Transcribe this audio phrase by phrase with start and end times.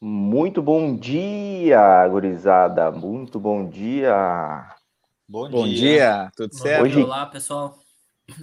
[0.00, 2.90] Muito bom dia, gurizada.
[2.90, 4.66] Muito bom dia.
[5.28, 5.74] Bom, Bom dia.
[5.76, 6.82] dia, tudo Bom certo?
[6.84, 7.74] Hoje- Olá, pessoal.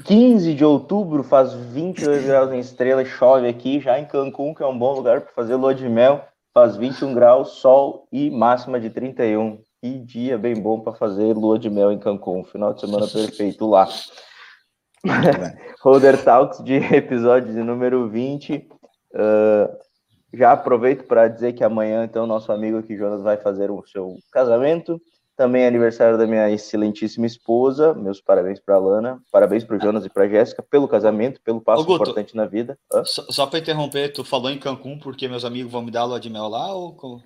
[0.05, 4.67] 15 de outubro, faz 22 graus em estrela, chove aqui, já em Cancún, que é
[4.67, 6.23] um bom lugar para fazer lua de mel,
[6.53, 9.61] faz 21 graus, sol e máxima de 31.
[9.81, 12.43] Que dia bem bom para fazer lua de mel em Cancún.
[12.43, 13.87] Final de semana perfeito lá.
[15.81, 18.67] Holder Talks de episódio de número 20.
[19.15, 19.69] Ah,
[20.37, 24.15] já aproveito para dizer que amanhã, então, nosso amigo aqui, Jonas, vai fazer o seu
[24.31, 25.01] casamento.
[25.35, 27.93] Também é aniversário da minha excelentíssima esposa.
[27.93, 29.19] Meus parabéns para a Lana.
[29.31, 32.03] Parabéns para o Jonas e para a Jéssica pelo casamento, pelo passo Ô, Guto.
[32.03, 32.77] importante na vida.
[32.91, 33.03] Hã?
[33.05, 36.19] Só, só para interromper, tu falou em Cancún porque meus amigos vão me dar lua
[36.19, 37.21] de mel lá ou?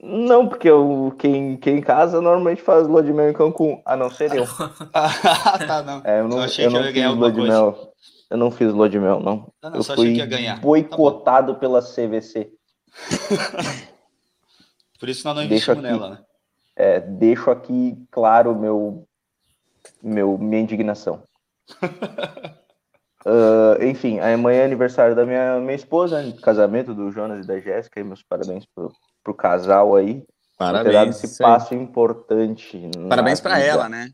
[0.00, 4.10] Não, porque eu, quem, quem casa normalmente faz lua de mel em Cancún, a não
[4.10, 4.44] ser eu.
[4.94, 6.02] Ah, tá, não.
[6.04, 7.48] É, eu não, Eu achei eu que eu ia ganhar alguma coisa.
[7.48, 7.92] mel.
[8.32, 9.52] Eu não fiz lua de mel, não.
[9.60, 10.54] Ah, não, eu só achei fui que ia ganhar.
[10.54, 12.50] Tá boicotado pela CVC.
[14.98, 15.92] Por isso nós não investimos aqui.
[15.92, 16.18] nela, né?
[16.74, 19.06] É, deixo aqui claro meu,
[20.02, 21.22] meu minha indignação.
[23.24, 28.00] Ah, enfim, amanhã é aniversário da minha, minha esposa, casamento do Jonas e da Jéssica,
[28.00, 30.24] e meus parabéns pro, pro casal aí.
[30.58, 31.22] por ter dado Parabéns.
[31.22, 32.90] esse passo importante.
[33.08, 34.10] Parabéns para ela, né?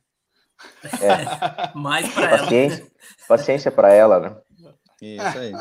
[1.74, 2.38] Mais para ela.
[2.38, 2.86] Paciência,
[3.28, 4.36] paciência para ela, né?
[5.00, 5.52] Isso aí.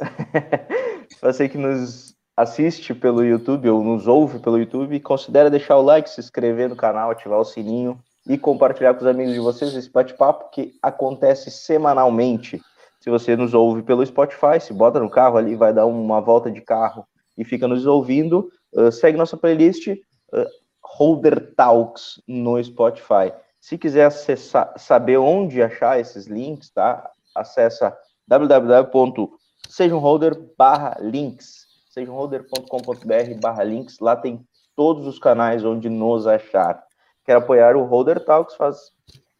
[1.22, 6.08] Você que nos assiste pelo YouTube ou nos ouve pelo YouTube, considere deixar o like,
[6.08, 9.90] se inscrever no canal, ativar o sininho e compartilhar com os amigos de vocês esse
[9.90, 12.60] bate-papo que acontece semanalmente.
[13.00, 16.50] Se você nos ouve pelo Spotify, se bota no carro ali, vai dar uma volta
[16.50, 17.06] de carro
[17.36, 20.46] e fica nos ouvindo, uh, segue nossa playlist uh,
[20.82, 23.32] Holder Talks no Spotify.
[23.62, 27.08] Se quiser acessar, saber onde achar esses links, tá?
[27.32, 27.96] Acessa
[28.26, 36.82] www.sejamholder barra links, sejamholder.com.br barra links, lá tem todos os canais onde nos achar.
[37.24, 38.90] Quer apoiar o Holder Talks, faz,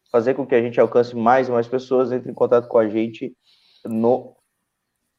[0.09, 2.87] fazer com que a gente alcance mais e mais pessoas, entre em contato com a
[2.87, 3.35] gente
[3.83, 4.37] no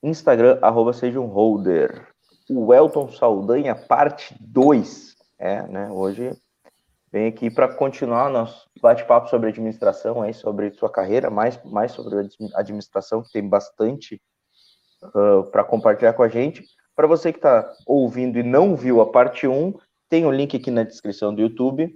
[0.02, 2.08] Instagram, arroba sejamholder.
[2.48, 6.34] O Elton Saldanha, parte 2, é, né, hoje
[7.14, 12.28] vem aqui para continuar nosso bate-papo sobre administração, aí, sobre sua carreira, mais, mais sobre
[12.56, 14.20] administração, que tem bastante
[15.52, 16.64] para compartilhar com a gente.
[16.96, 19.74] Para você que está ouvindo e não viu a parte 1,
[20.08, 21.94] tem o link aqui na descrição do YouTube.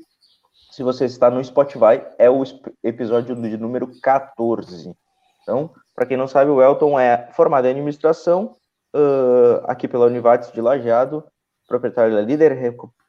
[0.70, 2.44] Se você está no Spotify, é o
[2.84, 4.94] episódio de número 14.
[5.42, 8.54] Então, para quem não sabe, o Elton é formado em administração,
[8.94, 11.24] ãh, aqui pela Univates de Lajeado,
[11.66, 12.56] proprietário da Líder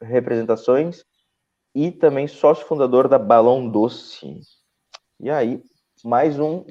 [0.02, 1.04] Representações
[1.74, 4.40] e também sócio fundador da Balão Doce.
[5.18, 5.62] E aí,
[6.04, 6.64] mais um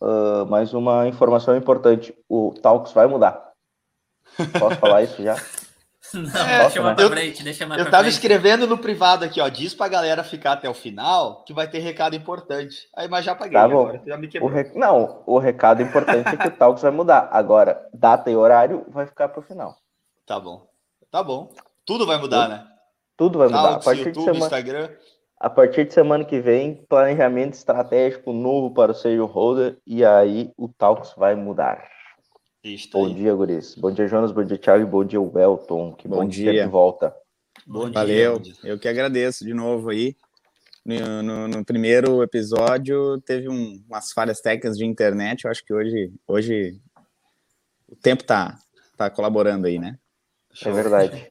[0.00, 2.14] ah, mais uma informação importante.
[2.28, 3.52] O Talks vai mudar.
[4.58, 5.36] Posso falar isso já?
[6.14, 8.14] Não, É, deixa mais eu- pra frente, deixa mais eu pra tava frente.
[8.14, 9.48] escrevendo no privado aqui, ó.
[9.48, 12.88] Diz pra galera ficar até o final que vai ter recado importante.
[12.96, 13.52] Aí, mas já paguei.
[13.58, 13.80] Tá bom.
[13.88, 14.50] agora, já me O quebrou.
[14.50, 17.28] re- Não, o recado importante é que o Talks vai mudar.
[17.30, 19.76] Agora, data e horário vai ficar para o final.
[20.24, 20.66] Tá bom.
[21.10, 21.52] Tá bom.
[21.84, 22.66] Tudo vai mudar, né?
[23.18, 23.74] Tudo vai mudar.
[23.74, 24.90] A partir, de YouTube, semana, Instagram.
[25.38, 29.76] a partir de semana que vem, planejamento estratégico novo para o Sage Holder.
[29.86, 31.86] E aí o Talks vai mudar.
[32.64, 33.14] Isso Bom aí.
[33.14, 33.74] dia, Guris.
[33.74, 34.32] Bom dia, Jonas.
[34.32, 34.82] Bom dia, Thiago.
[34.82, 35.92] E bom dia, Welton.
[35.94, 36.52] Que bom, Bom dia.
[36.64, 37.14] de volta.
[37.66, 38.40] Bom dia, Valeu.
[38.64, 40.16] Eu que agradeço de novo aí.
[40.86, 45.44] No, no- no primeiro episódio teve um- umas falhas técnicas de internet.
[45.44, 46.80] Eu acho que hoje, hoje
[47.88, 48.56] o tempo tá,
[48.96, 49.98] tá colaborando aí, né?
[50.64, 51.30] É verdade.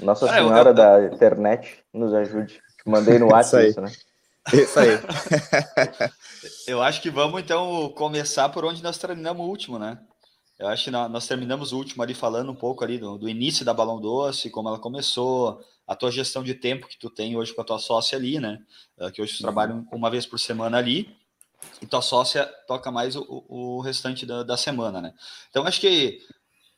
[0.00, 2.54] Nossa Ah, Senhora eu- da internet nos ajude.
[2.54, 3.92] Te mandei no WhatsApp Isso né?
[4.52, 4.88] Isso aí.
[6.66, 9.98] Eu acho que vamos então começar por onde nós terminamos o último, né?
[10.58, 13.28] Eu acho que nó- nós terminamos o último ali falando um pouco ali do, do
[13.28, 17.36] início da Balão Doce, como ela começou, a tua gestão de tempo que tu tem
[17.36, 18.58] hoje com a tua sócia ali, né?
[18.98, 21.14] Eh, Que hoje tu trabalha uma vez por semana ali,
[21.82, 25.12] e tua sócia toca mais o, o restante da, da semana, né?
[25.50, 26.20] Então acho que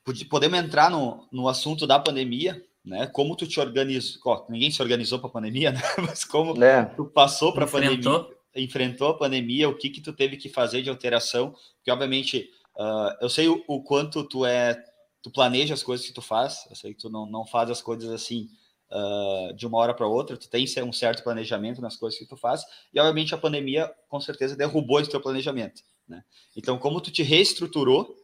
[0.05, 3.09] pod- podemos entrar no, no assunto da pandemia, né?
[3.09, 5.83] Como tu te organizou, ó, ninguém se organizou para a pandemia, né?
[5.99, 6.85] Mas como Né?
[6.97, 7.99] tu passou para a pandemia,
[8.55, 9.09] Enfrentou.
[9.11, 11.51] a pandemia, o que que tu teve que fazer de alteração?
[11.77, 12.49] Porque obviamente
[12.79, 14.83] ah, eu sei o, o quanto tu é,
[15.21, 16.65] tu planeja as coisas que tu faz.
[16.71, 18.49] Eu sei que tu não, não faz as coisas assim
[18.91, 20.37] ah, de uma hora para outra.
[20.37, 22.63] Tu tem um certo planejamento nas coisas que tu faz.
[22.95, 25.83] E obviamente a pandemia com certeza derrubou esse teu planejamento.
[26.09, 26.23] Né?
[26.57, 28.15] Então como tu te reestruturou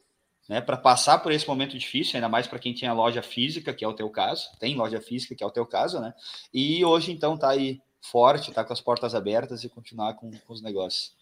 [0.48, 3.84] né, para passar por esse momento difícil, ainda mais para quem tinha loja física, que
[3.84, 6.12] é o teu caso, tem loja física, que é o teu caso, né?
[6.52, 10.52] E hoje, então, tá aí forte, tá com as portas abertas e continuar com, com
[10.52, 11.14] os negócios.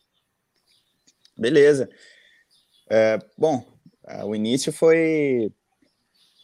[1.36, 1.90] Beleza.
[2.88, 3.64] É, bom,
[4.06, 5.52] é, o início foi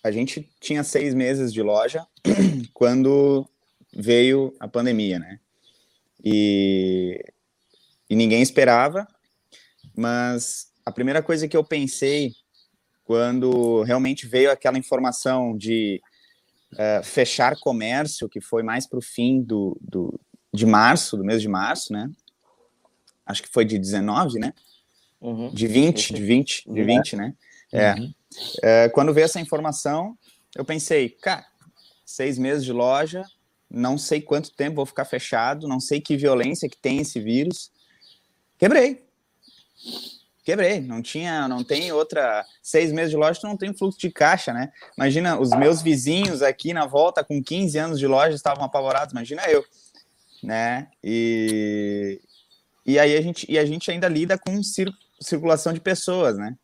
[0.07, 2.07] a gente tinha seis meses de loja
[2.73, 3.45] quando
[3.93, 5.41] veio a pandemia, né?
[6.25, 7.25] E,
[8.09, 9.07] e ninguém esperava,
[9.97, 12.37] mas a primeira coisa que eu pensei
[13.07, 16.03] quando realmente veio aquela informação de
[16.73, 20.21] uh, fechar comércio, que foi mais para o fim do, do,
[20.53, 22.11] de março, do mês de março, né?
[23.25, 24.53] Acho que foi de 19, né?
[25.21, 25.51] Uhum.
[25.55, 27.35] De 20, de 20, de 20, né?
[27.73, 27.95] É.
[27.95, 28.15] Uhum.
[28.63, 28.89] é.
[28.89, 30.19] Quando veio essa informação,
[30.57, 31.47] eu pensei, cara,
[32.05, 33.23] seis meses de loja,
[33.71, 37.71] não sei quanto tempo vou ficar fechado, não sei que violência que tem esse vírus.
[38.59, 39.05] Quebrei.
[40.47, 40.81] Quebrei.
[40.81, 42.47] Não tinha, não tem outra.
[42.63, 44.73] Seis meses de loja, tu não tem fluxo de caixa, né?
[44.97, 49.11] Imagina, os meus vizinhos aqui na volta, com 15 anos de loja, estavam apavorados.
[49.11, 49.65] Imagina eu,
[50.45, 50.87] né?
[51.03, 52.21] E,
[52.87, 54.89] e aí a gente, e a gente ainda lida com cir,
[55.21, 56.57] circulação de pessoas, né?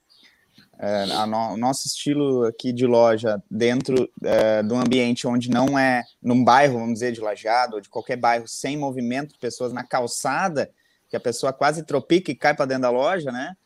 [0.78, 5.76] É, no, o nosso estilo aqui de loja dentro é, de um ambiente onde não
[5.76, 9.72] é num bairro, vamos dizer, de Lajeado ou de qualquer bairro sem movimento de pessoas
[9.72, 10.70] na calçada,
[11.10, 13.56] que a pessoa quase tropica e cai para dentro da loja, né?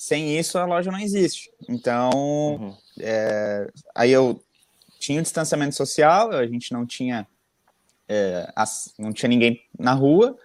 [0.00, 1.52] Sem isso a loja não existe.
[1.68, 2.10] Então,
[2.58, 2.76] uhum.
[2.98, 4.42] é, aí eu
[4.98, 7.28] tinha o distanciamento social, a gente não tinha
[8.08, 10.38] é, as, não tinha ninguém na rua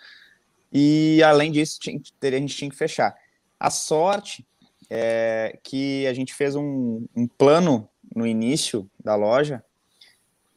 [0.73, 3.15] e além disso tinha, a gente tinha que fechar.
[3.57, 4.45] A sorte
[4.89, 9.63] é, que a gente fez um, um, plano no início da loja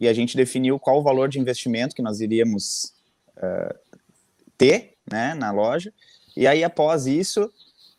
[0.01, 2.95] e a gente definiu qual o valor de investimento que nós iríamos
[3.37, 3.79] uh,
[4.57, 5.95] ter né, na loja.
[6.37, 7.53] E aí, após isso,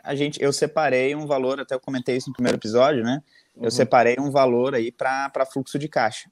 [0.10, 3.22] a gente, eu separei um valor, até eu comentei isso no primeiro episódio, né?
[3.56, 3.70] Eu uhum.
[3.70, 6.32] separei um valor aí para fluxo de caixa,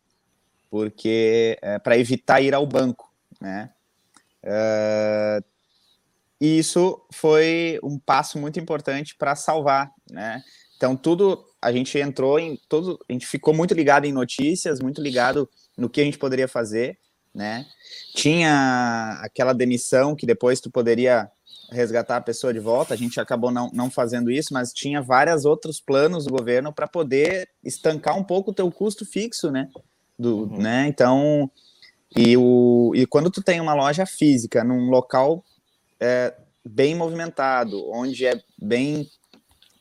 [0.67, 3.69] porque é, para evitar ir ao banco, né?
[4.43, 5.45] Uh,
[6.41, 10.41] e isso foi um passo muito importante para salvar, né?
[10.75, 15.03] Então tudo a gente entrou em todo, a gente ficou muito ligado em notícias, muito
[15.03, 15.47] ligado
[15.77, 16.97] no que a gente poderia fazer,
[17.31, 17.63] né?
[18.15, 21.29] Tinha aquela demissão que depois tu poderia
[21.69, 25.45] resgatar a pessoa de volta, a gente acabou não, não fazendo isso, mas tinha vários
[25.45, 29.69] outros planos do governo para poder estancar um pouco o teu custo fixo, né?
[30.17, 30.57] Do, uhum.
[30.57, 30.87] né?
[30.87, 31.51] Então,
[32.15, 35.43] e, o, e quando tu tem uma loja física num local
[35.99, 36.33] é,
[36.65, 39.09] bem movimentado, onde é bem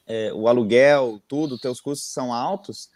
[0.06, 2.90] é, o aluguel, tudo, teus custos são altos,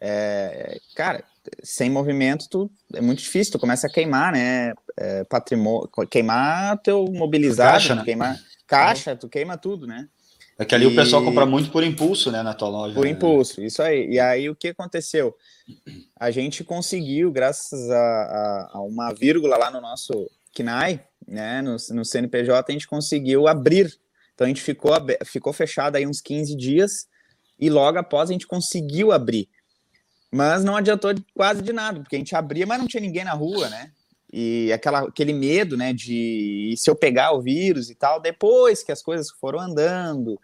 [0.00, 1.24] é, cara,
[1.62, 7.04] sem movimento tu, é muito difícil, tu começa a queimar, né, é, patrimônio, queimar teu
[7.12, 8.04] mobilizado, caixa, né?
[8.04, 10.08] queimar caixa, tu queima tudo, né.
[10.58, 10.88] É que ali e...
[10.88, 12.94] o pessoal compra muito por impulso, né, na tua loja.
[12.94, 13.10] Por né?
[13.10, 14.08] impulso, isso aí.
[14.08, 15.34] E aí o que aconteceu?
[16.18, 21.76] A gente conseguiu, graças a, a, a uma vírgula lá no nosso KNAI, né, no,
[21.90, 23.92] no CNPJ, a gente conseguiu abrir.
[24.34, 24.92] Então a gente ficou,
[25.24, 27.06] ficou fechado aí uns 15 dias
[27.58, 29.48] e logo após a gente conseguiu abrir.
[30.34, 33.34] Mas não adiantou quase de nada, porque a gente abria, mas não tinha ninguém na
[33.34, 33.92] rua, né?
[34.32, 38.90] E aquela, aquele medo, né, de se eu pegar o vírus e tal, depois que
[38.90, 40.36] as coisas foram andando,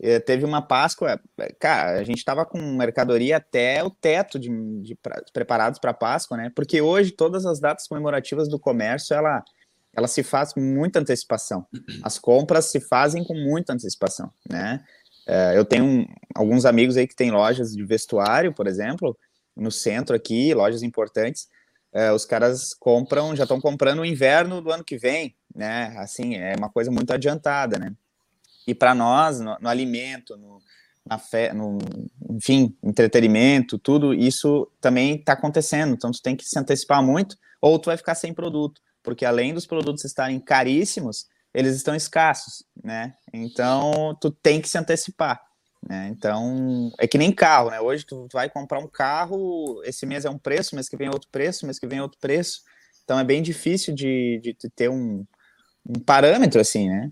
[0.00, 1.20] eh, teve uma Páscoa,
[1.58, 4.48] cara, a gente estava com mercadoria até o teto de,
[4.80, 6.50] de pra, preparados para Páscoa, né?
[6.56, 9.44] Porque hoje todas as datas comemorativas do comércio, ela,
[9.94, 11.66] ela se faz com muita antecipação.
[12.02, 14.82] As compras se fazem com muita antecipação, né?
[15.28, 19.16] É, eu tenho um, alguns amigos aí que têm lojas de vestuário, por exemplo,
[19.54, 21.48] no centro aqui, lojas importantes.
[21.92, 25.94] É, os caras compram, já estão comprando o inverno do ano que vem, né?
[25.98, 27.92] Assim, é uma coisa muito adiantada, né?
[28.66, 30.62] E para nós, no, no, alimento, no,
[31.04, 31.78] na fé, no,
[32.30, 35.92] enfim, entretenimento, tudo isso também está acontecendo.
[35.92, 39.52] Então, tu tem que se antecipar muito, ou tu vai ficar sem produto, porque além
[39.52, 41.26] dos produtos estarem caríssimos,
[41.58, 43.14] eles estão escassos, né?
[43.32, 45.42] Então, tu tem que se antecipar.
[45.88, 46.08] Né?
[46.12, 47.80] Então, é que nem carro, né?
[47.80, 51.10] Hoje tu vai comprar um carro, esse mês é um preço, mês que vem é
[51.10, 52.62] outro preço, mês que vem é outro preço.
[53.02, 55.26] Então, é bem difícil de, de ter um,
[55.84, 57.10] um parâmetro assim, né?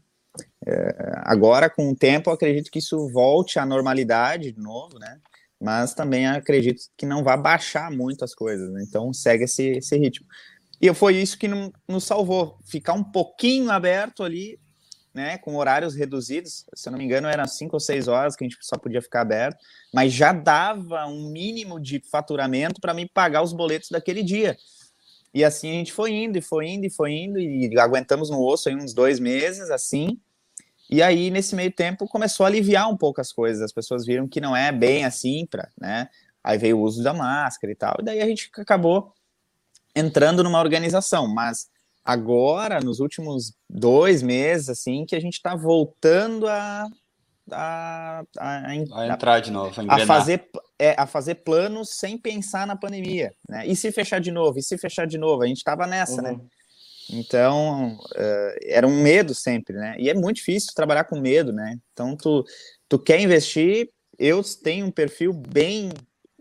[0.65, 5.19] É, agora, com o tempo, acredito que isso volte à normalidade de novo, né?
[5.61, 8.85] Mas também acredito que não vai baixar muito as coisas, né?
[8.87, 10.25] Então, segue esse, esse ritmo.
[10.81, 14.59] E foi isso que nos salvou, ficar um pouquinho aberto ali,
[15.15, 18.45] né, com horários reduzidos, se eu não me engano, eram cinco ou seis horas que
[18.45, 19.57] a gente só podia ficar aberto,
[19.93, 24.59] mas já dava um mínimo de faturamento para me pagar os boletos daquele dia.
[25.33, 28.45] E assim a gente foi indo, e foi indo, e foi indo, e aguentamos no
[28.45, 30.21] osso aí uns dois meses, assim.
[30.89, 33.63] E aí, nesse meio tempo, começou a aliviar um pouco as coisas.
[33.63, 36.09] As pessoas viram que não é bem assim, pra, né?
[36.45, 37.97] Aí veio o uso da máscara e tal.
[38.01, 39.13] E daí a gente acabou
[39.97, 41.67] entrando numa organização, mas
[42.05, 46.87] agora, nos últimos dois meses, assim, que a gente está voltando a,
[47.51, 48.77] a, a, a,
[49.09, 50.49] entrar de novo, a, a fazer
[50.79, 53.67] é, a fazer planos sem pensar na pandemia, né?
[53.67, 54.59] E se fechar de novo?
[54.59, 55.43] E se fechar de novo?
[55.43, 56.33] A gente estava nessa, né?
[56.33, 56.37] uhum.
[56.37, 56.45] né?
[57.09, 59.97] Então, uh, era um medo sempre, né?
[59.99, 61.79] E é muito difícil trabalhar com medo, né?
[61.93, 62.45] Então, tu,
[62.89, 63.89] tu quer investir,
[64.19, 65.91] eu tenho um perfil bem,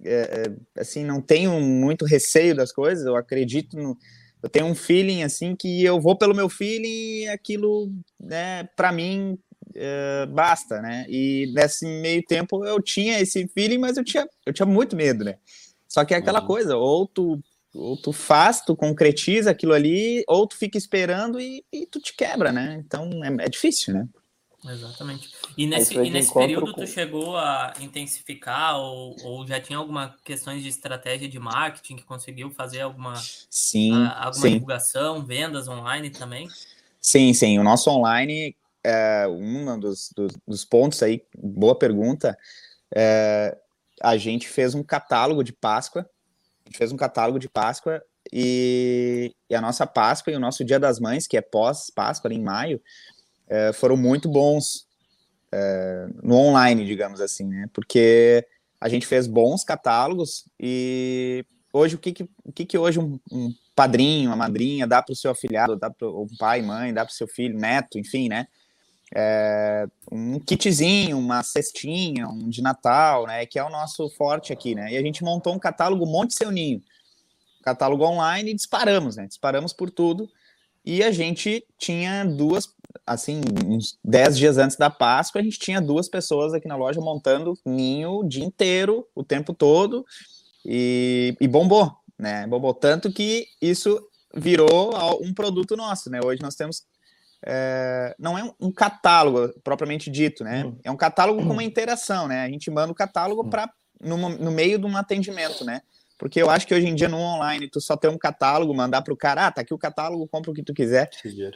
[0.04, 3.98] é, assim, não tenho muito receio das coisas, eu acredito no...
[4.44, 8.92] Eu tenho um feeling, assim, que eu vou pelo meu feeling e aquilo, né, para
[8.92, 9.40] mim,
[9.76, 11.06] uh, basta, né?
[11.10, 15.24] E nesse meio tempo eu tinha esse feeling, mas eu tinha, eu tinha muito medo,
[15.24, 15.38] né?
[15.88, 16.48] Só que é aquela uhum.
[16.48, 17.40] coisa, ou tu,
[17.74, 22.16] ou tu faz, tu concretiza aquilo ali, ou tu fica esperando e, e tu te
[22.16, 22.82] quebra, né?
[22.86, 24.08] Então é, é difícil, né?
[24.68, 25.30] Exatamente.
[25.58, 26.82] E nesse, e nesse período com...
[26.82, 32.04] tu chegou a intensificar ou, ou já tinha alguma questões de estratégia de marketing que
[32.04, 33.16] conseguiu fazer alguma,
[33.50, 34.54] sim, a, alguma sim.
[34.54, 36.48] divulgação, vendas online também?
[37.00, 37.60] Sim, sim.
[37.60, 42.38] O nosso online é, um dos, dos, dos, pontos aí, boa pergunta,
[42.96, 43.58] é,
[44.02, 46.08] a gente fez um catálogo de Páscoa,
[46.66, 50.64] a gente fez um catálogo de Páscoa e, e a nossa Páscoa e o nosso
[50.64, 52.82] Dia das Mães, que é pós-Páscoa, em maio,
[53.48, 54.88] é, foram muito bons
[55.52, 57.70] é, no online, digamos assim, né?
[57.74, 58.46] Porque
[58.80, 63.20] a gente fez bons catálogos e hoje o que que, o que, que hoje um,
[63.32, 67.06] um padrinho, uma madrinha dá para o seu afilhado, dá para o pai, mãe, dá
[67.06, 68.48] para o seu filho, neto, enfim, né?
[69.14, 73.46] é, um kitzinho, uma cestinha, um de Natal, né?
[73.46, 74.92] Que é o nosso forte aqui, né?
[74.92, 76.82] E a gente montou um catálogo Monte Seu Ninho,
[77.64, 79.28] catálogo online e disparamos, né?
[79.28, 80.30] Disparamos por tudo.
[80.84, 82.68] E a gente tinha duas,
[83.06, 87.02] assim, uns 10 dias antes da Páscoa, a gente tinha duas pessoas aqui na loja
[87.02, 90.06] montando ninho o dia inteiro, o tempo todo,
[90.66, 92.46] e, e bombou, né?
[92.48, 94.00] Bombou tanto que isso
[94.36, 96.20] virou um produto nosso, né?
[96.24, 96.84] Hoje nós temos
[97.46, 100.66] é, não é um catálogo propriamente dito, né?
[100.66, 100.78] Hum.
[100.84, 101.66] É um catálogo com uma hum.
[101.66, 102.42] interação, né?
[102.42, 103.50] A gente manda o catálogo hum.
[103.50, 103.70] para
[104.02, 105.82] no, no, meio de um atendimento, né?
[106.18, 109.02] Porque eu acho que hoje em dia no online tu só tem um catálogo, mandar
[109.02, 111.10] para o cara, ah, tá aqui o catálogo, compra o que tu quiser.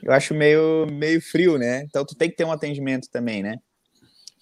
[0.03, 1.83] Eu acho meio, meio frio, né?
[1.83, 3.59] Então tu tem que ter um atendimento também, né?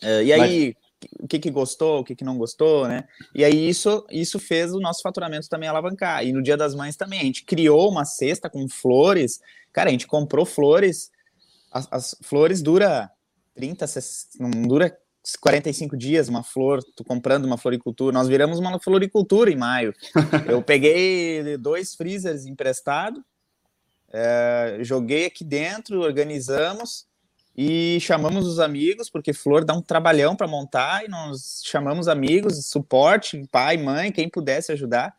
[0.02, 1.14] Uh, e aí, Mas...
[1.24, 3.04] o que que gostou, o que que não gostou, né?
[3.34, 6.26] E aí isso, isso fez o nosso faturamento também alavancar.
[6.26, 9.40] E no Dia das Mães também, a gente criou uma cesta com flores.
[9.72, 11.12] Cara, a gente comprou flores
[11.72, 13.10] as, as flores dura
[13.56, 13.86] 30,
[14.40, 14.98] não dura
[15.36, 18.14] 45 dias uma flor, tu comprando uma floricultura.
[18.14, 19.94] Nós viramos uma floricultura em maio.
[20.48, 23.22] Eu peguei dois freezers emprestados,
[24.10, 27.06] é, joguei aqui dentro, organizamos
[27.56, 32.68] e chamamos os amigos, porque flor dá um trabalhão para montar, e nós chamamos amigos,
[32.68, 35.16] suporte, pai, mãe, quem pudesse ajudar,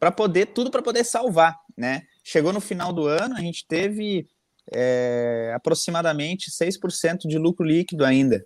[0.00, 2.02] para poder, tudo para poder salvar, né?
[2.24, 4.26] Chegou no final do ano, a gente teve
[4.72, 8.44] é, aproximadamente 6% de lucro líquido ainda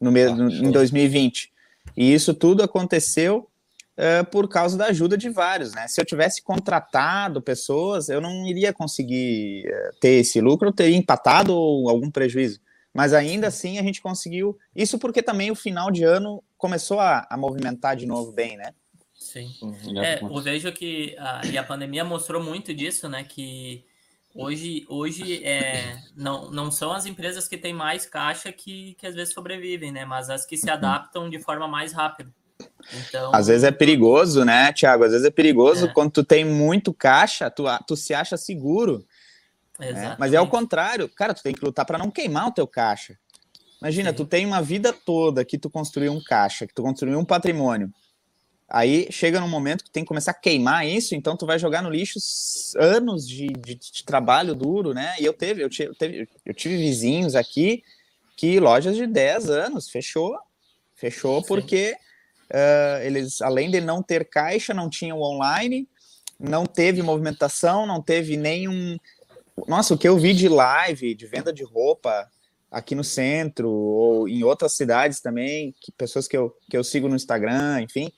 [0.00, 1.52] no, ah, no, em 2020.
[1.96, 3.48] E isso tudo aconteceu
[3.96, 5.74] é, por causa da ajuda de vários.
[5.74, 5.88] Né?
[5.88, 10.96] Se eu tivesse contratado pessoas, eu não iria conseguir é, ter esse lucro, eu teria
[10.96, 12.60] empatado ou algum prejuízo.
[12.94, 14.56] Mas ainda assim a gente conseguiu.
[14.74, 18.72] Isso porque também o final de ano começou a, a movimentar de novo bem, né?
[19.14, 19.52] Sim.
[19.60, 20.02] Uhum.
[20.02, 23.24] É, eu vejo que a, e a pandemia mostrou muito disso, né?
[23.24, 23.84] Que
[24.34, 29.14] Hoje, hoje é, não, não são as empresas que têm mais caixa que, que às
[29.14, 30.04] vezes sobrevivem, né?
[30.04, 32.30] Mas as que se adaptam de forma mais rápida.
[32.92, 35.04] Então, às vezes é perigoso, né, Tiago?
[35.04, 35.92] Às vezes é perigoso é.
[35.92, 39.04] quando tu tem muito caixa, tu, tu se acha seguro.
[39.78, 40.16] Né?
[40.18, 43.16] Mas é o contrário, cara, tu tem que lutar para não queimar o teu caixa.
[43.80, 44.16] Imagina, Sim.
[44.16, 47.92] tu tem uma vida toda que tu construiu um caixa, que tu construiu um patrimônio.
[48.70, 51.82] Aí chega num momento que tem que começar a queimar isso, então tu vai jogar
[51.82, 52.18] no lixo
[52.76, 55.14] anos de, de, de trabalho duro, né?
[55.18, 57.82] E eu teve, eu tive, eu, teve, eu tive vizinhos aqui
[58.36, 60.38] que lojas de 10 anos fechou,
[60.94, 61.46] fechou Sim.
[61.48, 61.96] porque
[62.52, 65.88] uh, eles, além de não ter caixa, não tinham online,
[66.38, 68.98] não teve movimentação, não teve nenhum.
[69.66, 72.30] Nossa, o que eu vi de live, de venda de roupa
[72.70, 77.08] aqui no centro, ou em outras cidades também, que pessoas que eu, que eu sigo
[77.08, 78.12] no Instagram, enfim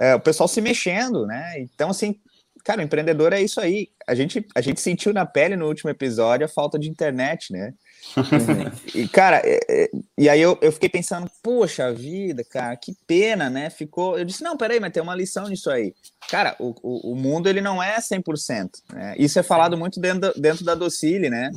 [0.00, 1.60] é, o pessoal se mexendo, né?
[1.60, 2.18] Então, assim,
[2.64, 3.88] cara, o empreendedor é isso aí.
[4.06, 7.74] A gente, a gente sentiu na pele no último episódio a falta de internet, né?
[8.94, 13.50] e, cara, é, é, e aí eu, eu fiquei pensando, poxa vida, cara, que pena,
[13.50, 13.68] né?
[13.68, 14.18] Ficou.
[14.18, 15.94] Eu disse, não, peraí, mas tem uma lição nisso aí.
[16.30, 18.70] Cara, o, o, o mundo ele não é 100%.
[18.94, 19.14] Né?
[19.18, 21.50] Isso é falado muito dentro, dentro da Docile, né?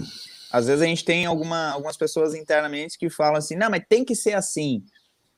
[0.51, 4.03] Às vezes a gente tem alguma, algumas pessoas internamente que falam assim, não, mas tem
[4.03, 4.83] que ser assim.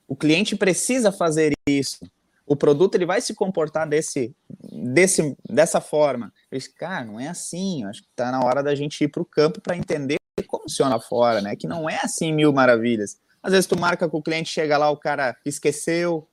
[0.07, 1.99] O cliente precisa fazer isso
[2.45, 6.31] o produto ele vai se comportar desse, desse, dessa forma.
[6.51, 7.83] Eu disse, cara, não é assim.
[7.85, 10.99] Acho que está na hora da gente ir para o campo para entender como funciona
[10.99, 11.55] fora, né?
[11.55, 13.17] Que não é assim mil maravilhas.
[13.41, 16.27] Às vezes tu marca com o cliente, chega lá, o cara esqueceu,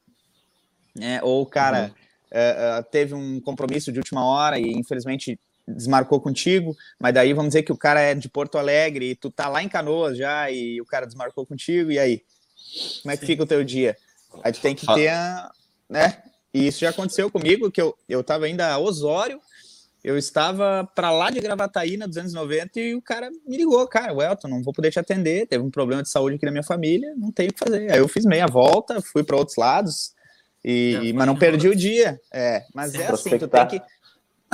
[0.95, 1.23] né?
[1.23, 2.81] Ou o cara uhum.
[2.81, 7.63] uh, teve um compromisso de última hora e infelizmente desmarcou contigo, mas daí vamos dizer
[7.63, 10.81] que o cara é de Porto Alegre e tu tá lá em Canoas já e
[10.81, 12.23] o cara desmarcou contigo, e aí?
[13.03, 13.27] Como é que Sim.
[13.33, 13.97] fica o teu dia?
[14.43, 15.51] Aí tu tem que ter, a,
[15.93, 16.23] né?
[16.53, 19.41] E isso já aconteceu comigo, que eu, eu tava ainda a Osório,
[20.03, 24.49] eu estava para lá de Gravataí na 290 e o cara me ligou, cara, Welton,
[24.49, 27.31] não vou poder te atender, teve um problema de saúde aqui na minha família, não
[27.31, 27.91] tem o que fazer.
[27.91, 30.13] Aí eu fiz meia volta, fui para outros lados,
[30.65, 32.21] e, mas não perdi o dia.
[32.33, 33.83] É, mas é assim, tu tem que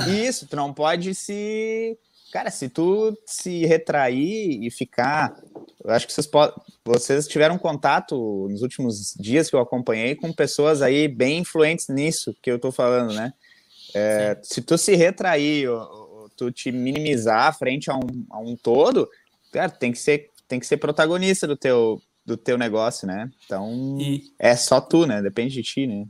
[0.07, 1.97] isso, tu não pode se.
[2.31, 5.35] Cara, se tu se retrair e ficar.
[5.83, 6.53] Eu acho que vocês, pod...
[6.85, 12.35] vocês tiveram contato nos últimos dias que eu acompanhei com pessoas aí bem influentes nisso
[12.41, 13.33] que eu tô falando, né?
[13.95, 18.55] É, se tu se retrair ou, ou, tu te minimizar frente a um, a um
[18.55, 19.09] todo,
[19.51, 23.31] cara, tem que ser, tem que ser protagonista do teu, do teu negócio, né?
[23.45, 24.31] Então, e...
[24.37, 25.21] é só tu, né?
[25.21, 26.05] Depende de ti, né?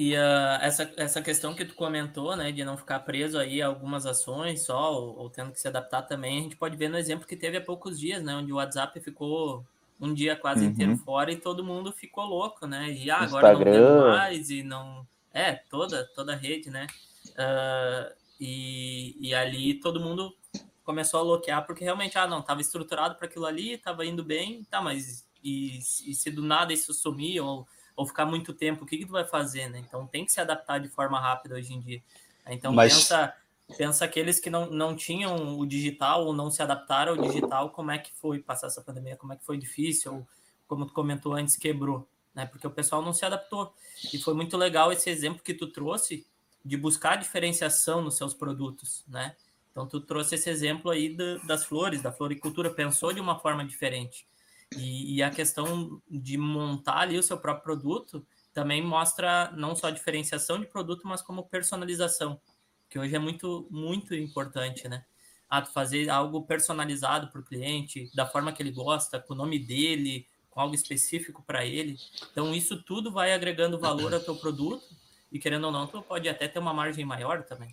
[0.00, 3.66] E uh, essa, essa questão que tu comentou, né, de não ficar preso aí a
[3.66, 6.96] algumas ações só, ou, ou, tendo que se adaptar também, a gente pode ver no
[6.96, 9.62] exemplo que teve há poucos dias, né, onde o WhatsApp ficou
[10.00, 10.70] um dia quase uhum.
[10.70, 13.78] inteiro fora e todo mundo ficou louco, né, e ah, agora Instagram.
[13.78, 15.06] não tem mais e não...
[15.34, 16.86] É, toda, toda a rede, né,
[17.32, 20.34] uh, e, e ali todo mundo
[20.82, 24.64] começou a bloquear porque realmente, ah, não, estava estruturado para aquilo ali, estava indo bem,
[24.64, 27.68] tá, mas e, e se do nada isso sumir ou
[28.00, 29.78] ou ficar muito tempo, o que, que tu vai fazer, né?
[29.86, 32.02] Então tem que se adaptar de forma rápida hoje em dia.
[32.46, 32.94] Então Mas...
[32.94, 33.34] pensa,
[33.76, 37.90] pensa aqueles que não, não tinham o digital ou não se adaptaram ao digital, como
[37.90, 40.28] é que foi passar essa pandemia, como é que foi difícil, ou
[40.66, 42.46] como tu comentou antes, quebrou, né?
[42.46, 43.70] Porque o pessoal não se adaptou.
[44.14, 46.26] E foi muito legal esse exemplo que tu trouxe
[46.64, 49.36] de buscar diferenciação nos seus produtos, né?
[49.72, 54.26] Então tu trouxe esse exemplo aí das flores, da floricultura, pensou de uma forma diferente.
[54.76, 59.88] E, e, a questão de montar ali o seu próprio produto também mostra não só
[59.88, 62.40] a diferenciação de produto, mas como personalização,
[62.88, 65.04] que hoje é muito, muito importante, né?
[65.48, 69.58] Ah, fazer algo personalizado para o cliente, da forma que ele gosta, com o nome
[69.58, 71.96] dele, com algo específico para ele.
[72.30, 74.84] Então, isso tudo vai agregando valor ao teu produto
[75.32, 77.68] e, querendo ou não, tu pode até ter uma margem maior também.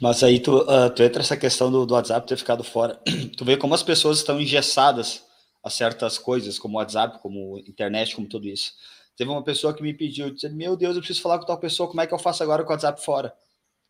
[0.00, 3.00] Mas aí tu, uh, tu entra essa questão do, do WhatsApp ter ficado fora.
[3.36, 5.24] Tu vê como as pessoas estão engessadas
[5.62, 8.72] a certas coisas, como WhatsApp, como internet, como tudo isso.
[9.16, 11.88] Teve uma pessoa que me pediu, disse, meu Deus, eu preciso falar com tal pessoa,
[11.88, 13.34] como é que eu faço agora com o WhatsApp fora?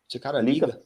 [0.07, 0.79] Você, cara, liga.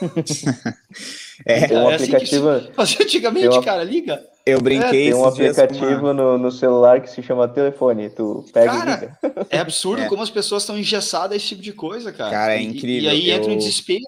[1.46, 2.48] é, tem um é aplicativo.
[2.76, 3.62] Assim antigamente, uma...
[3.62, 4.24] cara, liga.
[4.44, 5.08] Eu brinquei.
[5.08, 8.10] É, tem um aplicativo no, no, celular que se chama telefone.
[8.10, 9.18] Tu pega cara, e liga.
[9.50, 10.08] É absurdo é.
[10.08, 12.30] como as pessoas estão engessadas a esse tipo de coisa, cara.
[12.30, 13.02] Cara, é incrível.
[13.02, 13.36] E, e aí eu...
[13.36, 14.04] entra um desespero.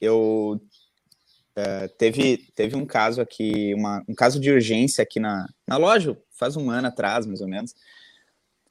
[0.00, 0.60] Eu
[1.58, 6.16] Uh, teve, teve um caso aqui, uma, um caso de urgência aqui na, na loja,
[6.30, 7.74] faz um ano atrás, mais ou menos,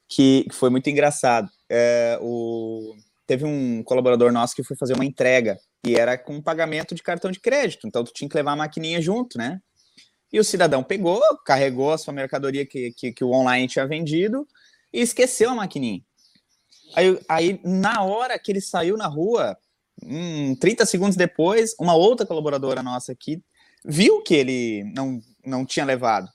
[0.08, 1.50] que, que foi muito engraçado.
[1.72, 2.96] Uh, o,
[3.26, 7.32] teve um colaborador nosso que foi fazer uma entrega e era com pagamento de cartão
[7.32, 9.60] de crédito, então tu tinha que levar a maquininha junto, né?
[10.32, 14.48] E o cidadão pegou, carregou a sua mercadoria que, que, que o online tinha vendido
[14.94, 16.02] e esqueceu a maquininha.
[16.96, 19.58] Aí, aí, na hora que ele saiu na rua,
[20.06, 23.42] hum, 30 segundos depois, uma outra colaboradora nossa aqui
[23.84, 26.30] viu que ele não, não tinha levado.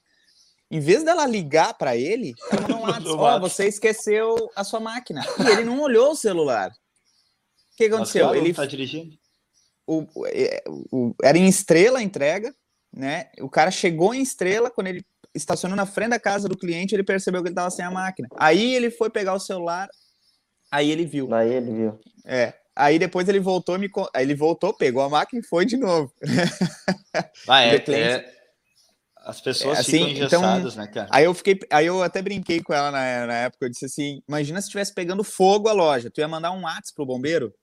[0.70, 4.62] Em vez dela ligar para ele, ela mandou um WhatsApp, ó, oh, você esqueceu a
[4.62, 5.24] sua máquina.
[5.40, 6.70] E ele não olhou o celular.
[6.70, 8.26] O que aconteceu?
[8.26, 9.16] Claro, ele tá dirigindo.
[9.84, 12.54] O, o, é, o, era em Estrela a entrega,
[12.92, 13.30] né?
[13.40, 15.04] O cara chegou em Estrela, quando ele
[15.34, 18.28] estacionou na frente da casa do cliente, ele percebeu que ele estava sem a máquina.
[18.36, 19.88] Aí ele foi pegar o celular,
[20.70, 21.34] aí ele viu.
[21.34, 22.00] Aí ele viu.
[22.24, 22.54] É.
[22.80, 26.12] Aí depois ele voltou, me, ele voltou, pegou a máquina e foi de novo.
[27.48, 28.40] Ah, é, é
[29.24, 31.08] as pessoas é, assim, ficam então, engessadas, então, né, cara?
[31.10, 34.22] Aí eu fiquei, aí eu até brinquei com ela na, na época, eu disse assim,
[34.26, 37.54] imagina se estivesse pegando fogo a loja, tu ia mandar um WhatsApp pro bombeiro?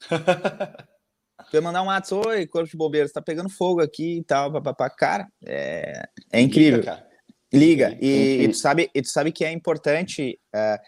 [1.50, 4.24] tu ia mandar um WhatsApp, oi, corpo de bombeiro, você tá pegando fogo aqui e
[4.24, 4.90] tal, papapá.
[4.90, 6.80] Cara, é, é incrível.
[6.80, 7.06] Liga,
[7.52, 7.98] Liga.
[8.00, 10.80] E, e, tu sabe, e tu sabe que é importante uh, é,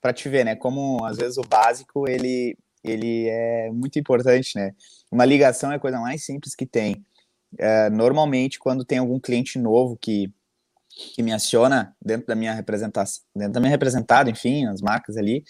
[0.00, 2.56] para te ver, né, como às vezes o básico, ele
[2.90, 4.74] ele é muito importante, né?
[5.10, 7.04] Uma ligação é a coisa mais simples que tem.
[7.58, 10.32] É, normalmente, quando tem algum cliente novo que,
[10.88, 15.44] que me aciona dentro da minha representação, dentro da minha representada, enfim, as marcas ali,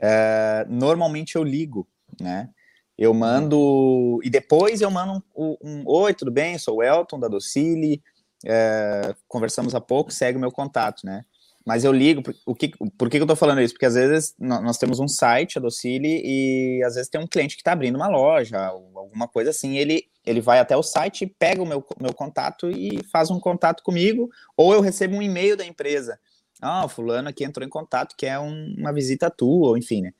[0.00, 1.88] é, normalmente eu ligo,
[2.20, 2.50] né?
[2.98, 6.58] Eu mando e depois eu mando um, um, oi, tudo bem?
[6.58, 8.02] Sou o Elton da Docile,
[8.44, 11.24] é, conversamos há pouco, segue o meu contato, né?
[11.70, 13.74] Mas eu ligo, o que, por que, eu tô falando isso?
[13.74, 17.54] Porque às vezes nós temos um site, a Docile, e às vezes tem um cliente
[17.54, 21.62] que está abrindo uma loja, alguma coisa assim, ele, ele vai até o site, pega
[21.62, 25.64] o meu, meu contato e faz um contato comigo, ou eu recebo um e-mail da
[25.64, 26.18] empresa.
[26.60, 30.12] Ah, fulano aqui entrou em contato, que é um, uma visita tua, enfim, né?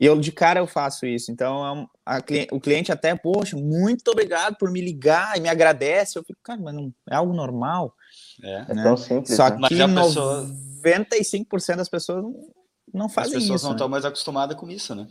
[0.00, 1.30] E eu de cara eu faço isso.
[1.30, 6.18] Então é a, o cliente até, poxa, muito obrigado por me ligar e me agradece.
[6.18, 7.94] Eu fico, cara, mas não é algo normal.
[8.42, 8.80] É, né?
[8.80, 9.36] é tão simples.
[9.36, 9.68] Só né?
[9.68, 10.46] que pessoa...
[10.84, 12.24] 95% das pessoas
[12.92, 13.38] não fazem isso.
[13.38, 13.92] As pessoas isso, não estão né?
[13.92, 15.06] mais acostumadas com isso, né?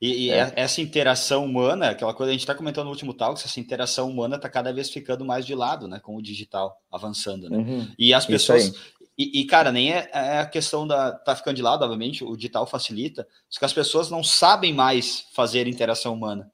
[0.00, 0.52] E, e é.
[0.56, 4.36] essa interação humana, aquela coisa a gente está comentando no último talk, essa interação humana
[4.36, 6.00] está cada vez ficando mais de lado, né?
[6.00, 7.56] Com o digital avançando, né?
[7.56, 7.88] Uhum.
[7.98, 8.72] E as pessoas.
[9.18, 11.12] E, e, cara, nem é, é, a questão da.
[11.12, 15.24] tá ficando de lado, obviamente, o digital facilita, só que as pessoas não sabem mais
[15.34, 16.50] fazer interação humana.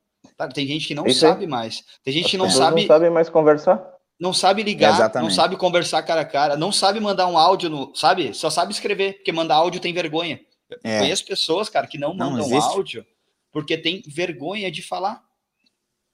[0.55, 1.85] Tem gente que não Isso sabe mais.
[2.03, 2.83] Tem gente as que não sabe.
[2.83, 3.92] Não sabe mais conversar.
[4.19, 5.29] Não sabe ligar, Exatamente.
[5.29, 8.33] não sabe conversar cara a cara, não sabe mandar um áudio, no, sabe?
[8.35, 10.41] Só sabe escrever, porque mandar áudio tem vergonha.
[10.85, 11.01] É.
[11.01, 13.05] Conheço pessoas, cara, que não mandam não áudio
[13.53, 15.23] porque tem vergonha de falar.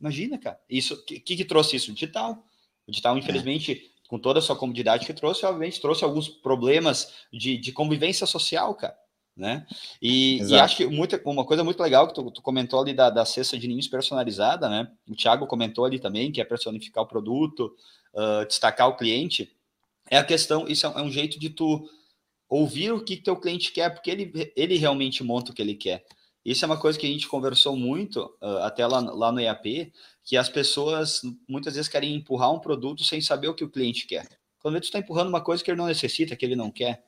[0.00, 0.60] Imagina, cara.
[0.68, 1.92] Isso, que, que, que trouxe isso?
[1.92, 2.44] O digital.
[2.86, 3.20] O digital, é.
[3.20, 4.08] infelizmente, é.
[4.08, 8.74] com toda a sua comodidade que trouxe, obviamente, trouxe alguns problemas de, de convivência social,
[8.74, 8.96] cara.
[9.38, 9.64] Né?
[10.02, 13.08] E, e, acho que muita, uma coisa muito legal que tu, tu comentou ali da,
[13.08, 14.90] da, cesta de ninhos personalizada, né?
[15.08, 17.72] O Thiago comentou ali também, que é personificar o produto,
[18.14, 19.56] uh, destacar o cliente.
[20.10, 21.88] É a questão, isso é, é um jeito de tu
[22.48, 26.04] ouvir o que teu cliente quer, porque ele, ele realmente monta o que ele quer.
[26.44, 29.92] Isso é uma coisa que a gente conversou muito, uh, até lá, lá no EAP,
[30.24, 34.04] que as pessoas muitas vezes querem empurrar um produto sem saber o que o cliente
[34.04, 34.26] quer.
[34.58, 37.04] Quando tu está empurrando uma coisa que ele não necessita, que ele não quer.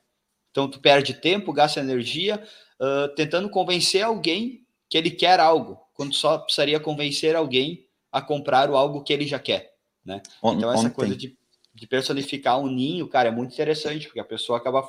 [0.51, 2.43] Então, tu perde tempo, gasta energia
[2.81, 8.69] uh, tentando convencer alguém que ele quer algo, quando só precisaria convencer alguém a comprar
[8.69, 9.73] o algo que ele já quer.
[10.05, 10.21] Né?
[10.45, 11.37] Então, essa coisa de,
[11.73, 14.85] de personificar um ninho, cara, é muito interessante, porque a pessoa acaba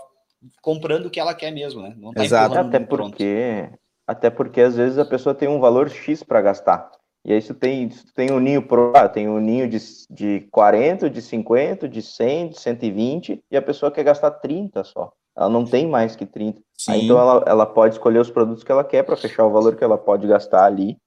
[0.61, 1.93] comprando o que ela quer mesmo, né?
[1.97, 3.69] Não tá Exato, até porque
[4.07, 6.91] até porque às vezes a pessoa tem um valor X para gastar.
[7.23, 9.77] E aí tu tem, tu tem um ninho pro, ah, tem um ninho de,
[10.09, 15.13] de 40, de 50, de 100, de 120, e a pessoa quer gastar 30 só.
[15.35, 16.61] Ela não tem mais que 30.
[16.89, 19.75] Aí, então ela, ela pode escolher os produtos que ela quer para fechar o valor
[19.75, 20.97] que ela pode gastar ali.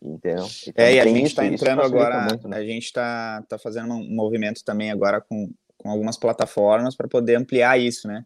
[0.00, 0.46] Entendeu?
[0.66, 2.56] Então, é, e a gente está entrando agora, muito, né?
[2.56, 7.34] a gente está tá fazendo um movimento também agora com, com algumas plataformas para poder
[7.34, 8.24] ampliar isso, né?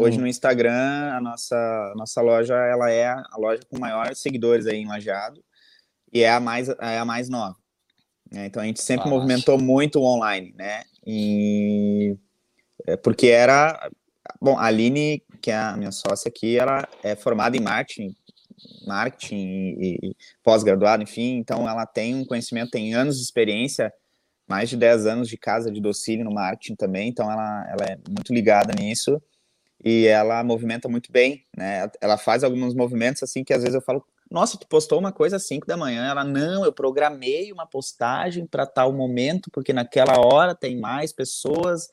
[0.00, 0.22] Hoje hum.
[0.22, 4.78] no Instagram, a nossa, a nossa loja ela é a loja com maiores seguidores aí
[4.78, 5.42] em Lajeado
[6.12, 7.56] e é a mais, é a mais nova.
[8.30, 8.46] Né?
[8.46, 9.16] Então a gente sempre Nossa.
[9.16, 10.82] movimentou muito online, né?
[11.06, 12.16] E,
[12.86, 13.90] é, porque era.
[14.40, 18.14] Bom, a Aline, que é a minha sócia aqui, ela é formada em marketing,
[18.86, 23.92] marketing e, e pós-graduada, enfim, então ela tem um conhecimento, tem anos de experiência,
[24.48, 27.98] mais de 10 anos de casa de docílio no marketing também, então ela, ela é
[28.08, 29.20] muito ligada nisso
[29.84, 31.90] e ela movimenta muito bem, né?
[32.00, 35.36] Ela faz alguns movimentos assim que às vezes eu falo, nossa, tu postou uma coisa
[35.36, 36.08] às 5 da manhã.
[36.08, 41.88] Ela, não, eu programei uma postagem para tal momento, porque naquela hora tem mais pessoas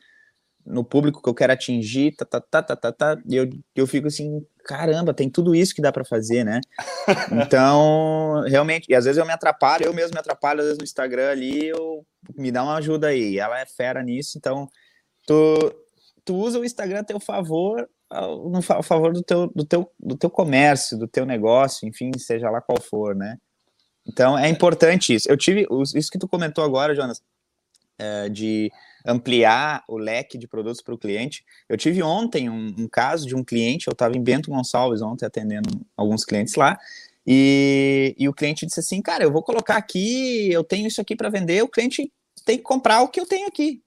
[0.65, 3.21] no público que eu quero atingir, tá, tá, tá, tá, tá, tá.
[3.27, 6.61] E eu, eu fico assim, caramba, tem tudo isso que dá para fazer, né?
[7.45, 10.83] Então, realmente, e às vezes eu me atrapalho, eu mesmo me atrapalho, às vezes no
[10.83, 13.37] Instagram ali, eu, me dá uma ajuda aí.
[13.37, 14.67] Ela é fera nisso, então
[15.27, 15.75] tu,
[16.23, 20.29] tu usa o Instagram a teu favor, no favor do teu, do, teu, do teu
[20.29, 23.37] comércio, do teu negócio, enfim, seja lá qual for, né?
[24.07, 25.29] Então é importante isso.
[25.29, 27.21] Eu tive isso que tu comentou agora, Jonas,
[27.97, 28.71] é, de
[29.05, 31.43] ampliar o leque de produtos para o cliente.
[31.67, 35.25] Eu tive ontem um, um, caso de um cliente, eu estava em Bento Gonçalves ontem
[35.25, 36.77] atendendo alguns clientes lá,
[37.25, 41.15] e, e o cliente disse assim, cara, eu vou colocar aqui, eu tenho isso aqui
[41.15, 42.11] para vender, o cliente
[42.45, 43.81] tem que comprar o que eu tenho aqui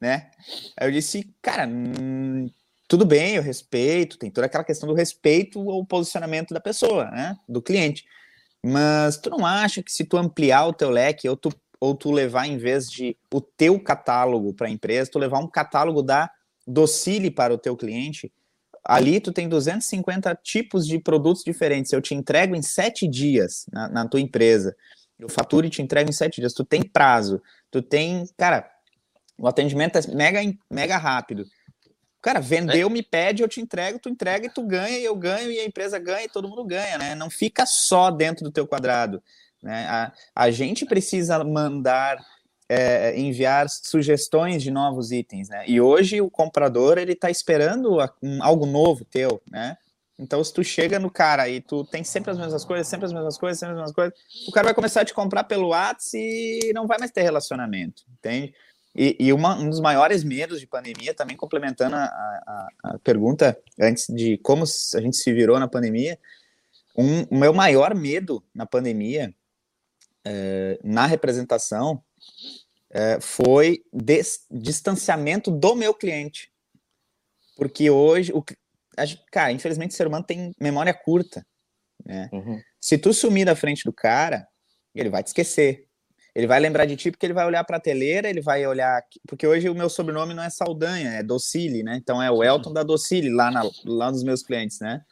[0.00, 0.30] né?
[0.76, 2.50] Aí eu disse, cara, hum,
[2.86, 7.36] tudo bem, eu respeito, tem toda aquela questão do respeito ao posicionamento da pessoa, né?
[7.48, 8.04] Do cliente.
[8.64, 11.50] Mas tu não acha que se tu ampliar o teu leque ou tu,
[11.80, 15.48] ou tu levar, em vez de o teu catálogo para a empresa, tu levar um
[15.48, 16.30] catálogo da
[16.66, 18.30] Docile para o teu cliente,
[18.84, 21.92] ali tu tem 250 tipos de produtos diferentes.
[21.92, 24.76] Eu te entrego em sete dias na, na tua empresa.
[25.18, 26.52] Eu faturo e te entrego em sete dias.
[26.52, 27.40] Tu tem prazo.
[27.70, 28.70] Tu tem, cara,
[29.38, 31.46] o atendimento é mega, mega rápido.
[32.20, 32.90] Cara, vendeu, é.
[32.90, 35.64] me pede, eu te entrego, tu entrega e tu ganha, e eu ganho, e a
[35.64, 37.14] empresa ganha, e todo mundo ganha, né?
[37.14, 39.22] Não fica só dentro do teu quadrado.
[39.62, 39.86] Né?
[39.88, 42.18] A, a gente precisa mandar,
[42.68, 45.64] é, enviar sugestões de novos itens, né?
[45.66, 49.76] E hoje o comprador, ele tá esperando um, algo novo teu, né?
[50.18, 53.12] Então, se tu chega no cara e tu tem sempre as mesmas coisas, sempre as
[53.12, 54.18] mesmas coisas, sempre as mesmas coisas,
[54.48, 58.02] o cara vai começar a te comprar pelo WhatsApp e não vai mais ter relacionamento,
[58.18, 58.52] entende?
[58.96, 63.56] E, e uma, um dos maiores medos de pandemia, também complementando a, a, a, pergunta
[63.80, 66.18] antes de como a gente se virou na pandemia,
[66.96, 69.32] um, o meu maior medo na pandemia,
[70.24, 72.02] é, na representação,
[72.90, 73.82] é, foi
[74.50, 76.50] distanciamento do meu cliente.
[77.56, 78.44] Porque hoje, o,
[78.96, 81.44] a, cara, infelizmente o ser humano tem memória curta,
[82.04, 82.28] né?
[82.32, 82.60] Uhum.
[82.80, 84.46] Se tu sumir da frente do cara,
[84.94, 85.86] ele vai te esquecer.
[86.34, 89.02] Ele vai lembrar de ti porque ele vai olhar para a teleira, ele vai olhar.
[89.26, 91.96] Porque hoje o meu sobrenome não é Saldanha, é Docile, né?
[91.96, 95.02] Então é o Elton da Docile, lá, na, lá nos meus clientes, né?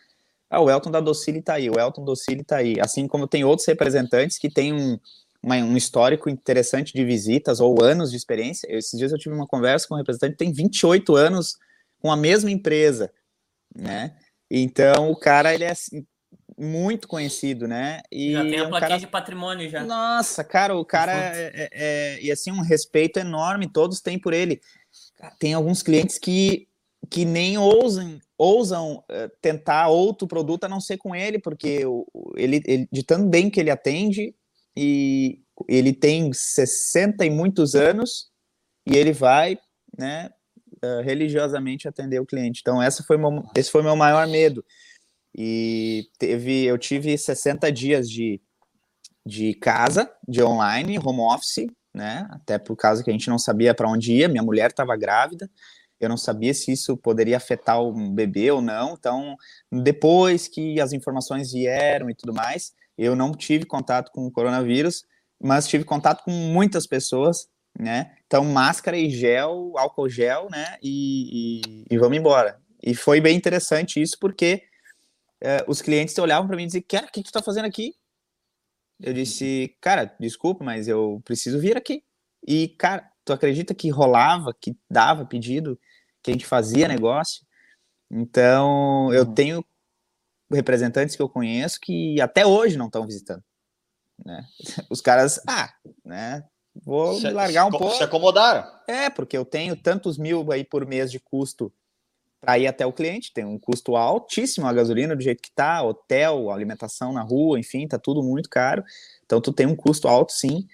[0.48, 2.76] Ah, o Elton da Docile tá aí, o Elton Docile tá aí.
[2.80, 4.98] Assim como tem outros representantes que têm um,
[5.42, 8.66] uma, um histórico interessante de visitas ou anos de experiência.
[8.70, 11.56] Esses dias eu tive uma conversa com um representante que tem 28 anos
[12.00, 13.10] com a mesma empresa,
[13.74, 14.16] né?
[14.50, 16.06] Então o cara ele é assim,
[16.56, 18.00] muito conhecido, né?
[18.10, 19.00] E já tem a é um plaquinha cara...
[19.00, 19.84] de patrimônio já.
[19.84, 24.32] Nossa, cara, o cara é, é, é, e assim um respeito enorme todos têm por
[24.32, 24.60] ele.
[25.38, 26.68] Tem alguns clientes que
[27.08, 32.06] que nem ousam ousam uh, tentar outro produto a não ser com ele, porque o,
[32.36, 34.34] ele, ele de tão bem que ele atende
[34.76, 38.30] e ele tem 60 e muitos anos
[38.86, 39.58] e ele vai,
[39.98, 40.30] né,
[40.84, 42.60] uh, religiosamente atender o cliente.
[42.60, 44.64] Então essa foi meu, esse foi meu maior medo.
[45.34, 48.40] E teve, eu tive 60 dias de,
[49.24, 52.26] de casa, de online, home office, né?
[52.30, 55.50] Até por causa que a gente não sabia para onde ia, minha mulher estava grávida,
[56.00, 58.94] eu não sabia se isso poderia afetar o bebê ou não.
[58.94, 59.36] Então,
[59.72, 65.04] depois que as informações vieram e tudo mais, eu não tive contato com o coronavírus,
[65.40, 68.16] mas tive contato com muitas pessoas, né?
[68.26, 70.76] Então, máscara e gel, álcool gel, né?
[70.82, 72.58] E, e, e vamos embora.
[72.82, 74.62] E foi bem interessante isso, porque
[75.40, 77.66] é, os clientes olhavam para mim e diziam, cara, o que, que tu tá fazendo
[77.66, 77.94] aqui?
[79.00, 82.02] Eu disse, cara, desculpa, mas eu preciso vir aqui.
[82.46, 85.78] E, cara, tu acredita que rolava, que dava pedido,
[86.22, 87.44] que a gente fazia negócio?
[88.10, 89.34] Então, eu hum.
[89.34, 89.64] tenho
[90.50, 93.42] representantes que eu conheço que até hoje não estão visitando.
[94.24, 94.46] Né?
[94.88, 96.44] Os caras, ah, né?
[96.84, 97.96] Vou se, largar um se, pouco.
[97.96, 98.64] Se acomodaram.
[98.86, 101.72] É, porque eu tenho tantos mil aí por mês de custo
[102.40, 105.82] para ir até o cliente, tem um custo altíssimo a gasolina do jeito que tá,
[105.82, 108.84] hotel, alimentação na rua, enfim, tá tudo muito caro.
[109.24, 110.68] Então tu tem um custo alto sim.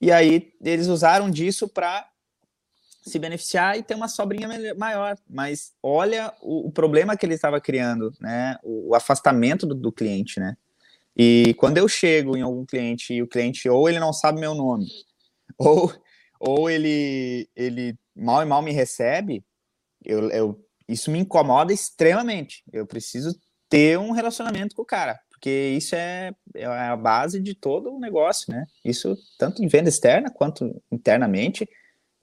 [0.00, 2.08] E aí eles usaram disso para
[3.02, 5.16] se beneficiar e ter uma sobrinha maior.
[5.28, 8.58] Mas olha o, o problema que ele estava criando, né?
[8.62, 10.56] O, o afastamento do, do, cliente, né?
[11.16, 14.54] E quando eu chego em algum cliente e o cliente ou ele não sabe meu
[14.54, 14.86] nome,
[15.56, 15.92] ou,
[16.38, 19.44] ou ele, ele mal e mal me recebe,
[20.04, 22.62] eu, eu isso me incomoda extremamente.
[22.72, 27.54] Eu preciso ter um relacionamento com o cara, porque isso é, é a base de
[27.54, 28.64] todo o negócio, né?
[28.82, 31.68] Isso tanto em venda externa quanto internamente.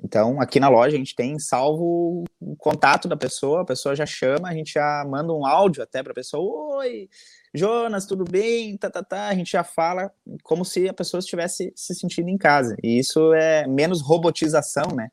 [0.04, 4.06] Então, aqui na loja a gente tem salvo o contato da pessoa, a pessoa já
[4.06, 7.08] chama, a gente já manda um áudio até para a pessoa: Oi,
[7.54, 8.76] Jonas, tudo bem?
[8.78, 9.28] Tá, tá, tá.
[9.28, 12.76] A gente já fala como se a pessoa estivesse se sentindo em casa.
[12.84, 15.10] E isso é menos robotização, né?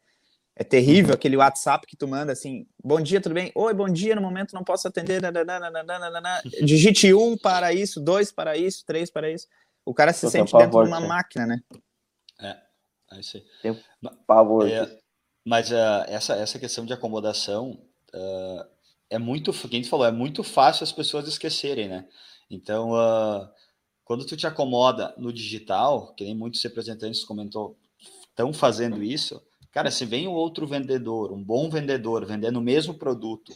[0.60, 3.50] É terrível aquele WhatsApp que tu manda assim: bom dia, tudo bem?
[3.54, 5.18] Oi, bom dia, no momento não posso atender.
[6.62, 9.48] Digite um para isso, dois para isso, três para isso.
[9.86, 11.62] O cara se sente dentro de uma máquina, né?
[12.38, 12.58] É,
[13.12, 13.44] é isso aí.
[13.62, 13.82] Tem
[14.26, 14.68] pavor.
[14.68, 14.98] É,
[15.46, 17.80] mas uh, essa, essa questão de acomodação
[18.14, 18.62] uh,
[19.08, 22.06] é muito, quem gente falou, é muito fácil as pessoas esquecerem, né?
[22.50, 23.48] Então, uh,
[24.04, 27.78] quando tu te acomoda no digital, que nem muitos representantes comentou,
[28.28, 32.94] estão fazendo isso, Cara, se vem um outro vendedor, um bom vendedor, vendendo o mesmo
[32.94, 33.52] produto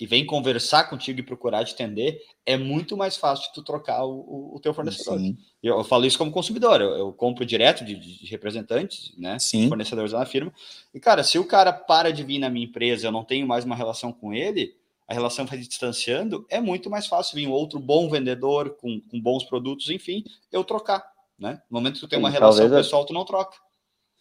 [0.00, 4.54] e vem conversar contigo e procurar te atender, é muito mais fácil tu trocar o,
[4.54, 5.18] o teu fornecedor.
[5.18, 5.36] Sim.
[5.62, 9.38] Eu, eu falo isso como consumidor, eu, eu compro direto de, de, representantes, né?
[9.38, 9.68] Sim.
[9.68, 10.50] Fornecedores da firma.
[10.94, 13.66] E, cara, se o cara para de vir na minha empresa eu não tenho mais
[13.66, 14.74] uma relação com ele,
[15.06, 19.02] a relação vai se distanciando, é muito mais fácil vir um outro bom vendedor com,
[19.02, 21.04] com bons produtos, enfim, eu trocar.
[21.38, 21.60] Né?
[21.70, 23.56] No momento que tu tem uma relação pessoal, tu não troca.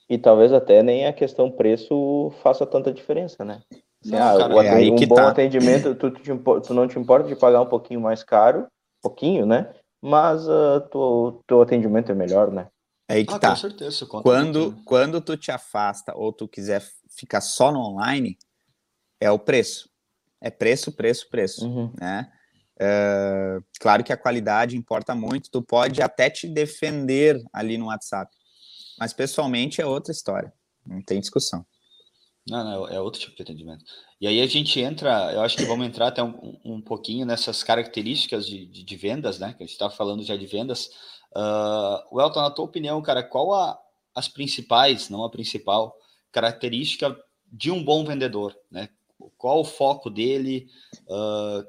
[0.10, 3.62] E talvez até nem a questão preço faça tanta diferença, né?
[4.04, 5.30] Assim, não, ah, cara, o, é um bom tá.
[5.30, 8.68] atendimento, tu, tu, tu, não te importa de pagar um pouquinho mais caro,
[9.02, 9.72] pouquinho, né?
[10.02, 12.68] Mas uh, tu, teu atendimento é melhor, né?
[13.08, 13.50] É aí que ah, tá.
[13.50, 18.38] Com certeza, quando, quando tu te afasta ou tu quiser ficar só no online,
[19.20, 19.90] é o preço.
[20.42, 21.92] É preço, preço, preço, uhum.
[22.00, 22.32] né?
[22.82, 28.34] Uh, claro que a qualidade importa muito, tu pode até te defender ali no WhatsApp.
[29.00, 30.54] Mas pessoalmente é outra história.
[30.86, 31.66] Não tem discussão.
[32.48, 33.86] Não, não, é outro tipo de atendimento.
[34.20, 37.64] E aí a gente entra, eu acho que vamos entrar até um, um pouquinho nessas
[37.64, 39.54] características de, de, de, vendas, né?
[39.54, 40.90] Que a gente estava falando já de vendas.
[41.32, 43.80] Uh, na tua opinião, cara, qual a,
[44.16, 45.96] as principais, não a principal,
[46.32, 47.16] característica
[47.52, 48.90] de um bom vendedor, né?
[49.38, 50.68] Qual o foco dele?
[51.08, 51.66] Uh,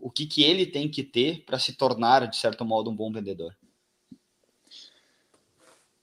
[0.00, 3.12] o que, que ele tem que ter para se tornar, de certo modo, um bom
[3.12, 3.56] vendedor?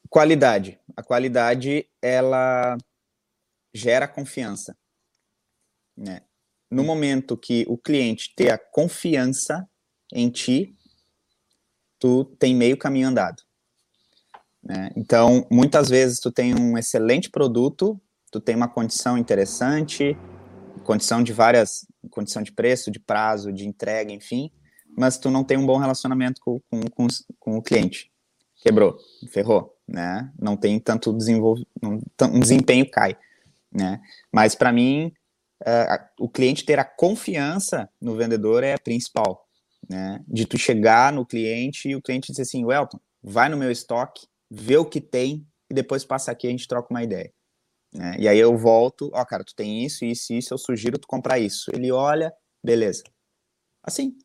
[0.09, 0.79] Qualidade.
[0.95, 2.77] A qualidade, ela
[3.73, 4.75] gera confiança.
[5.95, 6.21] Né?
[6.69, 9.67] no momento que o cliente ter a confiança
[10.13, 10.75] em ti,
[11.99, 13.41] tu tem meio caminho andado.
[14.61, 14.91] Né?
[14.95, 17.99] Então, muitas vezes tu tem um excelente produto,
[18.31, 20.17] tu tem uma condição interessante,
[20.83, 24.51] condição de várias, condição de preço, de prazo, de entrega, enfim,
[24.97, 27.07] mas tu não tem um bom relacionamento com, com, com,
[27.39, 28.11] com o cliente.
[28.57, 28.97] Quebrou,
[29.31, 30.31] ferrou, né?
[30.39, 31.69] Não tem tanto desenvolvimento,
[32.21, 33.17] um desempenho cai,
[33.71, 34.01] né?
[34.31, 35.13] Mas para mim,
[35.61, 39.47] uh, o cliente ter a confiança no vendedor é principal,
[39.89, 40.23] né?
[40.27, 44.27] De tu chegar no cliente e o cliente dizer assim, Welton, vai no meu estoque,
[44.49, 47.31] vê o que tem e depois passa aqui a gente troca uma ideia.
[47.93, 48.15] Né?
[48.19, 51.39] E aí eu volto, ó, cara, tu tem isso, isso, isso, eu sugiro tu comprar
[51.39, 51.71] isso.
[51.73, 53.03] Ele olha, beleza.
[53.83, 54.17] Assim,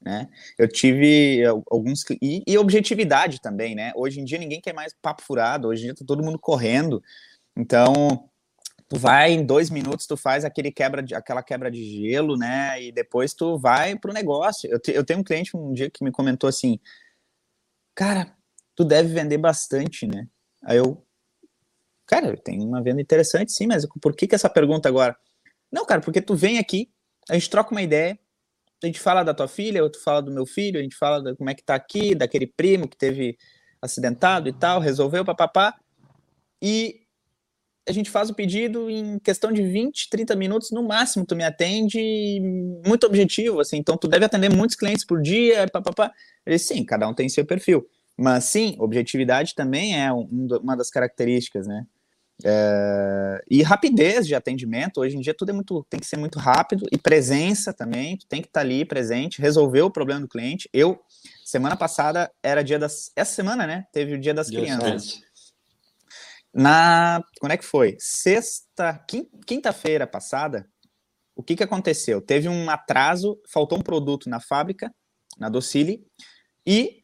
[0.00, 0.28] né?
[0.56, 3.92] Eu tive alguns e, e, objetividade também, né?
[3.96, 7.02] Hoje em dia ninguém quer mais papo furado, hoje em dia tá todo mundo correndo.
[7.56, 8.28] Então,
[8.88, 12.82] tu vai em dois minutos, tu faz aquele quebra de, aquela quebra de gelo, né?
[12.82, 14.70] E depois tu vai pro negócio.
[14.70, 16.78] Eu, te, eu tenho um cliente um dia que me comentou assim,
[17.94, 18.32] cara,
[18.74, 20.28] tu deve vender bastante, né?
[20.64, 21.04] Aí eu,
[22.06, 25.16] cara, tem uma venda interessante, sim, mas por que que essa pergunta agora?
[25.70, 26.90] Não, cara, porque tu vem aqui,
[27.28, 28.18] a gente troca uma ideia,
[28.82, 31.34] a gente fala da tua filha, ou tu fala do meu filho, a gente fala
[31.36, 33.36] como é que tá aqui, daquele primo que teve
[33.80, 35.74] acidentado e tal, resolveu, papapá,
[36.62, 37.00] e
[37.88, 41.42] a gente faz o pedido em questão de 20, 30 minutos, no máximo tu me
[41.42, 41.98] atende,
[42.86, 46.12] muito objetivo, assim, então tu deve atender muitos clientes por dia, papapá.
[46.44, 47.88] Ele, sim, cada um tem seu perfil.
[48.16, 50.28] Mas sim, objetividade também é um,
[50.60, 51.86] uma das características, né?
[52.44, 56.38] É, e rapidez de atendimento, hoje em dia tudo é muito, tem que ser muito
[56.38, 60.28] rápido, e presença também, tu tem que estar tá ali presente, resolver o problema do
[60.28, 60.68] cliente.
[60.72, 61.00] Eu,
[61.44, 63.10] semana passada, era dia das.
[63.16, 63.86] Essa semana, né?
[63.92, 65.20] Teve o dia das dia crianças.
[66.54, 67.22] Na.
[67.40, 67.96] Quando é que foi?
[67.98, 69.04] Sexta,
[69.46, 70.66] quinta-feira passada,
[71.34, 72.20] o que, que aconteceu?
[72.20, 74.94] Teve um atraso, faltou um produto na fábrica,
[75.38, 76.06] na Docile,
[76.66, 77.02] e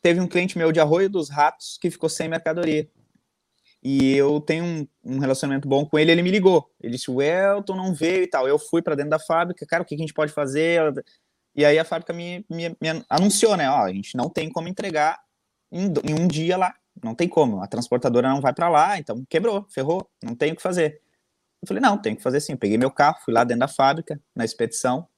[0.00, 2.88] teve um cliente meu de Arroio dos Ratos que ficou sem mercadoria.
[3.82, 6.70] E eu tenho um, um relacionamento bom com ele, ele me ligou.
[6.80, 8.46] Ele disse: o Elton não veio e tal.
[8.46, 10.92] Eu fui para dentro da fábrica, cara, o que, a gente pode fazer?
[11.54, 13.70] E aí a fábrica me, me, me anunciou, né?
[13.70, 15.18] Ó, a gente não tem como entregar
[15.72, 16.74] em, em, um dia lá.
[17.02, 17.62] Não tem como.
[17.62, 21.00] A transportadora não vai para lá, então quebrou, ferrou, não tem o que fazer.
[21.62, 22.56] Eu falei: não, tem que fazer sim.
[22.56, 25.08] Peguei meu carro, fui lá dentro da fábrica, na expedição,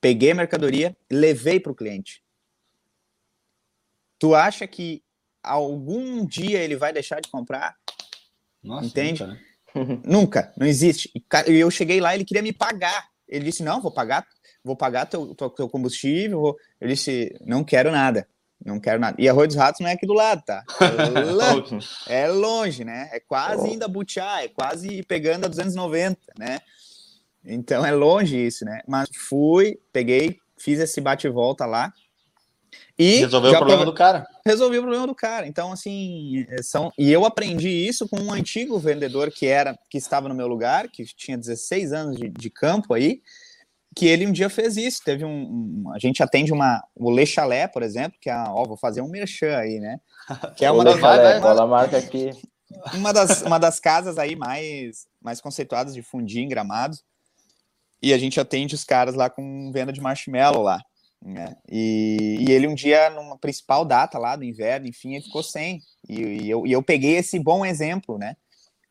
[0.00, 2.22] peguei a mercadoria, levei para o cliente.
[4.18, 5.02] Tu acha que
[5.50, 7.76] algum dia ele vai deixar de comprar?
[8.62, 9.22] Nossa, Entende?
[9.22, 10.00] Nunca, né?
[10.04, 11.10] nunca, não existe.
[11.48, 13.08] E eu cheguei lá, ele queria me pagar.
[13.28, 14.26] Ele disse: Não, vou pagar,
[14.64, 16.40] vou pagar teu, teu, teu combustível.
[16.40, 16.56] Vou...
[16.80, 18.26] Eu disse: Não quero nada.
[18.64, 19.16] Não quero nada.
[19.20, 20.64] E Arroio dos Ratos não é aqui do lado, tá?
[22.08, 23.08] É, é longe, né?
[23.12, 23.72] É quase oh.
[23.72, 26.58] indo a Butiá, é quase pegando a 290, né?
[27.44, 28.80] Então é longe isso, né?
[28.88, 31.92] Mas fui, peguei, fiz esse bate-volta lá.
[32.98, 34.26] E resolveu o problema do cara.
[34.44, 35.46] Resolveu o problema do cara.
[35.46, 36.90] Então, assim, são.
[36.98, 40.88] E eu aprendi isso com um antigo vendedor que era, que estava no meu lugar,
[40.88, 43.20] que tinha 16 anos de, de campo aí,
[43.94, 45.02] que ele um dia fez isso.
[45.04, 45.84] Teve um.
[45.86, 46.82] um a gente atende uma.
[46.94, 48.36] O Le Chalé, por exemplo, que é.
[48.48, 50.00] Ó, vou fazer um merchan aí, né?
[50.56, 50.96] Que é uma das.
[50.96, 52.30] Uma, marca aqui.
[52.94, 57.04] Uma das, uma das casas aí mais, mais conceituadas de fundir em gramados.
[58.02, 60.80] E a gente atende os caras lá com venda de marshmallow lá.
[61.24, 61.56] Né?
[61.70, 65.82] E, e, ele um dia, numa principal data lá do inverno, enfim, ele ficou sem.
[66.08, 68.36] E, e, eu, e eu peguei esse bom exemplo, né?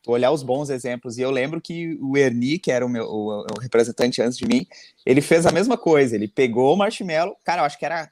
[0.08, 1.18] olhar os bons exemplos.
[1.18, 4.48] E eu lembro que o Ernie, que era o meu o, o representante antes de
[4.48, 4.66] mim,
[5.06, 6.16] ele fez a mesma coisa.
[6.16, 8.10] Ele pegou o marshmallow, cara, eu acho que era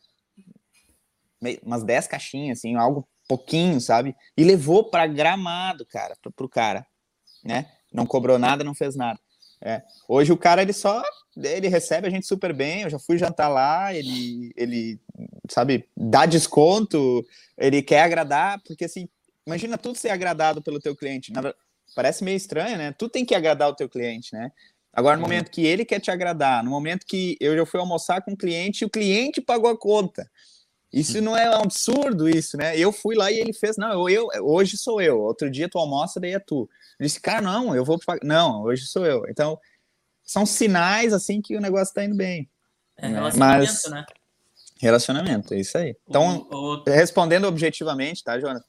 [1.61, 4.15] umas 10 caixinhas, assim, algo pouquinho, sabe?
[4.37, 6.85] E levou para gramado, cara, pro, pro cara,
[7.43, 7.69] né?
[7.91, 9.19] Não cobrou nada, não fez nada.
[9.65, 9.81] É.
[10.09, 11.01] Hoje o cara ele só
[11.37, 12.81] ele recebe a gente super bem.
[12.81, 14.99] Eu já fui jantar lá, ele ele
[15.49, 17.25] sabe dá desconto,
[17.57, 19.07] ele quer agradar porque assim
[19.47, 21.31] imagina tudo ser agradado pelo teu cliente.
[21.31, 21.53] Na,
[21.95, 22.91] parece meio estranho, né?
[22.91, 24.51] Tu tem que agradar o teu cliente, né?
[24.91, 25.29] Agora, no uhum.
[25.29, 28.37] momento que ele quer te agradar, no momento que eu já fui almoçar com o
[28.37, 30.29] cliente e o cliente pagou a conta.
[30.91, 32.77] Isso não é um absurdo, isso, né?
[32.77, 35.79] Eu fui lá e ele fez, não, eu, eu hoje sou eu, outro dia tu
[35.79, 36.69] almoça, daí é tu.
[37.03, 38.21] Disse, cara, não, eu vou pagar.
[38.23, 39.25] Não, hoje sou eu.
[39.29, 39.59] Então,
[40.23, 42.49] são sinais, assim, que o negócio tá indo bem.
[42.97, 43.15] É né?
[43.15, 44.05] relacionamento, Mas, né?
[44.79, 45.95] Relacionamento, é isso aí.
[46.07, 46.83] Então, o...
[46.85, 48.63] respondendo objetivamente, tá, Jonas?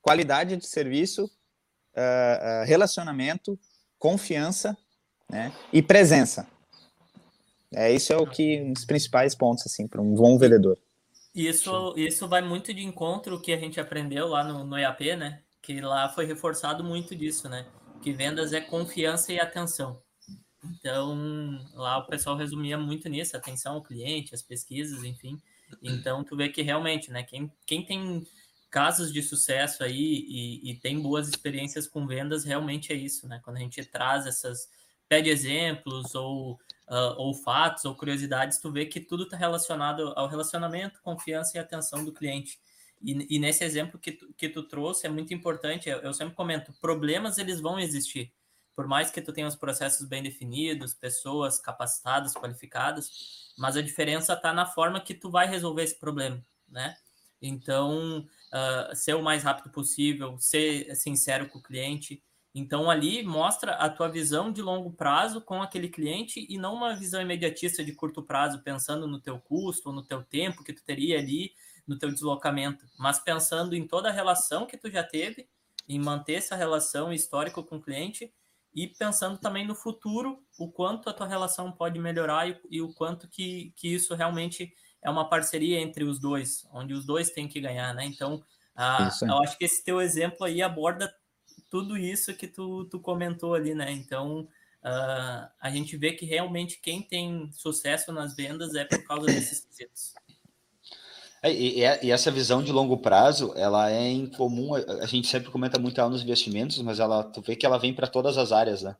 [0.00, 3.58] Qualidade de serviço, uh, uh, relacionamento,
[3.98, 4.76] confiança,
[5.30, 5.52] né?
[5.72, 6.46] E presença.
[7.74, 10.78] É, isso é o que um dos principais pontos, assim, para um bom vendedor.
[11.34, 15.40] Isso, isso vai muito de encontro que a gente aprendeu lá no, no EAP, né?
[15.62, 17.66] Que lá foi reforçado muito disso, né?
[18.02, 20.02] Que vendas é confiança e atenção.
[20.64, 25.40] Então, lá o pessoal resumia muito nisso, atenção ao cliente, as pesquisas, enfim.
[25.82, 28.26] Então, tu vê que realmente, né, quem, quem tem
[28.70, 33.40] casos de sucesso aí e, e tem boas experiências com vendas, realmente é isso, né?
[33.44, 34.68] Quando a gente traz essas,
[35.08, 36.52] pede exemplos ou,
[36.88, 41.60] uh, ou fatos ou curiosidades, tu vê que tudo está relacionado ao relacionamento, confiança e
[41.60, 42.58] atenção do cliente.
[43.02, 46.34] E, e, nesse exemplo que tu, que tu trouxe é muito importante, eu, eu sempre
[46.34, 48.32] comento, problemas eles vão existir,
[48.76, 54.32] por mais que tu tenha os processos bem definidos, pessoas capacitadas, qualificadas, mas a diferença
[54.32, 56.96] está na forma que tu vai resolver esse problema, né?
[57.40, 62.22] Então, uh, ser o mais rápido possível, ser sincero com o cliente.
[62.54, 66.94] Então, ali mostra a tua visão de longo prazo com aquele cliente e não uma
[66.94, 71.18] visão imediatista de curto prazo, pensando no teu custo no teu tempo que tu teria
[71.18, 71.52] ali,
[71.86, 75.48] no teu deslocamento, mas pensando em toda a relação que tu já teve,
[75.88, 78.32] em manter essa relação histórica com o cliente
[78.74, 82.92] e pensando também no futuro, o quanto a tua relação pode melhorar e, e, o
[82.94, 84.72] quanto que, que isso realmente
[85.02, 88.06] é uma parceria entre os dois, onde os dois têm que ganhar, né?
[88.06, 88.42] Então,
[88.74, 91.12] a, eu acho que esse teu exemplo aí aborda
[91.68, 93.90] tudo isso que tu, tu comentou ali, né?
[93.92, 94.48] Então,
[94.82, 99.64] uh, a gente vê que realmente quem tem sucesso nas vendas é por causa desses
[99.64, 100.14] quesitos.
[101.42, 104.74] É, e, e, essa visão de longo prazo, ela é incomum.
[104.74, 107.92] A gente sempre comenta muito ela nos investimentos, mas ela, tu vê que ela vem
[107.92, 108.96] para todas as áreas, né?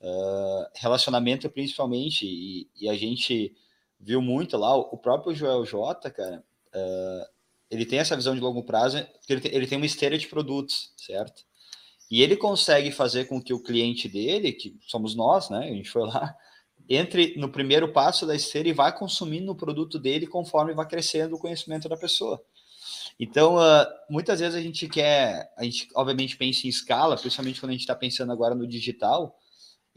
[0.00, 3.54] Uh, relacionamento principalmente, e, e, a gente
[3.98, 7.26] viu muito lá, o próprio Joel J, cara, uh,
[7.70, 10.28] ele tem essa visão de longo prazo, porque ele tem, ele tem uma esteira de
[10.28, 11.44] produtos, certo?
[12.10, 15.60] E ele consegue fazer com que o cliente dele, que somos nós, né?
[15.60, 16.34] A gente foi lá,
[16.88, 21.34] entre no primeiro passo da esteira e vai consumindo o produto dele conforme vai crescendo
[21.34, 22.42] o conhecimento da pessoa.
[23.18, 27.70] Então, uh, muitas vezes a gente quer, a gente obviamente pensa em escala, principalmente quando
[27.70, 29.34] a gente está pensando agora no digital,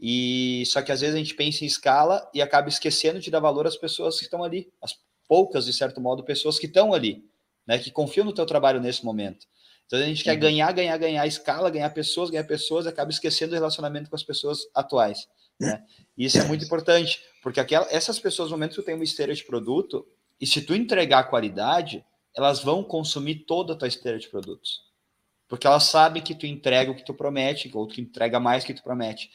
[0.00, 3.40] e só que às vezes a gente pensa em escala e acaba esquecendo de dar
[3.40, 4.96] valor às pessoas que estão ali, as
[5.28, 7.22] poucas, de certo modo, pessoas que estão ali,
[7.66, 9.46] né, que confiam no teu trabalho nesse momento.
[9.86, 10.24] Então a gente uhum.
[10.24, 14.22] quer ganhar, ganhar, ganhar escala, ganhar pessoas, ganhar pessoas, acaba esquecendo o relacionamento com as
[14.22, 15.28] pessoas atuais.
[15.60, 15.84] Né?
[16.16, 19.34] Isso é muito importante, porque aquela, essas pessoas, no momento que tu tem uma esteira
[19.34, 20.06] de produto,
[20.40, 22.04] e se tu entregar qualidade,
[22.34, 24.82] elas vão consumir toda a tua esteira de produtos.
[25.46, 28.72] Porque elas sabem que tu entrega o que tu promete, ou que entrega mais que
[28.72, 29.30] tu promete.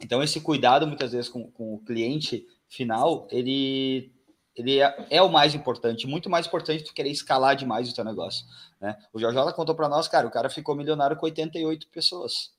[0.00, 4.12] Então, esse cuidado, muitas vezes, com, com o cliente final, ele,
[4.54, 7.94] ele é, é, o mais importante, muito mais importante do que querer escalar demais o
[7.94, 8.44] teu negócio.
[8.80, 8.96] Né?
[9.12, 12.52] O Jorge contou para nós, cara, o cara ficou milionário com 88 pessoas.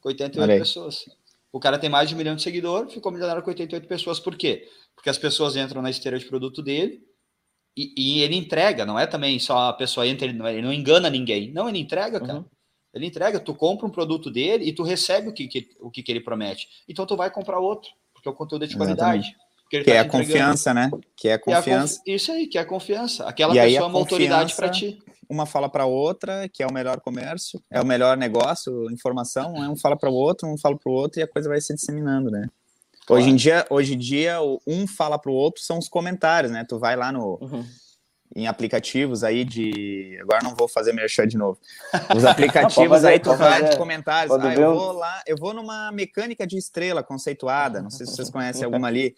[0.00, 1.04] Com 88 pessoas.
[1.54, 4.18] O cara tem mais de um milhão de seguidores, ficou milionário com 88 pessoas.
[4.18, 4.68] Por quê?
[4.92, 7.00] Porque as pessoas entram na esteira de produto dele
[7.76, 10.72] e, e ele entrega, não é também só a pessoa entra, ele não, ele não
[10.72, 11.52] engana ninguém.
[11.52, 12.40] Não, ele entrega, cara.
[12.40, 12.44] Uhum.
[12.92, 16.02] Ele entrega, tu compra um produto dele e tu recebe o que, que o que,
[16.02, 16.66] que ele promete.
[16.88, 19.36] Então tu vai comprar outro, porque o conteúdo é de qualidade.
[19.70, 20.90] Que tá é a confiança, né?
[21.16, 22.02] Que é a confiança.
[22.04, 23.28] É a isso aí, que é a confiança.
[23.28, 24.98] Aquela e pessoa é uma autoridade para ti
[25.28, 29.76] uma fala para outra que é o melhor comércio, é o melhor negócio, informação, um
[29.76, 32.30] fala para o outro, um fala para o outro e a coisa vai se disseminando,
[32.30, 32.48] né?
[33.06, 33.22] Claro.
[33.22, 36.64] Hoje em dia, hoje em dia, um fala para o outro são os comentários, né?
[36.66, 37.64] Tu vai lá no uhum.
[38.34, 41.58] em aplicativos aí de, agora não vou fazer merchan de novo.
[42.16, 45.92] Os aplicativos fazer, aí tu vai de comentários, ah, eu vou lá, eu vou numa
[45.92, 49.14] mecânica de estrela conceituada, não sei se vocês conhecem alguma ali.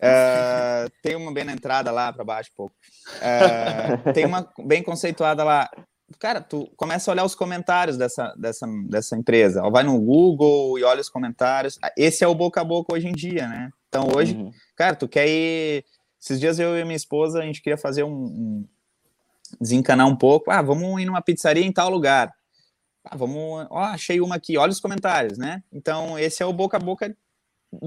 [0.00, 2.74] Uh, tem uma bem na entrada lá para baixo, pouco.
[3.16, 5.70] Uh, tem uma bem conceituada lá.
[6.18, 9.62] Cara, tu começa a olhar os comentários dessa, dessa, dessa empresa.
[9.70, 11.78] Vai no Google e olha os comentários.
[11.96, 13.70] Esse é o boca a boca hoje em dia, né?
[13.88, 14.50] Então hoje, uhum.
[14.74, 15.84] cara, tu quer ir.
[16.20, 18.68] Esses dias eu e minha esposa, a gente queria fazer um, um.
[19.60, 20.50] desencanar um pouco.
[20.50, 22.34] Ah, vamos ir numa pizzaria em tal lugar.
[23.04, 23.66] Ah, vamos.
[23.70, 25.62] Ó, achei uma aqui, olha os comentários, né?
[25.72, 27.14] Então, esse é o boca a boca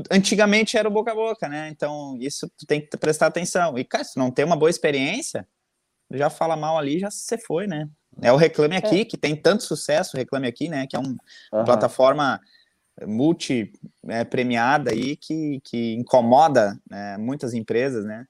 [0.09, 1.69] antigamente era o boca a boca, né?
[1.69, 3.77] Então, isso tu tem que prestar atenção.
[3.77, 5.47] E, cara, se não tem uma boa experiência,
[6.11, 7.87] já fala mal ali, já você foi, né?
[8.21, 9.05] É o Reclame Aqui, é.
[9.05, 10.85] que tem tanto sucesso, Reclame Aqui, né?
[10.87, 11.17] Que é um, uhum.
[11.51, 12.39] uma plataforma
[13.07, 13.71] multi
[14.07, 18.25] é, premiada aí que, que incomoda né, muitas empresas, né?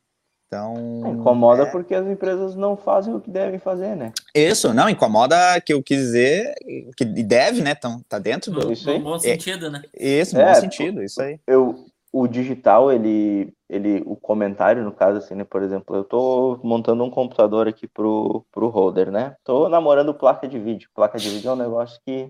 [0.53, 1.01] Então.
[1.13, 1.65] Incomoda é...
[1.65, 4.11] porque as empresas não fazem o que devem fazer, né?
[4.35, 6.53] Isso, não, incomoda que eu quis dizer,
[6.95, 7.71] que deve, né?
[7.77, 8.71] Então, tá dentro do.
[8.71, 8.99] Isso aí.
[8.99, 9.81] bom sentido, né?
[9.97, 11.39] Isso, é, bom sentido, isso aí.
[11.47, 15.43] Eu, o digital, ele, ele, o comentário, no caso, assim, né?
[15.43, 19.35] Por exemplo, eu tô montando um computador aqui pro, pro holder, né?
[19.43, 20.89] Tô namorando placa de vídeo.
[20.93, 22.29] Placa de vídeo é um negócio que,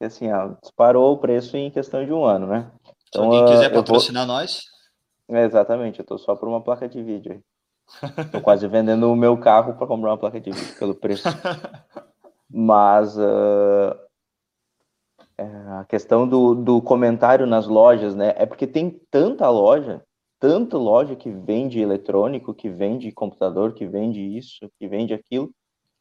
[0.00, 2.70] assim, ó, disparou o preço em questão de um ano, né?
[3.08, 4.36] Então, Se alguém quiser patrocinar vou...
[4.36, 4.69] nós.
[5.30, 7.42] É, exatamente, eu tô só por uma placa de vídeo aí.
[8.30, 11.28] Tô quase vendendo o meu carro para comprar uma placa de vídeo pelo preço.
[12.48, 13.94] Mas uh,
[15.38, 18.34] a questão do, do comentário nas lojas, né?
[18.36, 20.04] É porque tem tanta loja,
[20.40, 25.50] tanta loja que vende eletrônico, que vende computador, que vende isso, que vende aquilo,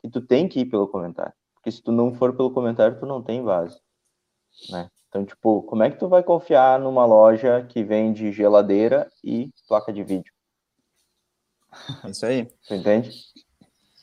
[0.02, 1.34] que tu tem que ir pelo comentário.
[1.54, 3.80] Porque se tu não for pelo comentário, tu não tem base,
[4.72, 4.90] né?
[5.10, 9.92] Então, tipo, como é que tu vai confiar numa loja que vende geladeira e placa
[9.92, 10.32] de vídeo?
[12.08, 12.48] Isso aí.
[12.68, 13.12] Tu entende?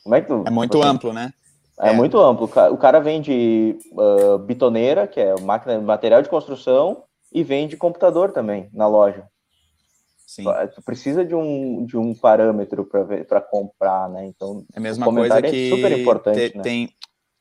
[0.03, 0.43] Como é que tu...
[0.45, 1.33] É muito amplo, né?
[1.79, 2.49] É, é, muito amplo.
[2.71, 8.69] O cara vende uh, bitoneira, que é máquina, material de construção, e vende computador também
[8.73, 9.25] na loja.
[10.25, 10.43] Sim.
[10.75, 12.85] Tu precisa de um, de um parâmetro
[13.27, 14.25] para comprar, né?
[14.25, 16.49] Então, é a mesma coisa que é super importante.
[16.49, 16.63] Te, né?
[16.63, 16.89] Tem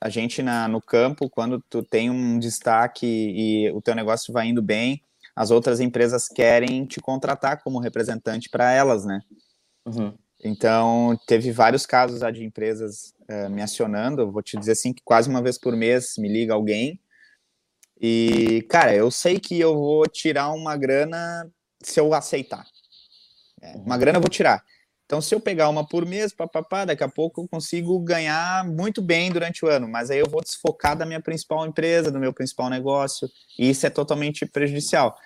[0.07, 4.47] a gente na, no campo, quando tu tem um destaque e o teu negócio vai
[4.47, 5.03] indo bem,
[5.35, 9.21] as outras empresas querem te contratar como representante para elas, né?
[9.85, 10.15] Uhum.
[10.43, 15.29] Então, teve vários casos de empresas uh, me acionando, vou te dizer assim, que quase
[15.29, 17.01] uma vez por mês me liga alguém.
[18.01, 21.51] E, cara, eu sei que eu vou tirar uma grana
[21.83, 22.65] se eu aceitar.
[23.61, 24.63] É, uma grana eu vou tirar.
[25.07, 29.01] Então, se eu pegar uma por mês, papapá, daqui a pouco eu consigo ganhar muito
[29.01, 32.33] bem durante o ano, mas aí eu vou desfocar da minha principal empresa, do meu
[32.33, 35.17] principal negócio, e isso é totalmente prejudicial.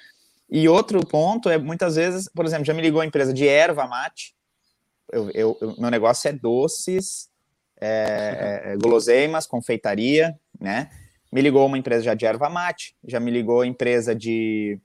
[0.51, 3.87] E outro ponto é, muitas vezes, por exemplo, já me ligou a empresa de erva
[3.87, 4.35] mate,
[5.11, 7.31] eu, eu, eu meu negócio é doces,
[7.81, 10.91] é, é, guloseimas, confeitaria, né?
[11.33, 14.79] Me ligou uma empresa já de erva mate, já me ligou a empresa de,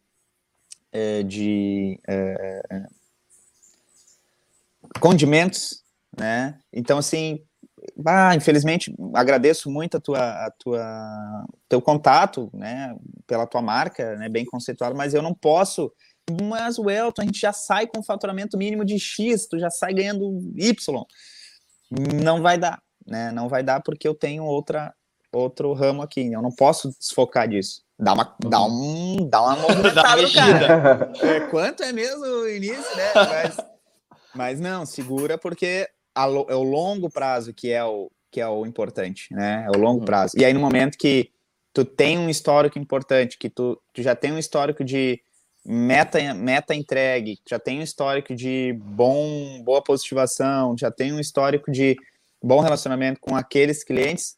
[0.92, 2.86] é, de é,
[5.00, 5.84] condimentos,
[6.18, 6.58] né?
[6.74, 7.40] Então, assim,
[8.06, 12.96] ah, infelizmente, agradeço muito a tua, a tua, teu contato, né,
[13.28, 15.92] pela tua marca, né, bem conceituado, mas eu não posso
[16.42, 19.94] mas o Elton, a gente já sai com faturamento mínimo de X, tu já sai
[19.94, 21.04] ganhando Y.
[22.24, 23.32] Não vai dar, né?
[23.32, 24.94] Não vai dar porque eu tenho outra
[25.32, 27.84] outro ramo aqui, eu não posso desfocar disso.
[28.00, 31.14] Dá uma, dá um, dá uma movimentada, cara.
[31.22, 33.12] É, quanto é mesmo o início, né?
[33.14, 33.58] Mas,
[34.36, 39.34] mas não, segura porque é o longo prazo que é o que é o importante,
[39.34, 39.66] né?
[39.66, 40.06] É o longo uhum.
[40.06, 40.34] prazo.
[40.38, 41.32] E aí no momento que
[41.74, 45.22] tu tem um histórico importante, que tu, tu já tem um histórico de
[45.66, 51.72] meta, meta entregue, já tem um histórico de bom, boa positivação, já tem um histórico
[51.72, 51.96] de
[52.44, 54.38] bom relacionamento com aqueles clientes,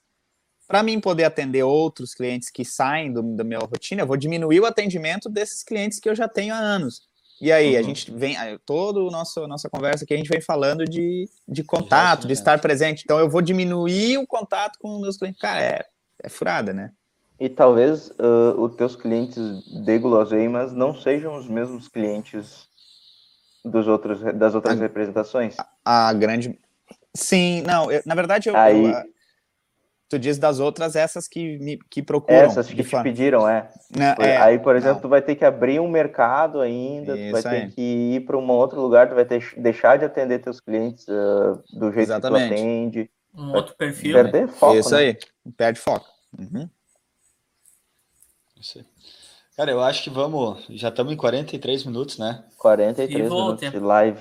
[0.68, 4.60] para mim poder atender outros clientes que saem do, da minha rotina, eu vou diminuir
[4.60, 7.02] o atendimento desses clientes que eu já tenho há anos.
[7.39, 7.79] E aí, uhum.
[7.79, 8.35] a gente vem,
[8.65, 12.59] toda a nossa, nossa conversa aqui, a gente vem falando de, de contato, de estar
[12.59, 13.03] presente.
[13.03, 15.39] Então, eu vou diminuir o contato com os meus clientes.
[15.39, 15.85] Cara, é,
[16.23, 16.91] é furada, né?
[17.39, 19.38] E talvez uh, os teus clientes
[19.83, 22.67] de guloseimas não sejam os mesmos clientes
[23.63, 25.55] dos outros, das outras a, representações.
[25.85, 26.59] A, a, grande.
[27.13, 28.85] Sim, não, eu, na verdade, eu, Aí...
[28.85, 29.16] eu,
[30.10, 32.39] tu diz das outras, essas que, me, que procuram.
[32.39, 33.03] Essas que te forma.
[33.03, 33.70] pediram, é.
[33.95, 34.38] Não, é.
[34.38, 35.01] Aí, por exemplo, não.
[35.01, 38.38] tu vai ter que abrir um mercado ainda, Isso tu vai ter que ir para
[38.38, 42.49] um outro lugar, tu vai ter deixar de atender teus clientes uh, do jeito Exatamente.
[42.49, 43.12] que tu atende.
[43.36, 44.14] Um outro perfil.
[44.14, 44.76] Perder foco.
[44.76, 44.99] Isso né?
[44.99, 45.18] aí,
[45.55, 46.08] perde foco.
[46.38, 46.70] Uhum.
[48.60, 48.86] Isso aí.
[49.55, 50.66] Cara, eu acho que vamos.
[50.70, 52.43] Já estamos em 43 minutos, né?
[52.58, 54.20] 43 minutos de live.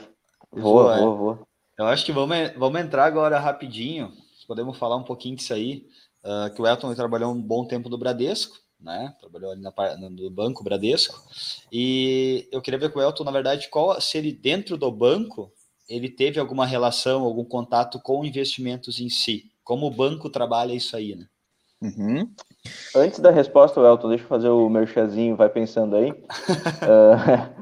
[0.50, 1.38] Voa, voa, voa.
[1.78, 4.12] Eu acho que vamos, vamos entrar agora rapidinho.
[4.46, 5.86] Podemos falar um pouquinho disso aí.
[6.24, 9.14] Uh, que o Elton trabalhou um bom tempo no Bradesco, né?
[9.20, 9.72] Trabalhou ali na,
[10.10, 11.22] no Banco Bradesco.
[11.70, 15.52] E eu queria ver com o Elton, na verdade, qual se ele dentro do banco
[15.88, 19.44] ele teve alguma relação, algum contato com investimentos em si.
[19.62, 21.26] Como o banco trabalha isso aí, né?
[21.80, 22.28] Uhum.
[22.94, 26.10] Antes da resposta, Elton, deixa eu fazer o merchazinho, vai pensando aí.
[26.10, 27.54] uh,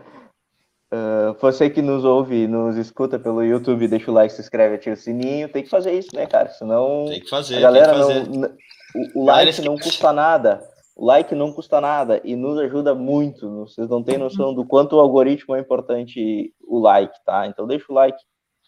[0.95, 4.95] uh, você que nos ouve, nos escuta pelo YouTube, deixa o like, se inscreve, ativa
[4.95, 5.49] o sininho.
[5.49, 6.51] Tem que fazer isso, né, cara?
[6.51, 7.07] Senão.
[7.09, 7.57] Tem que fazer.
[7.57, 8.29] A galera fazer.
[8.29, 8.51] não.
[8.95, 10.63] O, o like não custa nada.
[10.97, 13.67] O like não custa nada e nos ajuda muito.
[13.67, 17.47] Vocês não têm noção do quanto o algoritmo é importante o like, tá?
[17.49, 18.19] Então deixa o like,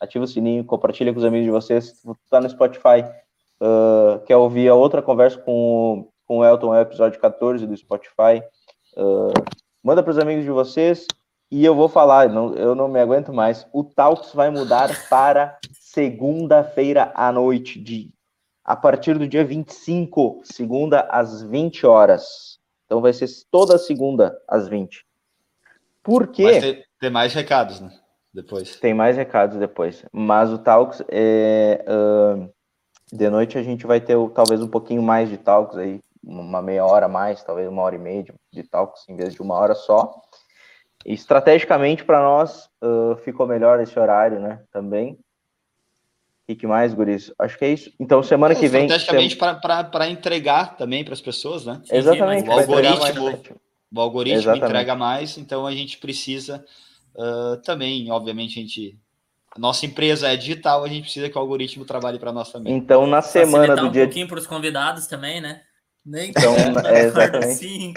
[0.01, 1.85] ativa o sininho, compartilha com os amigos de vocês.
[1.85, 3.05] Se tu tá no Spotify,
[3.62, 7.77] uh, quer ouvir a outra conversa com, com o Elton, é o episódio 14 do
[7.77, 8.43] Spotify.
[8.97, 9.33] Uh,
[9.81, 11.07] manda para os amigos de vocês
[11.51, 13.67] e eu vou falar, não, eu não me aguento mais.
[13.73, 18.11] O Talks vai mudar para segunda-feira à noite, de,
[18.65, 22.59] a partir do dia 25, segunda às 20 horas.
[22.85, 25.05] Então vai ser toda segunda às 20.
[26.03, 26.45] Por quê?
[26.45, 27.91] Mas tem, tem mais recados, né?
[28.33, 28.77] Depois.
[28.77, 30.05] Tem mais recados depois.
[30.13, 31.85] Mas o Talks é.
[31.89, 32.55] Uh,
[33.13, 36.85] de noite a gente vai ter talvez um pouquinho mais de talks aí, uma meia
[36.85, 40.21] hora mais, talvez uma hora e meia de, talks em vez de uma hora só.
[41.07, 44.61] E, estrategicamente para nós uh, ficou melhor esse horário, né?
[44.73, 45.17] Também.
[46.49, 47.33] O que mais, Guris?
[47.39, 47.93] Acho que é isso.
[47.99, 48.87] Então, semana é, que vem.
[48.87, 49.61] Estrategicamente tem...
[49.91, 51.81] para entregar também para as pessoas, né?
[51.91, 52.49] Exatamente.
[52.49, 53.61] o algoritmo,
[53.93, 56.65] o algoritmo entrega mais, então a gente precisa
[57.15, 58.99] uh, também, obviamente, a gente.
[59.57, 62.75] Nossa empresa é digital, a gente precisa que o algoritmo trabalhe para nós também.
[62.75, 64.03] Então, na semana do um dia.
[64.03, 65.63] Um pouquinho para os convidados também, né?
[66.07, 66.55] Nem então,
[66.85, 67.93] é, exatamente.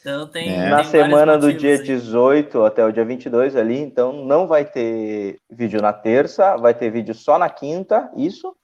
[0.00, 0.70] Então tem, é.
[0.70, 1.82] Na tem semana do dia aí.
[1.82, 6.88] 18 até o dia 22 ali, então não vai ter vídeo na terça, vai ter
[6.88, 8.54] vídeo só na quinta, isso?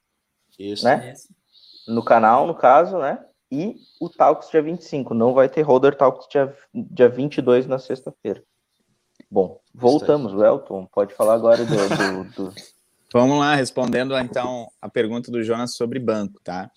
[0.57, 0.85] Isso.
[0.85, 1.13] Né?
[1.85, 3.19] No canal, no caso, né?
[3.51, 8.41] E o Talks dia 25, não vai ter Holder Talks dia, dia 22 na sexta-feira.
[9.29, 12.53] Bom, voltamos, Welton, pode falar agora do, do, do...
[13.13, 16.71] Vamos lá, respondendo então a pergunta do Jonas sobre banco, tá?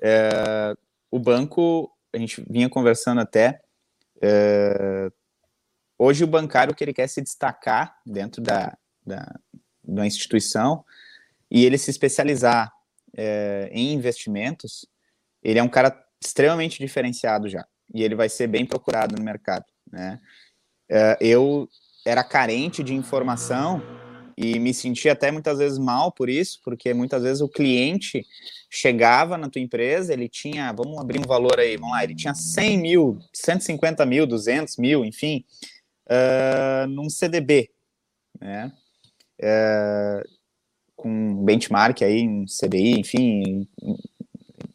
[0.00, 0.74] É,
[1.14, 3.60] o banco, a gente vinha conversando até,
[4.20, 5.08] é,
[5.96, 9.38] hoje o bancário que ele quer se destacar dentro da, da,
[9.84, 10.84] da instituição
[11.48, 12.72] e ele se especializar
[13.16, 14.84] é, em investimentos,
[15.40, 19.66] ele é um cara extremamente diferenciado já, e ele vai ser bem procurado no mercado,
[19.88, 20.20] né?
[20.90, 21.68] É, eu
[22.04, 23.80] era carente de informação
[24.36, 28.26] e me senti até muitas vezes mal por isso, porque muitas vezes o cliente
[28.68, 32.34] chegava na tua empresa, ele tinha, vamos abrir um valor aí, vamos lá, ele tinha
[32.34, 35.44] 100 mil, 150 mil, 200 mil, enfim,
[36.06, 37.70] uh, num CDB,
[38.40, 38.72] né,
[39.40, 40.28] uh,
[40.96, 43.68] com benchmark aí, um CDI, enfim,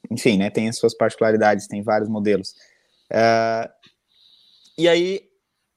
[0.10, 2.52] enfim, né, tem as suas particularidades, tem vários modelos.
[3.12, 3.70] Uh,
[4.78, 5.30] e aí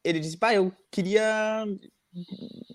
[0.04, 1.66] ele disse, pá, eu queria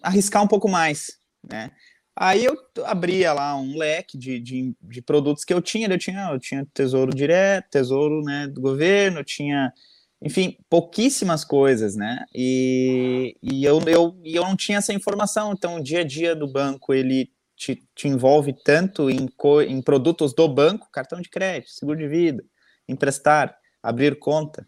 [0.04, 1.72] arriscar um pouco mais, né?
[2.20, 6.32] Aí eu abria lá um leque de, de, de, produtos que eu tinha, eu tinha,
[6.32, 9.72] eu tinha tesouro direto, tesouro né, do governo, tinha,
[10.20, 12.26] enfim, pouquíssimas coisas, né?
[12.34, 16.52] E, e eu, eu, eu não tinha essa informação, então o dia a dia do
[16.52, 21.70] banco, ele te, te envolve tanto em, co, em produtos do banco, cartão de crédito,
[21.70, 22.44] seguro de vida,
[22.88, 24.68] emprestar, abrir conta,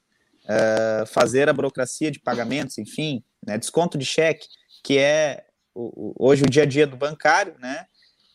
[0.49, 4.47] uh, fazer a burocracia de pagamentos, enfim, né, desconto de cheque,
[4.83, 7.85] que é o, hoje o dia a dia do bancário, né?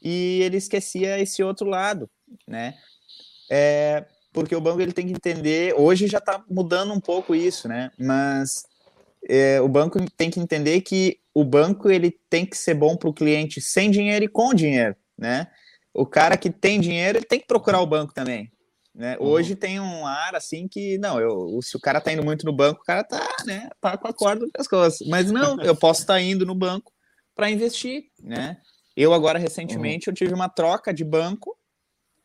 [0.02, 2.08] E ele esquecia esse outro lado,
[2.46, 2.74] né?
[3.50, 7.68] É, porque o banco ele tem que entender, hoje já está mudando um pouco isso,
[7.68, 7.90] né?
[7.98, 8.64] Mas
[9.28, 13.08] é, o banco tem que entender que o banco ele tem que ser bom para
[13.08, 15.46] o cliente sem dinheiro e com dinheiro, né?
[15.92, 18.50] O cara que tem dinheiro ele tem que procurar o banco também,
[18.94, 19.16] né?
[19.18, 19.26] Uhum.
[19.26, 22.52] Hoje tem um ar assim que, não, eu, se o cara tá indo muito no
[22.52, 25.00] banco, o cara tá, né, tá com a corda das coisas.
[25.08, 26.92] Mas não, eu posso estar tá indo no banco
[27.34, 28.58] para investir, né?
[28.96, 30.12] Eu agora, recentemente, uhum.
[30.12, 31.58] eu tive uma troca de banco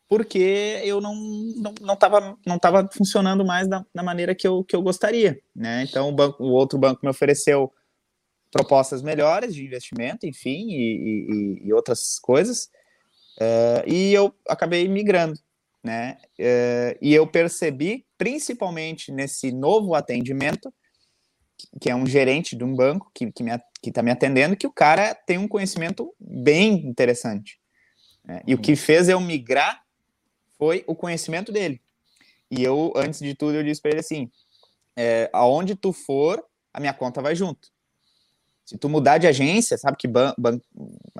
[0.08, 1.14] porque eu não
[1.56, 5.40] não, não, tava, não tava funcionando mais da, da maneira que eu, que eu gostaria,
[5.54, 5.84] né?
[5.88, 7.72] Então, o, banco, o outro banco me ofereceu
[8.52, 12.68] propostas melhores de investimento, enfim, e, e, e outras coisas,
[13.40, 15.38] uh, e eu acabei migrando
[15.82, 16.18] né?
[16.38, 20.72] É, e eu percebi, principalmente nesse novo atendimento,
[21.80, 23.50] que é um gerente de um banco que, que me,
[23.84, 27.58] está me atendendo, que o cara tem um conhecimento bem interessante.
[28.24, 28.42] Né?
[28.46, 29.82] E o que fez eu migrar
[30.58, 31.80] foi o conhecimento dele.
[32.50, 34.30] E eu, antes de tudo, eu disse para ele assim:
[34.96, 37.68] é, aonde tu for, a minha conta vai junto.
[38.64, 40.60] Se tu mudar de agência, sabe que ban, ban,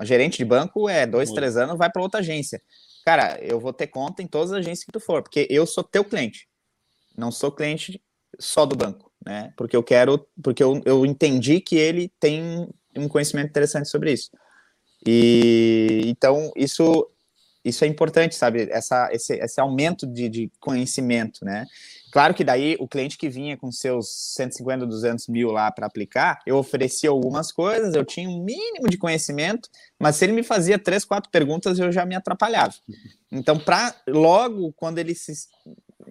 [0.03, 1.39] gerente de banco é dois, Muito.
[1.39, 2.61] três anos, vai para outra agência
[3.05, 5.83] cara, eu vou ter conta em todas as agências que tu for, porque eu sou
[5.83, 6.47] teu cliente.
[7.17, 8.01] Não sou cliente
[8.39, 9.53] só do banco, né?
[9.57, 14.31] Porque eu quero, porque eu, eu entendi que ele tem um conhecimento interessante sobre isso.
[15.05, 17.09] E então isso
[17.63, 18.67] isso é importante, sabe?
[18.71, 21.65] Essa, esse, esse aumento de, de conhecimento, né?
[22.11, 26.39] Claro que daí o cliente que vinha com seus 150, 200 mil lá para aplicar,
[26.45, 30.77] eu oferecia algumas coisas, eu tinha um mínimo de conhecimento, mas se ele me fazia
[30.77, 32.73] três, quatro perguntas, eu já me atrapalhava.
[33.31, 35.31] Então, para logo quando ele se,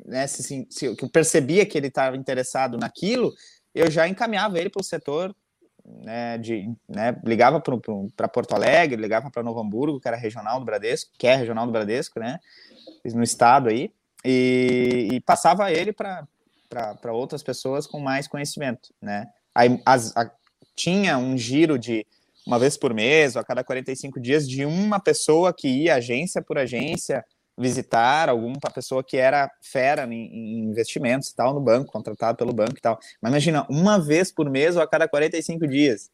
[0.06, 3.34] né, se, se, eu percebia que ele estava interessado naquilo,
[3.74, 5.34] eu já encaminhava ele para o setor
[6.02, 7.60] né, de, né, ligava
[8.16, 11.66] para Porto Alegre, ligava para Novo Hamburgo, que era regional do Bradesco, que é regional
[11.66, 12.38] do Bradesco, né,
[13.14, 13.92] no estado aí,
[14.24, 16.26] e, e passava ele para
[17.12, 19.28] outras pessoas com mais conhecimento, né.
[19.54, 20.30] Aí as, a,
[20.76, 22.06] tinha um giro de
[22.46, 26.58] uma vez por mês a cada 45 dias de uma pessoa que ia agência por
[26.58, 27.24] agência
[27.60, 32.52] visitar alguma pessoa que era fera em, em, investimentos e tal no banco, contratado pelo
[32.52, 32.98] banco e tal.
[33.20, 36.10] Mas imagina, uma vez por mês ou a cada 45 dias.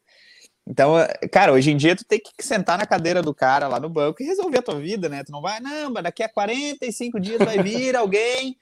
[0.67, 0.95] Então,
[1.31, 4.21] cara, hoje em dia tu tem que sentar na cadeira do cara lá no banco
[4.21, 5.23] e resolver a tua vida, né?
[5.23, 8.57] Tu não vai, não, mas daqui a 45 dias vai vir alguém,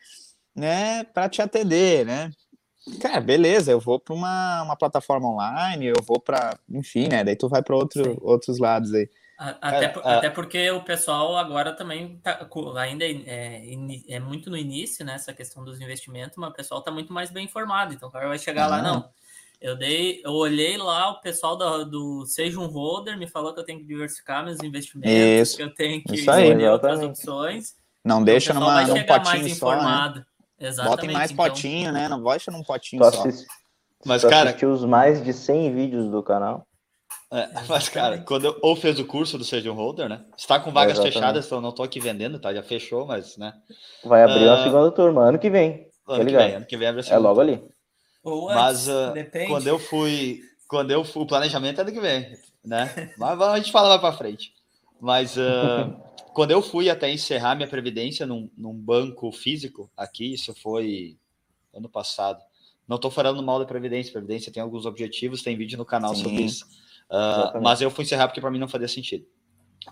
[0.55, 2.29] né, para te atender, né?
[3.01, 7.23] Cara, beleza, eu vou para uma, uma plataforma online, eu vou para, enfim, né?
[7.23, 9.09] Daí tu vai para outro, outros lados aí.
[9.38, 13.63] Até, por, até porque o pessoal agora também tá, ainda é, é,
[14.07, 15.15] é, muito no início, né?
[15.15, 17.93] Essa questão dos investimentos, mas o pessoal está muito mais bem informado.
[17.93, 19.09] Então o cara vai chegar lá, não.
[19.59, 23.59] Eu dei, eu olhei lá, o pessoal do, do Seja um Holder me falou que
[23.59, 25.11] eu tenho que diversificar meus investimentos,
[25.49, 27.75] isso, que eu tenho que escolher outras opções.
[28.03, 30.25] Não então, deixa numa, num potinho só, né?
[30.59, 30.95] Exatamente.
[30.95, 31.45] Botem mais então...
[31.45, 32.07] potinho, né?
[32.07, 33.11] Não deixa num potinho só.
[33.11, 33.45] só.
[34.05, 36.67] Mas, cara, os mais de 100 vídeos do canal.
[37.36, 40.23] É, mas, cara, quando eu, ou fez o curso do um Holder, né?
[40.38, 42.53] Está com vagas é, fechadas, então não estou aqui vendendo, tá?
[42.53, 43.53] Já fechou, mas, né?
[44.05, 45.89] Vai abrir uh, uma segunda turma ano que vem.
[46.07, 47.19] Ano que vem, ano que vem abre a segunda.
[47.19, 47.61] É logo ali.
[48.23, 51.99] Ou antes, mas uh, quando eu fui, quando eu fui, o planejamento é ano que
[51.99, 53.11] vem, né?
[53.17, 54.53] mas a gente fala lá para frente.
[55.01, 55.93] Mas uh,
[56.33, 61.17] quando eu fui até encerrar minha previdência num, num banco físico aqui, isso foi
[61.73, 62.41] ano passado.
[62.88, 64.11] Não estou falando mal da Previdência.
[64.11, 66.65] Previdência tem alguns objetivos, tem vídeo no canal Sim, sobre isso.
[67.10, 69.26] Uh, mas eu fui encerrar porque para mim não fazia sentido.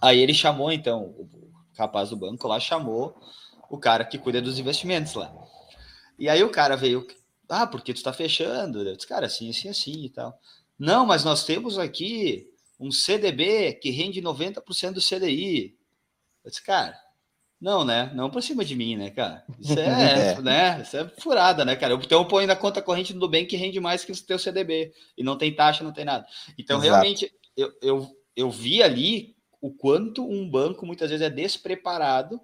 [0.02, 1.30] Aí ele chamou, então, o
[1.78, 3.16] rapaz do banco lá chamou
[3.70, 5.34] o cara que cuida dos investimentos lá.
[6.18, 7.06] E aí o cara veio,
[7.50, 8.82] ah, porque tu está fechando?
[8.82, 10.38] Eu disse, cara, assim, assim, assim e tal.
[10.78, 12.48] Não, mas nós temos aqui
[12.80, 15.78] um CDB que rende 90% do CDI.
[16.44, 17.00] Eu disse, cara,
[17.64, 18.12] não, né?
[18.14, 19.42] Não por cima de mim, né, cara?
[19.58, 20.42] Isso é, é.
[20.42, 20.82] né?
[20.82, 21.94] Isso é furada, né, cara?
[21.94, 24.92] Então eu ponho na conta corrente do bem que rende mais que o teu CDB.
[25.18, 26.26] E não tem taxa, não tem nada.
[26.60, 26.92] Então, Exato.
[26.92, 32.38] realmente, eu, eu, eu vi ali o quanto um banco muitas vezes é despreparado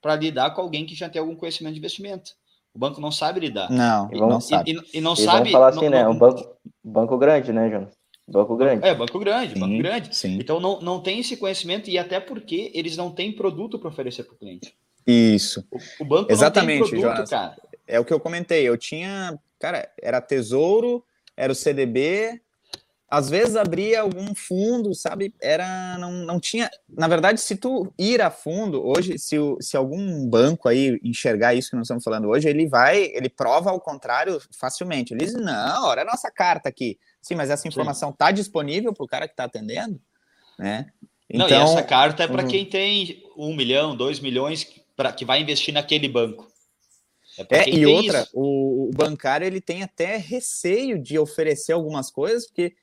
[0.00, 2.30] para lidar com alguém que já tem algum conhecimento de investimento.
[2.74, 3.70] O banco não sabe lidar.
[3.70, 4.72] Não, e não sabe.
[4.72, 5.52] E, e não e sabe.
[5.52, 6.08] falar assim, não, né?
[6.08, 7.92] Um banco, banco grande, né, Jonas?
[8.26, 8.86] Banco grande.
[8.86, 10.16] É, banco grande, sim, banco grande.
[10.16, 10.38] Sim.
[10.38, 14.24] Então não, não tem esse conhecimento e até porque eles não têm produto para oferecer
[14.24, 14.74] para o cliente.
[15.06, 15.66] Isso.
[15.70, 17.30] O, o banco Exatamente, não tem produto, Jonas.
[17.30, 17.56] cara.
[17.86, 18.68] É o que eu comentei.
[18.68, 21.04] Eu tinha, cara, era Tesouro,
[21.36, 22.40] era o CDB,
[23.12, 25.34] às vezes abria algum fundo, sabe?
[25.38, 26.70] Era não, não tinha.
[26.88, 31.52] Na verdade, se tu ir a fundo hoje, se, o, se algum banco aí enxergar
[31.52, 35.12] isso que nós estamos falando hoje, ele vai, ele prova ao contrário facilmente.
[35.12, 36.98] Ele diz: não, olha a nossa carta aqui.
[37.20, 40.00] Sim, mas essa informação está disponível para o cara que está atendendo,
[40.58, 40.86] né?
[41.28, 42.48] Então, não, e essa carta é para uhum.
[42.48, 46.50] quem tem um milhão, dois milhões para que vai investir naquele banco.
[47.50, 52.46] É, é e outra, o, o, bancário ele tem até receio de oferecer algumas coisas,
[52.46, 52.74] porque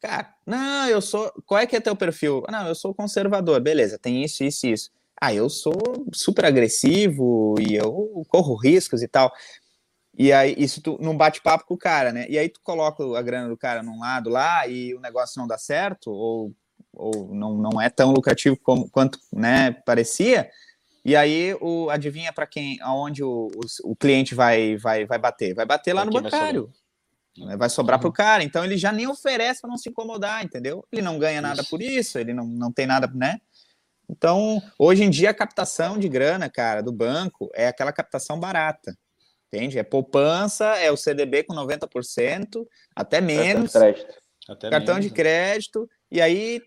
[0.00, 1.30] Cara, não, eu sou.
[1.46, 2.42] Qual é que é teu perfil?
[2.50, 4.90] Não, eu sou conservador, beleza, tem isso, isso e isso.
[5.20, 5.74] Ah, eu sou
[6.14, 9.30] super agressivo e eu corro riscos e tal.
[10.18, 12.26] E aí, isso tu não bate papo com o cara, né?
[12.28, 15.46] E aí tu coloca a grana do cara num lado lá e o negócio não
[15.46, 16.52] dá certo, ou,
[16.94, 20.50] ou não, não é tão lucrativo como, quanto né, parecia.
[21.04, 25.54] E aí, o, adivinha para quem, aonde o, o, o, cliente vai, vai, vai bater?
[25.54, 26.70] Vai bater lá no bancário.
[27.46, 27.56] Né?
[27.56, 28.02] Vai sobrar uhum.
[28.02, 28.42] para o cara.
[28.44, 30.84] Então ele já nem oferece para não se incomodar, entendeu?
[30.92, 33.38] Ele não ganha nada por isso, ele não, não tem nada, né?
[34.08, 38.96] Então, hoje em dia, a captação de grana, cara, do banco é aquela captação barata.
[39.52, 39.78] Entende?
[39.78, 43.72] É poupança, é o CDB com 90%, até menos.
[43.72, 44.20] Cartão de crédito.
[44.48, 45.08] Até cartão menos.
[45.08, 45.90] de crédito.
[46.10, 46.60] E aí,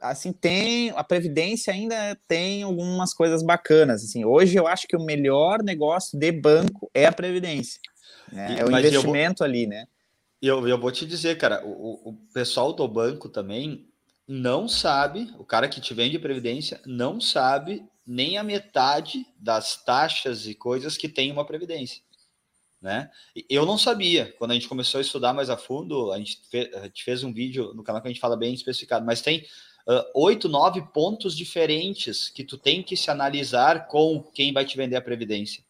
[0.00, 0.90] assim, tem.
[0.90, 4.04] A Previdência ainda tem algumas coisas bacanas.
[4.04, 7.80] Assim, hoje eu acho que o melhor negócio de banco é a Previdência.
[8.30, 8.56] Né?
[8.58, 9.46] É o investimento vou...
[9.46, 9.86] ali, né?
[10.40, 13.90] Eu, eu vou te dizer, cara, o, o pessoal do banco também
[14.26, 20.46] não sabe, o cara que te vende previdência não sabe nem a metade das taxas
[20.46, 22.02] e coisas que tem uma previdência.
[22.80, 23.10] Né?
[23.48, 24.32] Eu não sabia.
[24.38, 27.22] Quando a gente começou a estudar mais a fundo, a gente, fez, a gente fez
[27.22, 29.44] um vídeo no canal que a gente fala bem especificado, mas tem
[30.14, 34.76] oito, uh, nove pontos diferentes que tu tem que se analisar com quem vai te
[34.76, 35.62] vender a previdência.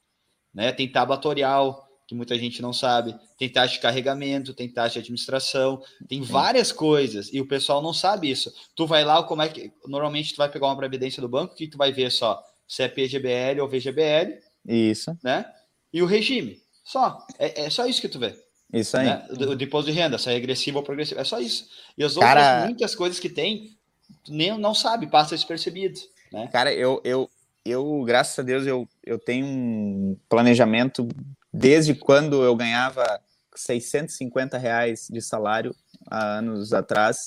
[0.54, 0.70] Né?
[0.72, 3.14] Tem tabatorial, que muita gente não sabe.
[3.38, 7.94] Tem taxa de carregamento, tem taxa de administração, tem várias coisas e o pessoal não
[7.94, 8.52] sabe isso.
[8.74, 11.68] Tu vai lá, como é que normalmente tu vai pegar uma previdência do banco, que
[11.68, 14.40] tu vai ver só se é PGBL ou VGBL.
[14.66, 15.16] Isso.
[15.22, 15.44] Né?
[15.92, 16.60] E o regime.
[16.82, 17.24] Só.
[17.38, 18.34] É, é só isso que tu vê.
[18.72, 19.06] Isso aí.
[19.06, 19.28] Né?
[19.30, 21.20] O, o depósito de renda, se é regressivo ou progressivo.
[21.20, 21.68] É só isso.
[21.96, 22.64] E as outras Cara...
[22.64, 23.78] muitas coisas que tem,
[24.24, 26.00] tu nem não sabe, passa despercebido.
[26.32, 26.48] Né?
[26.48, 27.30] Cara, eu, eu,
[27.64, 31.06] eu, graças a Deus, eu, eu tenho um planejamento
[31.52, 33.20] desde quando eu ganhava
[33.54, 35.74] 650 reais de salário
[36.06, 37.26] há anos atrás.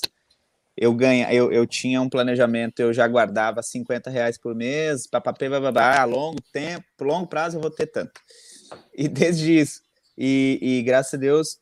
[0.76, 5.48] Eu, ganha, eu, eu tinha um planejamento, eu já guardava 50 reais por mês, papapê,
[5.48, 8.20] bababá, a longo tempo, longo prazo eu vou ter tanto.
[8.92, 9.82] E desde isso,
[10.18, 11.58] e, e graças a Deus,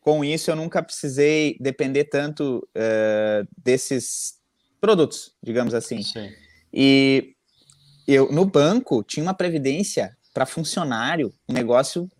[0.00, 4.34] com isso eu nunca precisei depender tanto uh, desses
[4.78, 6.02] produtos, digamos assim.
[6.02, 6.30] Sim.
[6.72, 7.34] E
[8.06, 12.10] eu no banco tinha uma previdência para funcionário, um negócio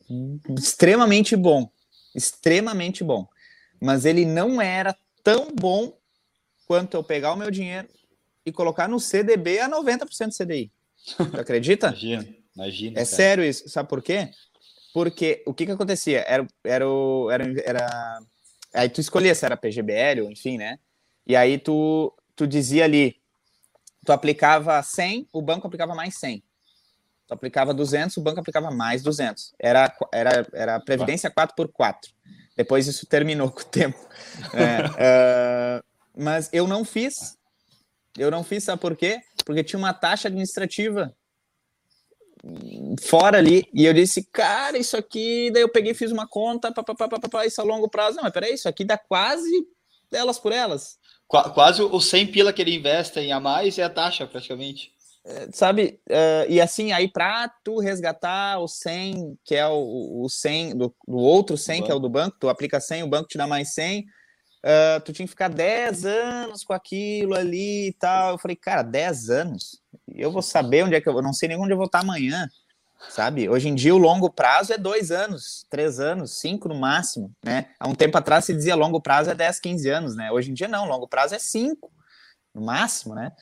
[0.58, 1.70] extremamente bom,
[2.14, 3.26] extremamente bom.
[3.80, 4.94] Mas ele não era
[5.24, 5.96] tão bom
[6.66, 7.88] quanto eu pegar o meu dinheiro,
[8.44, 10.70] e colocar no CDB a 90% CDI.
[11.16, 11.88] Tu acredita?
[11.88, 12.92] imagina, imagina.
[12.92, 13.06] É cara.
[13.06, 13.66] sério isso.
[13.70, 14.30] Sabe por quê?
[14.92, 16.20] Porque o que que acontecia?
[16.20, 16.84] Era, era,
[17.32, 18.22] era, era...
[18.74, 20.78] Aí tu escolhia se era PGBL ou enfim, né?
[21.26, 23.16] E aí tu, tu dizia ali,
[24.04, 26.42] tu aplicava 100, o banco aplicava mais 100.
[27.30, 29.54] Tu aplicava 200, o banco aplicava mais 200.
[29.56, 31.94] Era, era, era a Previdência 4x4.
[32.56, 33.96] Depois isso terminou com o tempo.
[34.52, 35.84] É, uh,
[36.16, 37.38] mas eu não fiz.
[38.18, 39.20] Eu não fiz, sabe por quê?
[39.46, 41.14] Porque tinha uma taxa administrativa
[43.00, 43.64] fora ali.
[43.72, 45.52] E eu disse, cara, isso aqui.
[45.52, 48.16] Daí eu peguei fiz uma conta, papapá, isso a longo prazo.
[48.16, 49.48] Não, mas peraí, isso aqui dá quase
[50.10, 50.98] elas por elas.
[51.28, 54.92] Qu quase o 100 pila que ele investe em a mais é a taxa, praticamente.
[55.52, 60.78] Sabe, uh, e assim, aí para tu resgatar o 100, que é o, o 100
[60.78, 63.36] do, do outro 100, que é o do banco, tu aplica 100, o banco te
[63.36, 64.04] dá mais 100, uh,
[64.64, 68.32] ah, tu tinha que ficar 10 anos com aquilo ali e tal.
[68.32, 69.80] Eu falei, cara, 10 anos?
[70.08, 72.00] Eu vou saber onde é que eu vou, não sei nem onde eu vou estar
[72.00, 72.48] amanhã,
[73.10, 73.46] sabe?
[73.46, 77.66] Hoje em dia o longo prazo é dois anos, três anos, cinco no máximo, né?
[77.78, 80.32] Há um tempo atrás se dizia longo prazo é 10, 15 anos, né?
[80.32, 81.92] Hoje em dia não, longo prazo é cinco
[82.54, 83.32] no máximo, né?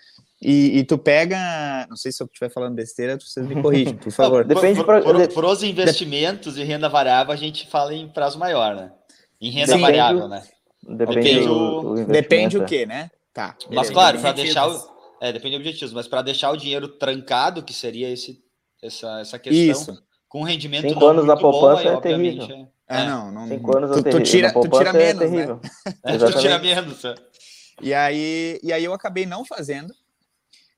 [0.40, 4.12] E, e, tu pega, não sei se eu estiver falando besteira, vocês me corrigem, por
[4.12, 4.46] favor.
[4.46, 6.60] Não, Depende por, por, por, os investimentos de...
[6.60, 8.92] e renda variável, a gente fala em prazo maior, né?
[9.40, 10.28] Em renda Depende variável, o...
[10.28, 10.42] né?
[10.80, 13.10] Depende, o, depende o quê, né?
[13.34, 13.56] Tá.
[13.70, 17.62] Mas claro, para deixar o, é, depende do objetivo, mas para deixar o dinheiro trancado,
[17.62, 18.38] que seria esse,
[18.82, 20.02] essa, essa questão, Isso.
[20.28, 22.68] com rendimento Cinco anos da poupança bom, é terrível.
[22.88, 23.48] É, é, não, não.
[23.48, 25.60] Cinco anos tu, tu, tira, tu tira menos, é né?
[26.04, 27.04] É, tu tira menos.
[27.04, 27.14] É.
[27.82, 29.92] E aí, e aí eu acabei não fazendo,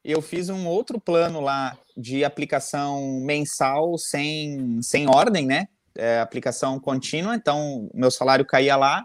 [0.04, 5.68] eu fiz um outro plano lá de aplicação mensal sem, sem ordem, né?
[5.96, 9.04] É, aplicação contínua, então meu salário caía lá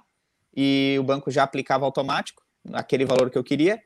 [0.55, 2.43] e o banco já aplicava automático,
[2.73, 3.81] aquele valor que eu queria.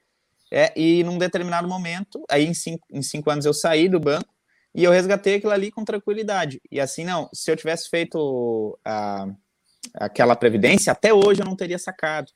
[0.51, 4.33] É, e num determinado momento, aí em cinco, em cinco anos eu saí do banco
[4.73, 6.61] e eu resgatei aquilo ali com tranquilidade.
[6.71, 9.27] E assim, não, se eu tivesse feito a,
[9.95, 12.31] aquela previdência, até hoje eu não teria sacado.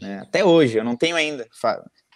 [0.00, 0.20] Né?
[0.20, 1.46] Até hoje, eu não tenho ainda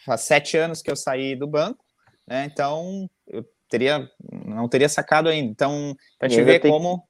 [0.06, 1.84] faz sete anos que eu saí do banco,
[2.26, 2.48] né?
[2.50, 4.08] Então eu teria,
[4.46, 5.50] não teria sacado ainda.
[5.50, 7.02] Então, para te ver como.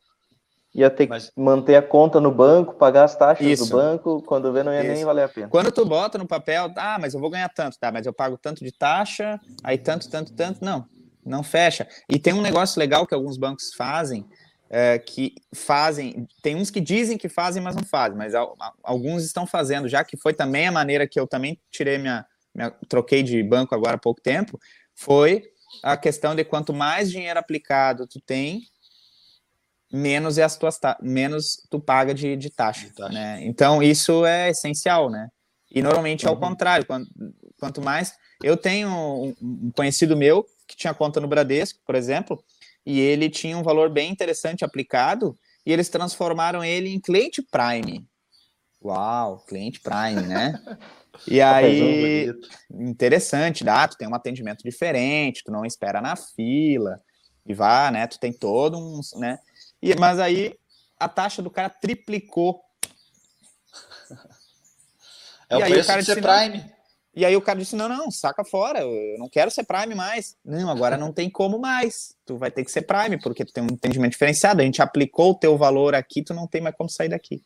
[0.74, 1.30] Ia ter Mas...
[1.30, 3.64] que manter a conta no banco, pagar as taxas Isso.
[3.64, 4.92] do banco, quando vê não ia Isso.
[4.92, 5.48] nem valer a pena.
[5.48, 7.90] Quando tu bota no papel, ah, mas eu vou ganhar tanto, tá?
[7.90, 10.86] Mas eu pago tanto de taxa, aí tanto, tanto, tanto, não,
[11.24, 11.88] não fecha.
[12.10, 14.26] E tem um negócio legal que alguns bancos fazem,
[14.68, 18.34] é, que fazem, tem uns que dizem que fazem, mas não fazem, mas
[18.82, 22.26] alguns estão fazendo, já que foi também a maneira que eu também tirei minha,
[22.88, 24.58] troquei de banco agora há pouco tempo,
[24.94, 25.42] foi
[25.82, 28.62] a questão de quanto mais dinheiro aplicado tu tem,
[29.92, 33.12] menos é as tuas menos tu paga de, de taxa, de taxa.
[33.12, 33.40] né?
[33.44, 35.28] Então isso é essencial, né?
[35.70, 36.40] E normalmente é o uhum.
[36.40, 37.10] contrário, quanto,
[37.58, 42.42] quanto mais eu tenho um conhecido meu que tinha conta no Bradesco, por exemplo,
[42.84, 48.06] e ele tinha um valor bem interessante aplicado e eles transformaram ele em cliente Prime.
[48.86, 50.60] Uau, cliente Prime, né?
[51.26, 52.30] E aí,
[52.70, 57.00] interessante, dá, tu tem um atendimento diferente, tu não espera na fila,
[57.46, 59.38] e vá, né, tu tem todo um, né,
[59.80, 60.54] e, mas aí
[61.00, 62.60] a taxa do cara triplicou.
[65.48, 66.72] É e o aí preço o cara de ser disse, Prime.
[67.14, 70.36] E aí o cara disse, não, não, saca fora, eu não quero ser Prime mais.
[70.44, 73.62] Não, agora não tem como mais, tu vai ter que ser Prime, porque tu tem
[73.62, 76.90] um entendimento diferenciado, a gente aplicou o teu valor aqui, tu não tem mais como
[76.90, 77.44] sair daqui.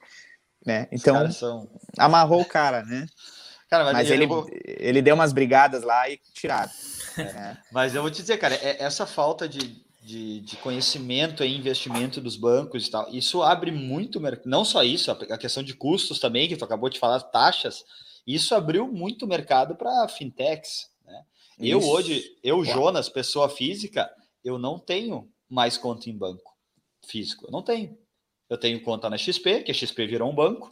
[0.65, 0.89] Né?
[0.93, 1.69] Então, são...
[1.99, 3.07] amarrou o cara, né?
[3.69, 4.47] Cara, mas, mas ele, vou...
[4.51, 6.71] ele deu umas brigadas lá e tiraram.
[7.17, 7.57] É.
[7.73, 12.21] Mas eu vou te dizer, cara, é, essa falta de, de, de, conhecimento e investimento
[12.21, 14.49] dos bancos e tal, isso abre muito mercado.
[14.49, 17.85] Não só isso, a questão de custos também, que tu acabou de falar, taxas,
[18.27, 20.89] isso abriu muito mercado para fintechs.
[21.05, 21.23] Né?
[21.59, 24.11] Eu hoje, eu, Jonas, pessoa física,
[24.45, 26.57] eu não tenho mais conta em banco
[27.07, 27.47] físico.
[27.47, 27.97] Eu não tenho.
[28.51, 30.69] Eu tenho conta na XP, que a XP virou um banco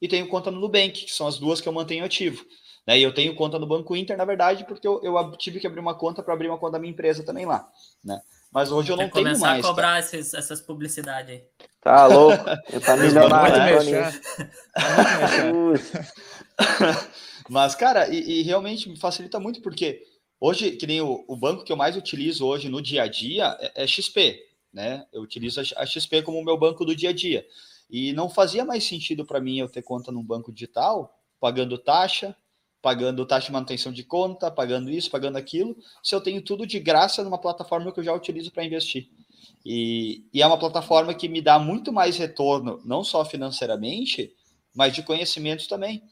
[0.00, 2.44] e tenho conta no Nubank, que são as duas que eu mantenho ativo.
[2.86, 2.98] Né?
[2.98, 5.80] E eu tenho conta no Banco Inter, na verdade, porque eu, eu tive que abrir
[5.80, 7.68] uma conta para abrir uma conta da minha empresa também lá.
[8.02, 8.20] Né?
[8.52, 9.38] Mas hoje eu não tenho mais.
[9.38, 11.42] Começar a cobrar esses, essas publicidades aí.
[11.80, 12.44] Tá louco?
[12.72, 13.90] Eu tá milionário.
[13.90, 14.12] Né?
[17.48, 20.02] Mas, cara, e, e, realmente me facilita muito, porque
[20.40, 23.56] hoje, que nem o, o, banco que eu mais utilizo hoje no dia a dia
[23.60, 24.38] é, é XP,
[24.74, 25.06] né?
[25.12, 27.46] Eu utilizo a, XP como meu banco do dia a dia.
[27.88, 32.36] E não fazia mais sentido para mim eu ter conta num banco digital, pagando taxa,
[32.82, 36.80] pagando taxa de manutenção de conta, pagando isso, pagando aquilo, se eu tenho tudo de
[36.80, 39.08] graça numa plataforma que eu já utilizo para investir.
[39.64, 44.34] E, e, é uma plataforma que me dá muito mais retorno, não só financeiramente,
[44.74, 46.02] mas de conhecimento também.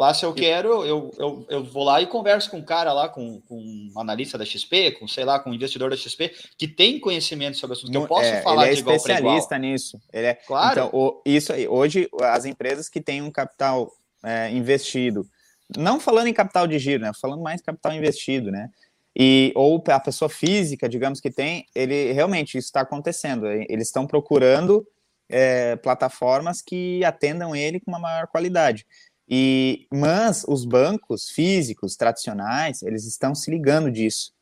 [0.00, 3.06] Lá, se eu quero, eu, eu, eu vou lá e converso com um cara lá,
[3.06, 6.66] com, com um analista da XP, com, sei lá, com um investidor da XP, que
[6.66, 10.00] tem conhecimento sobre assunto, que eu posso é, falar ele é de igual especialista nisso.
[10.10, 10.72] Ele é, claro.
[10.72, 13.92] Então, o, isso aí, hoje, as empresas que têm um capital
[14.24, 15.28] é, investido,
[15.76, 17.12] não falando em capital de giro, né?
[17.20, 18.70] Falando mais em capital investido, né?
[19.14, 23.46] E, ou a pessoa física, digamos que tem, ele realmente isso está acontecendo.
[23.46, 24.82] Eles estão procurando
[25.28, 28.86] é, plataformas que atendam ele com uma maior qualidade.
[29.30, 34.32] E, mas os bancos físicos tradicionais, eles estão se ligando disso.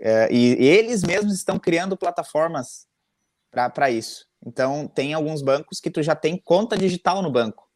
[0.00, 2.86] É, e eles mesmos estão criando plataformas
[3.50, 4.26] para isso.
[4.44, 7.68] Então, tem alguns bancos que tu já tem conta digital no banco.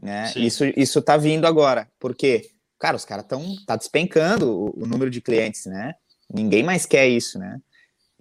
[0.00, 0.32] Né?
[0.36, 1.90] Isso isso está vindo agora.
[1.98, 2.50] Por quê?
[2.78, 5.94] Cara, os caras estão tá despencando o, o, número de clientes, né?
[6.28, 7.60] Ninguém mais quer isso, né?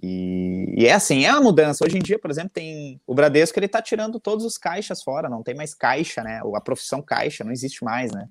[0.06, 1.86] E, e, é assim, é uma mudança.
[1.86, 5.30] Hoje em dia, por exemplo, tem o Bradesco, ele tá tirando todos os caixas fora,
[5.30, 6.42] não tem mais caixa, né?
[6.54, 8.28] A profissão caixa não existe mais, né?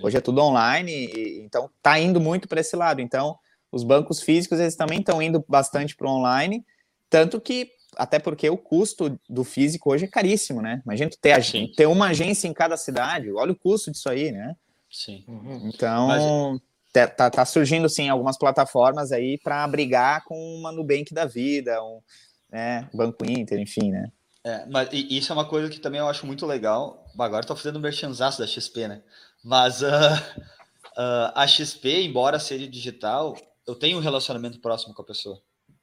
[0.00, 3.00] Hoje é tudo online, e, então tá indo muito para esse lado.
[3.00, 3.36] Então,
[3.72, 6.64] os bancos físicos, eles também estão indo bastante para online,
[7.08, 10.80] tanto que até porque o custo do físico hoje é caríssimo, né?
[10.84, 11.36] Imagina tu ter,
[11.74, 14.54] ter uma agência em cada cidade, olha o custo disso aí, né?
[14.88, 15.24] Sim.
[15.26, 15.70] Uhum.
[15.74, 16.60] Então, Mas...
[16.92, 21.82] tá, tá, tá, surgindo, sim, algumas plataformas aí para brigar com uma Nubank da vida,
[21.82, 22.00] um
[22.50, 24.10] né, Banco Inter, enfim, né?
[24.42, 27.04] É, mas isso é uma coisa que também eu acho muito legal.
[27.18, 29.02] Agora estou fazendo um merchanzaço da XP, né?
[29.44, 33.36] Mas uh, uh, a XP, embora seja digital,
[33.66, 35.40] eu tenho um relacionamento próximo com a pessoa.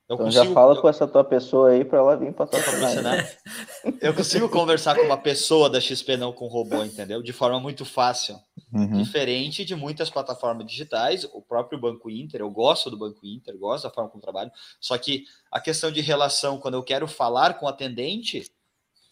[0.09, 3.01] Eu então consigo, já fala com essa tua pessoa aí para ela vir para tua
[3.01, 3.29] né?
[3.99, 7.21] Eu consigo conversar com uma pessoa da XP, não com robô, entendeu?
[7.21, 8.37] De forma muito fácil.
[8.71, 9.01] Uhum.
[9.01, 13.83] Diferente de muitas plataformas digitais, o próprio Banco Inter, eu gosto do Banco Inter, gosto
[13.83, 17.65] da forma como trabalho, só que a questão de relação, quando eu quero falar com
[17.65, 18.45] o atendente,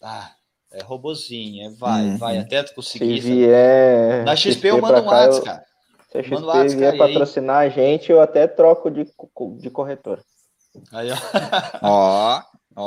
[0.02, 0.30] ah,
[0.72, 2.18] é robozinho, é vai, uhum.
[2.18, 3.20] vai, até tu conseguir.
[3.20, 5.64] Se vier Na XP, XP eu mando um WhatsApp, cara.
[6.10, 7.68] Se a XP vier patrocinar aí...
[7.68, 9.06] a gente, eu até troco de,
[9.58, 10.22] de corretor.
[10.92, 11.16] Aí, ó.
[11.82, 12.42] ó,
[12.76, 12.86] ó.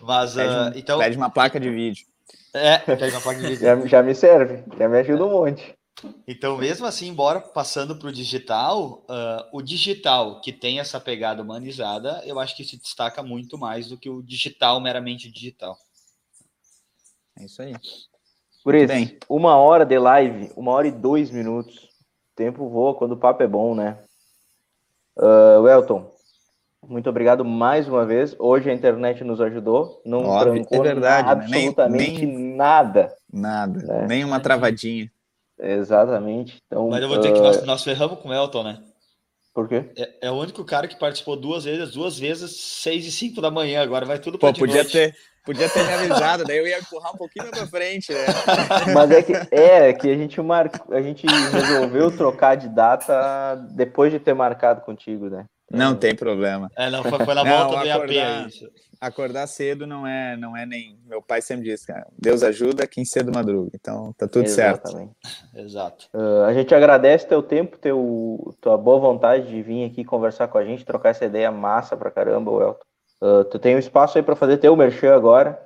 [0.00, 0.98] Mas, pede, uh, então...
[0.98, 2.06] pede uma placa de vídeo.
[2.54, 3.60] É, pede uma placa de vídeo.
[3.60, 5.78] já, já me serve, já me ajuda um monte.
[6.26, 11.42] Então, mesmo assim, embora passando para o digital, uh, o digital que tem essa pegada
[11.42, 15.76] humanizada, eu acho que se destaca muito mais do que o digital meramente digital.
[17.38, 17.74] É isso aí.
[18.64, 18.90] Guriz,
[19.28, 21.76] uma hora de live, uma hora e dois minutos.
[21.76, 23.98] O tempo voa quando o papo é bom, né?
[25.16, 26.12] Uh, Welton,
[26.88, 28.34] muito obrigado mais uma vez.
[28.38, 33.14] Hoje a internet nos ajudou, não Óbvio, trancou é verdade, absolutamente nem, nem, nada.
[33.32, 34.06] Nada, né?
[34.08, 35.10] nem uma travadinha.
[35.60, 36.62] Exatamente.
[36.66, 37.34] Então, Mas eu vou dizer uh...
[37.34, 38.78] que nós, nós ferramos com o Elton, né?
[39.52, 39.90] Por quê?
[39.96, 43.50] É, é, o único cara que participou duas vezes, duas vezes, seis e cinco da
[43.50, 43.82] manhã.
[43.82, 44.92] Agora vai tudo para podia noite.
[44.92, 45.14] ter
[45.48, 48.26] Podia ter me avisado, daí eu ia empurrar um pouquinho para frente, né?
[48.94, 50.70] Mas é que, é que a gente, mar...
[50.90, 55.46] a gente resolveu trocar de data depois de ter marcado contigo, né?
[55.70, 56.70] Não tem problema.
[56.76, 58.52] É, não, foi, foi na volta não, do acordar, AP.
[59.00, 60.98] Acordar cedo não é, não é nem.
[61.06, 63.70] Meu pai sempre diz, cara, Deus ajuda quem cedo madruga.
[63.74, 65.12] Então tá tudo Exatamente.
[65.22, 65.56] certo.
[65.56, 66.08] Exato.
[66.12, 70.58] Uh, a gente agradece teu tempo, teu, tua boa vontade de vir aqui conversar com
[70.58, 72.80] a gente, trocar essa ideia massa pra caramba, Welton.
[73.20, 75.64] Uh, tu tem um espaço aí para fazer teu merchan agora.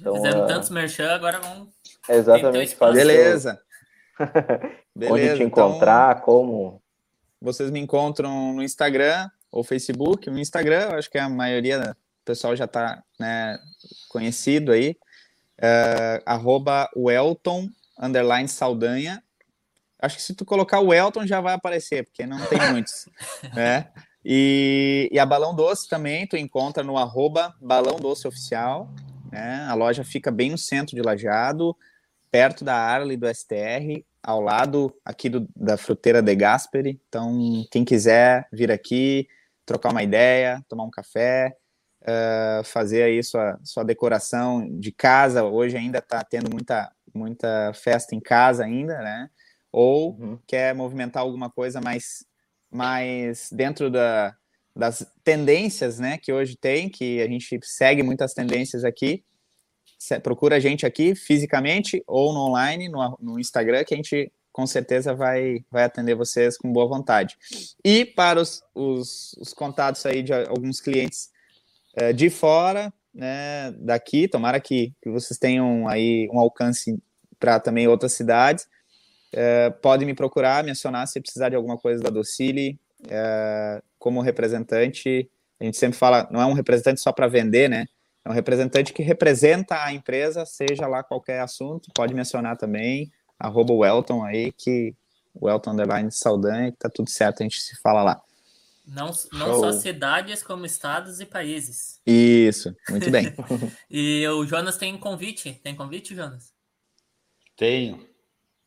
[0.00, 0.46] Então, Fizemos uh...
[0.46, 1.68] tantos merchan, agora vamos.
[2.08, 2.76] Exatamente.
[2.78, 3.60] Beleza.
[4.94, 5.12] Beleza.
[5.14, 6.24] Onde te encontrar, então...
[6.24, 6.81] como
[7.42, 10.30] vocês me encontram no Instagram ou Facebook.
[10.30, 13.58] No Instagram, acho que a maioria do pessoal já está né,
[14.08, 14.96] conhecido aí.
[15.58, 17.68] Uh, arroba Welton,
[18.00, 19.22] underline Saldanha.
[20.00, 23.08] Acho que se tu colocar o Elton já vai aparecer, porque não tem muitos.
[23.54, 23.88] né?
[24.24, 28.88] E, e, a Balão Doce também tu encontra no arroba Balão Doce Oficial.
[29.30, 29.66] Né?
[29.68, 31.76] A loja fica bem no centro de Lajeado,
[32.30, 37.00] perto da Arley do STR ao lado aqui do, da fruteira de Gasperi.
[37.08, 39.26] Então, quem quiser vir aqui,
[39.66, 41.56] trocar uma ideia, tomar um café,
[42.02, 45.44] uh, fazer aí sua, sua decoração de casa.
[45.44, 49.28] Hoje ainda está tendo muita, muita festa em casa ainda, né?
[49.72, 50.38] Ou uhum.
[50.46, 52.24] quer movimentar alguma coisa mais,
[52.70, 54.36] mais dentro da,
[54.76, 56.18] das tendências, né?
[56.18, 59.24] Que hoje tem, que a gente segue muitas tendências aqui
[60.22, 64.66] procura a gente aqui fisicamente ou no online, no, no Instagram, que a gente com
[64.66, 67.36] certeza vai, vai atender vocês com boa vontade.
[67.82, 71.30] E para os, os, os contatos aí de alguns clientes
[71.96, 76.98] é, de fora, né, daqui, tomara que, que vocês tenham aí um alcance
[77.38, 78.68] para também outras cidades,
[79.32, 82.78] é, podem me procurar, me acionar se precisar de alguma coisa da Docile,
[83.08, 85.28] é, como representante,
[85.58, 87.86] a gente sempre fala, não é um representante só para vender, né,
[88.24, 93.10] é um representante que representa a empresa, seja lá qualquer assunto, pode mencionar também.
[93.38, 94.94] arroba o Elton aí, que
[95.34, 98.22] o Elton Underline Saldanha, que tá tudo certo, a gente se fala lá.
[98.86, 102.00] Não, não só cidades, como estados e países.
[102.06, 103.32] Isso, muito bem.
[103.90, 105.60] e o Jonas tem convite.
[105.62, 106.52] Tem convite, Jonas?
[107.56, 108.06] Tenho.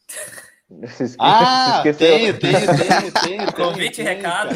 [0.07, 3.53] Se ah, se tenho, tenho, tenho, tenho.
[3.53, 4.55] Convite e recado.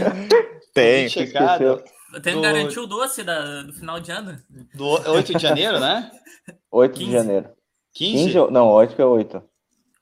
[0.74, 1.84] Tem, recado.
[2.24, 4.42] Tem que garantir o doce da, do final de ano.
[4.74, 6.12] Do 8 de janeiro, né?
[6.72, 7.50] 8 de janeiro.
[7.94, 8.34] 15?
[8.34, 9.44] 15 não, 8 que é 8.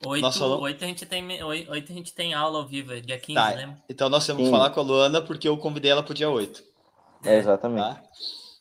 [0.05, 2.99] 8, Nossa, 8, a gente tem, 8, 8 a gente tem aula ao vivo, é
[2.99, 3.77] dia 15, tá, né?
[3.89, 6.63] Então nós temos que falar com a Luana porque eu convidei ela pro dia 8.
[7.25, 7.83] É, exatamente.
[7.83, 8.03] Tá?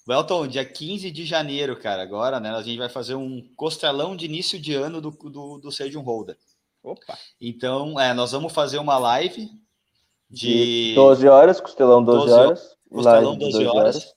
[0.08, 2.50] Welton, dia 15 de janeiro, cara, agora, né?
[2.50, 6.38] A gente vai fazer um costelão de início de ano do, do, do Sage Holder.
[6.82, 7.18] Opa!
[7.40, 9.50] Então, é, nós vamos fazer uma live
[10.30, 10.94] de.
[10.94, 12.75] 12 horas, costelão 12, 12 horas.
[12.90, 14.14] Costelão 12, 12 horas.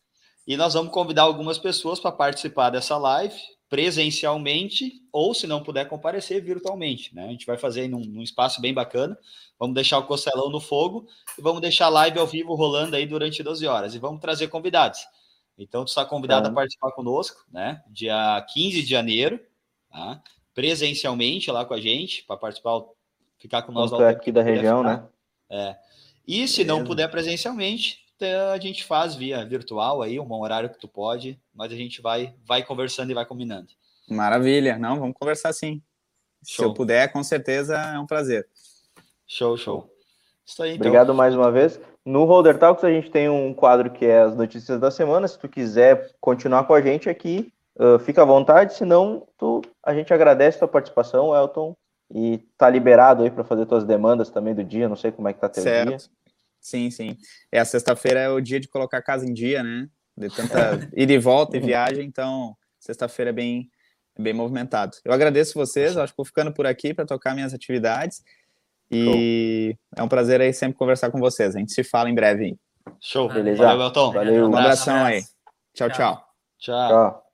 [0.48, 3.36] E nós vamos convidar algumas pessoas para participar dessa live
[3.70, 7.14] presencialmente ou, se não puder comparecer, virtualmente.
[7.14, 7.26] Né?
[7.26, 9.16] A gente vai fazer num, num, espaço bem bacana.
[9.60, 11.08] Vamos deixar o Costelão no fogo
[11.38, 13.94] e vamos deixar a live ao vivo rolando aí durante 12 horas.
[13.94, 15.02] E vamos trazer convidados.
[15.56, 17.84] Então, tu está convidado a participar conosco, né?
[17.90, 19.40] Dia 15 de janeiro,
[19.92, 20.22] tá?
[20.56, 22.82] presencialmente lá com a gente, para participar,
[23.38, 23.94] ficar com nós.
[23.94, 24.98] aqui da região, ficar.
[24.98, 25.08] né?
[25.50, 25.76] É.
[26.28, 26.80] E se Beleza.
[26.80, 31.72] não puder presencialmente, a gente faz via virtual aí, um horário que tu pode, mas
[31.72, 33.68] a gente vai, vai conversando e vai combinando.
[34.10, 35.82] Maravilha, não, vamos conversar sim.
[36.46, 36.56] Show.
[36.56, 38.48] Se eu puder, com certeza é um prazer.
[39.28, 39.90] Show, show.
[40.46, 40.88] Isso aí, então.
[40.88, 41.80] Obrigado mais uma vez.
[42.04, 45.28] No Holder Talks a gente tem um quadro que é as notícias da semana.
[45.28, 48.74] Se tu quiser continuar com a gente aqui, uh, fica à vontade.
[48.74, 51.76] Se não, tu, a gente agradece a tua participação, Elton,
[52.12, 54.90] e tá liberado aí para fazer tuas demandas também do dia.
[54.90, 55.90] Não sei como é que tá teu certo.
[55.90, 55.98] dia.
[56.60, 57.18] Sim, sim.
[57.52, 59.88] É, a sexta-feira é o dia de colocar a casa em dia, né?
[60.18, 63.70] De tanta ida e volta e viagem, então sexta-feira é bem,
[64.18, 64.98] bem movimentado.
[65.04, 68.22] Eu agradeço vocês, acho que vou ficando por aqui para tocar minhas atividades.
[68.92, 69.98] E Show.
[69.98, 71.56] é um prazer aí sempre conversar com vocês.
[71.56, 72.58] A gente se fala em breve.
[73.00, 73.32] Show.
[73.32, 73.64] Beleza.
[73.64, 74.12] Valeu, Elton.
[74.12, 74.50] Valeu.
[74.50, 75.22] Um abração aí.
[75.74, 76.26] Tchau, tchau.
[76.58, 76.90] Tchau.
[76.90, 77.29] tchau.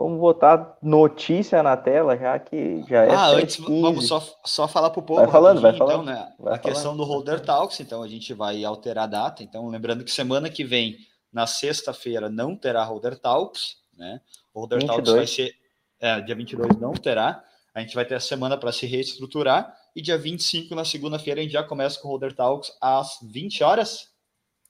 [0.00, 3.10] Vamos botar notícia na tela, já que já é.
[3.10, 3.82] Ah, antes, 15.
[3.82, 5.20] vamos só, só falar para o povo.
[5.20, 6.04] Vai falando, vai falando.
[6.04, 6.62] Então, né, vai a falando.
[6.62, 9.42] questão do Holder Talks, então a gente vai alterar a data.
[9.42, 10.96] Então, lembrando que semana que vem,
[11.30, 14.22] na sexta-feira, não terá Holder Talks, né?
[14.54, 14.96] O Holder 22.
[14.96, 15.54] Talks vai ser.
[16.00, 17.44] É, dia 22 não terá.
[17.74, 19.70] A gente vai ter a semana para se reestruturar.
[19.94, 23.62] E dia 25, na segunda-feira, a gente já começa com o Holder Talks às 20
[23.62, 24.08] horas.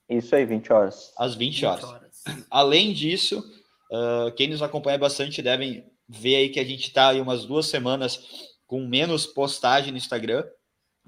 [0.08, 1.12] Isso aí, 20 horas.
[1.16, 1.84] Às 20, 20 horas.
[1.84, 2.46] horas.
[2.50, 3.59] Além disso
[3.90, 7.66] Uh, quem nos acompanha bastante devem ver aí que a gente está aí umas duas
[7.66, 10.44] semanas com menos postagem no Instagram,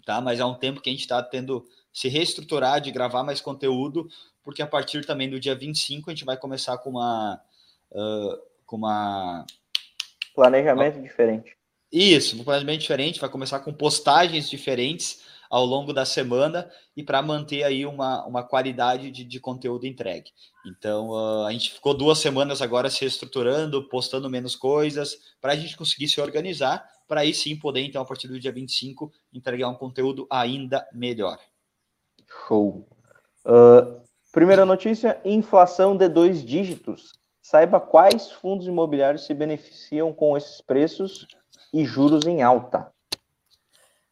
[0.05, 0.21] tá?
[0.21, 4.09] Mas há um tempo que a gente está tendo se reestruturar de gravar mais conteúdo,
[4.43, 7.41] porque a partir também do dia 25 a gente vai começar com uma
[7.93, 9.47] uh, com uma
[10.35, 11.57] planejamento diferente.
[11.93, 15.23] Isso, um planejamento diferente, vai começar com postagens diferentes
[15.53, 20.31] ao longo da semana e para manter aí uma, uma qualidade de, de conteúdo entregue.
[20.65, 25.55] Então, uh, a gente ficou duas semanas agora se estruturando, postando menos coisas, para a
[25.57, 29.69] gente conseguir se organizar, para aí sim poder, então, a partir do dia 25, entregar
[29.69, 31.39] um conteúdo ainda melhor.
[32.49, 32.89] Show.
[33.45, 34.01] Uh,
[34.33, 37.13] primeira notícia: inflação de dois dígitos.
[37.43, 41.27] Saiba quais fundos imobiliários se beneficiam com esses preços
[41.75, 42.92] e juros em alta.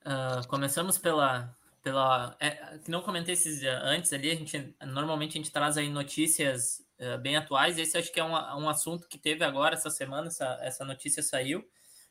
[0.01, 1.55] Uh, começamos pela.
[1.83, 6.83] pela é, não comentei esses antes ali, a gente normalmente a gente traz aí notícias
[6.99, 7.79] uh, bem atuais.
[7.79, 11.23] Esse acho que é um, um assunto que teve agora essa semana, essa, essa notícia
[11.23, 11.65] saiu,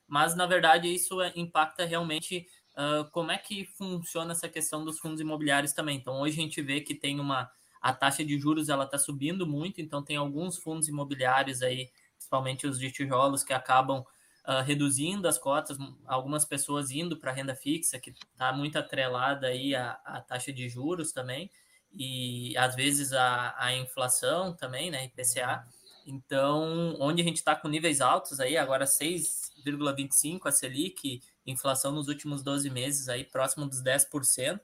[0.07, 2.45] mas na verdade isso impacta realmente
[2.77, 5.97] uh, como é que funciona essa questão dos fundos imobiliários também.
[5.97, 7.49] Então hoje a gente vê que tem uma
[7.81, 12.67] a taxa de juros ela está subindo muito, então tem alguns fundos imobiliários aí, principalmente
[12.67, 14.03] os de tijolos, que acabam
[14.49, 15.77] uh, reduzindo as cotas,
[16.07, 21.11] algumas pessoas indo para renda fixa, que está muito atrelada aí à, taxa de juros
[21.11, 21.51] também,
[21.93, 25.65] e às vezes a, a inflação também, né, IPCA.
[26.05, 32.07] Então, onde a gente está com níveis altos aí, agora 6,25 a Selic, inflação nos
[32.07, 34.59] últimos 12 meses aí próximo dos 10%.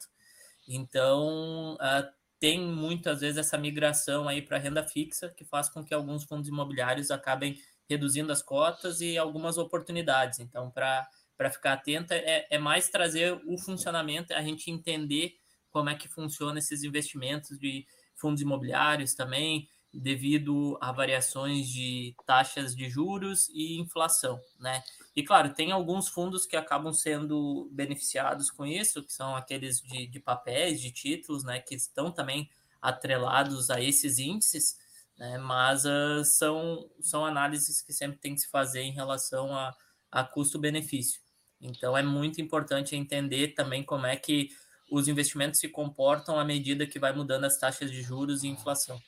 [0.67, 5.93] Então, uh, tem muitas vezes essa migração aí para renda fixa, que faz com que
[5.93, 7.59] alguns fundos imobiliários acabem
[7.89, 10.39] reduzindo as cotas e algumas oportunidades.
[10.39, 15.37] Então, para ficar atenta, é, é mais trazer o funcionamento, a gente entender
[15.71, 17.85] como é que funciona esses investimentos de
[18.15, 24.83] fundos imobiliários também, devido a variações de taxas de juros e inflação, né?
[25.15, 30.05] E claro, tem alguns fundos que acabam sendo beneficiados com isso, que são aqueles de,
[30.07, 32.49] de papéis, de títulos, né, que estão também
[32.81, 34.77] atrelados a esses índices,
[35.17, 35.37] né?
[35.37, 39.75] Mas uh, são, são análises que sempre tem que se fazer em relação a,
[40.11, 41.21] a custo-benefício.
[41.61, 44.49] Então é muito importante entender também como é que
[44.91, 49.01] os investimentos se comportam à medida que vai mudando as taxas de juros e inflação.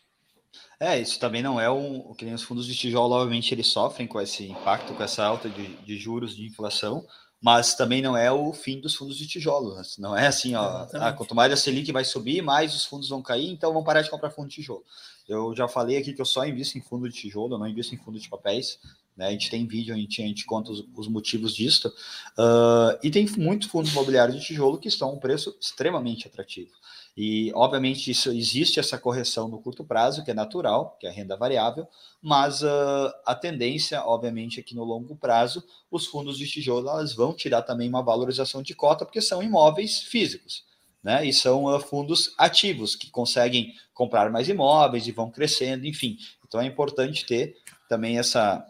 [0.80, 4.08] É, isso também não é o que nem os fundos de tijolo, obviamente, eles sofrem
[4.08, 7.06] com esse impacto, com essa alta de, de juros de inflação,
[7.40, 9.76] mas também não é o fim dos fundos de tijolo.
[9.76, 9.84] Né?
[10.00, 13.22] Não é assim, ó, ah, quanto mais a Selic vai subir, mais os fundos vão
[13.22, 14.84] cair, então vão parar de comprar fundo de tijolo.
[15.28, 17.94] Eu já falei aqui que eu só invisto em fundo de tijolo, eu não invisto
[17.94, 18.80] em fundo de papéis.
[19.16, 19.28] Né?
[19.28, 21.90] A gente tem vídeo, a gente, a gente conta os, os motivos disso.
[22.38, 26.72] Uh, e tem muitos fundos imobiliários de tijolo que estão a um preço extremamente atrativo.
[27.18, 31.14] E, obviamente, isso, existe essa correção no curto prazo, que é natural, que é a
[31.14, 31.88] renda variável,
[32.22, 37.14] mas uh, a tendência, obviamente, é que no longo prazo os fundos de tijolo elas
[37.14, 40.67] vão tirar também uma valorização de cota, porque são imóveis físicos.
[41.08, 41.26] Né?
[41.26, 46.18] E são uh, fundos ativos que conseguem comprar mais imóveis e vão crescendo, enfim.
[46.46, 47.56] Então é importante ter
[47.88, 48.62] também essa,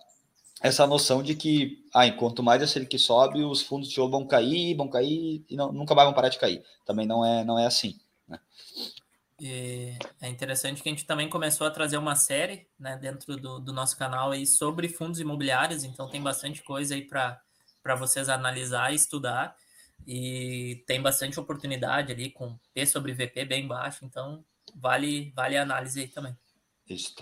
[0.62, 4.28] essa noção de que, ah, enquanto mais a Selic sobe, os fundos de tijolo vão
[4.28, 6.64] cair, vão cair e não, nunca mais vão parar de cair.
[6.86, 8.00] Também não é, não é assim.
[8.28, 8.40] Né?
[10.22, 13.74] É interessante que a gente também começou a trazer uma série né, dentro do, do
[13.74, 18.96] nosso canal aí sobre fundos imobiliários, então tem bastante coisa aí para vocês analisar e
[18.96, 19.58] estudar.
[20.06, 24.44] E tem bastante oportunidade ali com P sobre VP bem baixo, então
[24.76, 26.36] vale, vale a análise aí também.
[26.90, 27.16] Isso.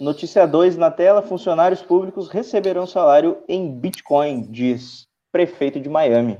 [0.00, 6.38] Notícia 2 na tela: funcionários públicos receberão salário em Bitcoin, diz prefeito de Miami.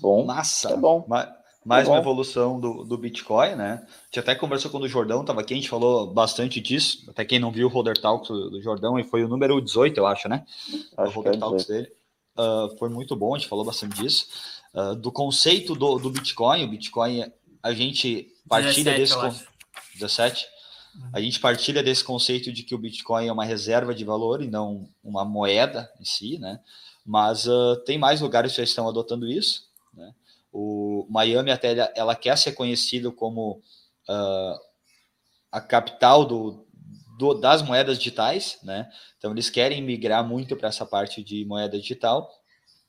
[0.00, 0.72] Bom, massa.
[0.72, 1.04] É bom.
[1.08, 1.28] Mas
[1.64, 3.82] mais tá uma evolução do, do Bitcoin, né?
[3.84, 7.04] A gente até conversou com o Jordão, estava aqui, a gente falou bastante disso.
[7.08, 10.06] Até quem não viu o Holder Talks do Jordão, e foi o número 18, eu
[10.06, 10.44] acho, né?
[10.96, 11.92] Acho o Holder é Talks dele.
[12.36, 14.26] Uh, foi muito bom, a gente falou bastante disso.
[14.72, 17.30] Uh, do conceito do, do Bitcoin, o Bitcoin,
[17.62, 19.48] a gente partilha 17, desse.
[19.94, 20.46] 17.
[20.94, 21.10] Uhum.
[21.12, 24.48] A gente partilha desse conceito de que o Bitcoin é uma reserva de valor e
[24.48, 26.60] não uma moeda em si, né?
[27.04, 30.14] Mas uh, tem mais lugares que já estão adotando isso, né?
[30.52, 33.62] O Miami até ela, ela quer ser conhecido como
[35.52, 36.66] a capital do,
[37.20, 38.90] do, das moedas digitais, né?
[39.18, 42.30] Então eles querem migrar muito para essa parte de moeda digital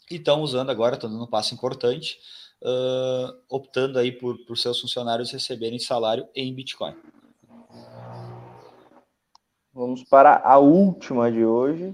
[0.09, 2.17] e estão usando agora, estão dando um passo importante,
[2.61, 6.95] uh, optando aí por, por seus funcionários receberem salário em Bitcoin.
[9.73, 11.93] Vamos para a última de hoje.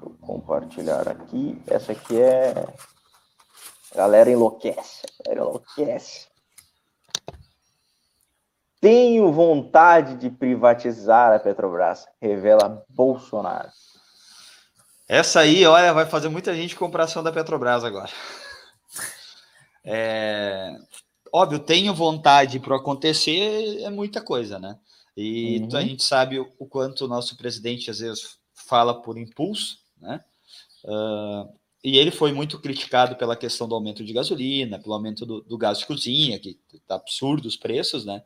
[0.00, 1.58] Vou compartilhar aqui.
[1.66, 2.52] Essa aqui é
[3.92, 6.31] a galera enlouquece, a galera enlouquece.
[8.82, 13.70] Tenho vontade de privatizar a Petrobras, revela Bolsonaro.
[15.08, 18.10] Essa aí, olha, vai fazer muita gente comprar ação da Petrobras agora.
[19.84, 20.76] É,
[21.32, 24.76] óbvio, tenho vontade para acontecer, é muita coisa, né?
[25.16, 25.76] E uhum.
[25.76, 30.20] a gente sabe o, quanto o nosso presidente às vezes fala por impulso, né?
[30.84, 31.48] Uh,
[31.84, 35.56] e ele foi muito criticado pela questão do aumento de gasolina, pelo aumento do, do
[35.56, 38.24] gás de cozinha, que tá absurdo os preços, né?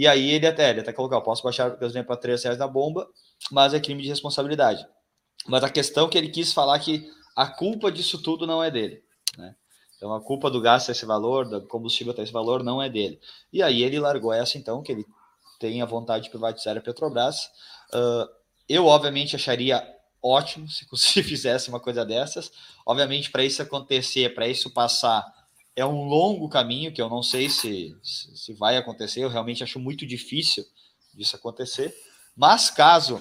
[0.00, 2.66] E aí ele até, ele até colocou, posso baixar a gasolina para 3 reais na
[2.66, 3.06] bomba,
[3.50, 4.82] mas é crime de responsabilidade.
[5.46, 8.70] Mas a questão que ele quis falar é que a culpa disso tudo não é
[8.70, 9.04] dele,
[9.36, 9.54] né?
[9.94, 12.88] Então a culpa do gás ter esse valor, do combustível ter esse valor, não é
[12.88, 13.20] dele.
[13.52, 15.04] E aí ele largou essa então, que ele
[15.58, 17.50] tem a vontade de privatizar a Petrobras.
[17.92, 18.26] Uh,
[18.66, 19.86] eu, obviamente, acharia
[20.22, 22.50] ótimo se, se fizesse uma coisa dessas.
[22.86, 25.30] Obviamente, para isso acontecer, para isso passar,
[25.76, 29.20] é um longo caminho que eu não sei se, se, vai acontecer.
[29.20, 30.64] Eu realmente acho muito difícil
[31.14, 31.94] disso acontecer.
[32.36, 33.20] Mas caso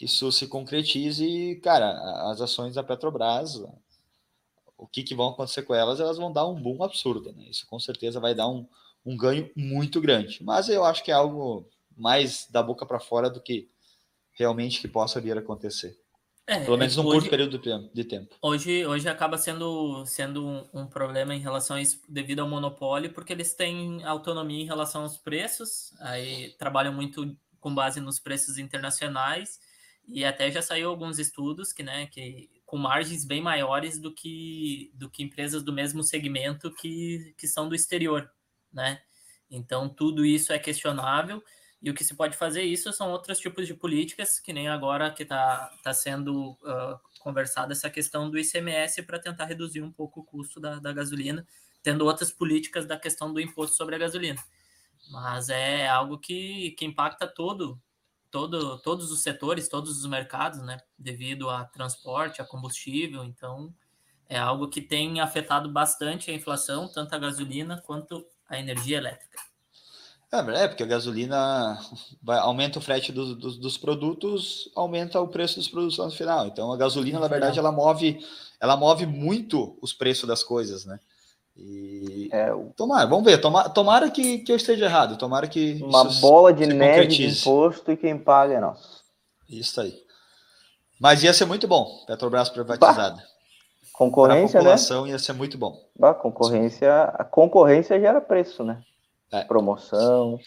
[0.00, 1.90] isso se concretize, cara,
[2.30, 3.56] as ações da Petrobras,
[4.76, 6.00] o que, que vão acontecer com elas?
[6.00, 7.46] Elas vão dar um boom absurdo, né?
[7.48, 8.66] Isso com certeza vai dar um,
[9.04, 10.42] um ganho muito grande.
[10.44, 13.70] Mas eu acho que é algo mais da boca para fora do que
[14.32, 15.98] realmente que possa vir a acontecer.
[16.48, 18.36] É, Pelo menos num hoje, curto período de tempo.
[18.40, 23.12] Hoje, hoje acaba sendo, sendo um, um, problema em relação a isso devido ao monopólio,
[23.12, 28.58] porque eles têm autonomia em relação aos preços, aí trabalham muito com base nos preços
[28.58, 29.58] internacionais,
[30.06, 34.92] e até já saiu alguns estudos que, né, que com margens bem maiores do que,
[34.94, 38.30] do que empresas do mesmo segmento que, que são do exterior,
[38.72, 39.00] né?
[39.50, 41.42] Então tudo isso é questionável.
[41.86, 45.08] E o que se pode fazer isso são outros tipos de políticas, que nem agora
[45.08, 50.18] que está tá sendo uh, conversada essa questão do ICMS para tentar reduzir um pouco
[50.18, 51.46] o custo da, da gasolina,
[51.84, 54.42] tendo outras políticas da questão do imposto sobre a gasolina.
[55.12, 57.80] Mas é algo que, que impacta todo,
[58.32, 60.78] todo, todos os setores, todos os mercados, né?
[60.98, 63.22] Devido a transporte, a combustível.
[63.22, 63.72] Então,
[64.28, 69.38] é algo que tem afetado bastante a inflação, tanto a gasolina quanto a energia elétrica.
[70.32, 71.78] É, é porque a gasolina
[72.22, 76.46] vai, aumenta o frete do, do, dos produtos, aumenta o preço dos produtos no final.
[76.46, 78.18] Então a gasolina, na verdade, ela move,
[78.60, 80.98] ela move muito os preços das coisas, né?
[81.56, 86.04] E é, tomara, vamos ver, tomara, tomara que, que eu esteja errado, tomara que uma
[86.20, 89.02] bola de neve de imposto e quem paga é nós.
[89.48, 89.94] Isso aí.
[91.00, 93.16] Mas ia ser muito bom, Petrobras privatizada.
[93.16, 93.22] Bah,
[93.92, 94.70] concorrência, Para a né?
[94.70, 95.10] população né?
[95.12, 95.82] ia ser muito bom.
[95.98, 98.82] Bah, concorrência, a concorrência gera preço, né?
[99.32, 99.44] É.
[99.44, 100.38] Promoção.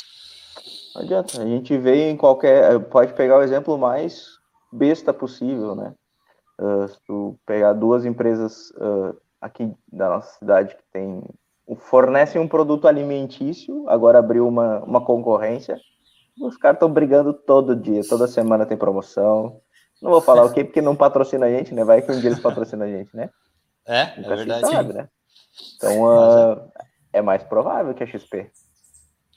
[0.96, 1.42] Não adianta.
[1.42, 2.80] A gente vê em qualquer.
[2.86, 4.40] Pode pegar o exemplo mais
[4.72, 5.94] besta possível, né?
[6.60, 11.24] Uh, se tu pegar duas empresas uh, aqui da nossa cidade que tem
[11.78, 15.80] fornecem um produto alimentício, agora abriu uma, uma concorrência.
[16.42, 19.62] Os caras estão brigando todo dia, toda semana tem promoção.
[20.02, 21.84] Não vou falar o que porque não patrocina a gente, né?
[21.84, 23.30] Vai que um dia eles patrocinam a gente, né?
[23.86, 24.68] É, é verdade.
[24.68, 25.10] Sabe, né?
[25.76, 26.72] Então uh,
[27.12, 28.50] é mais provável que a XP.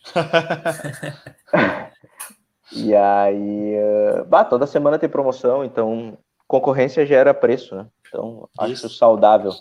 [2.73, 7.87] e aí, uh, bah, toda semana tem promoção, então concorrência gera preço, né?
[8.07, 9.53] Então acho saudável.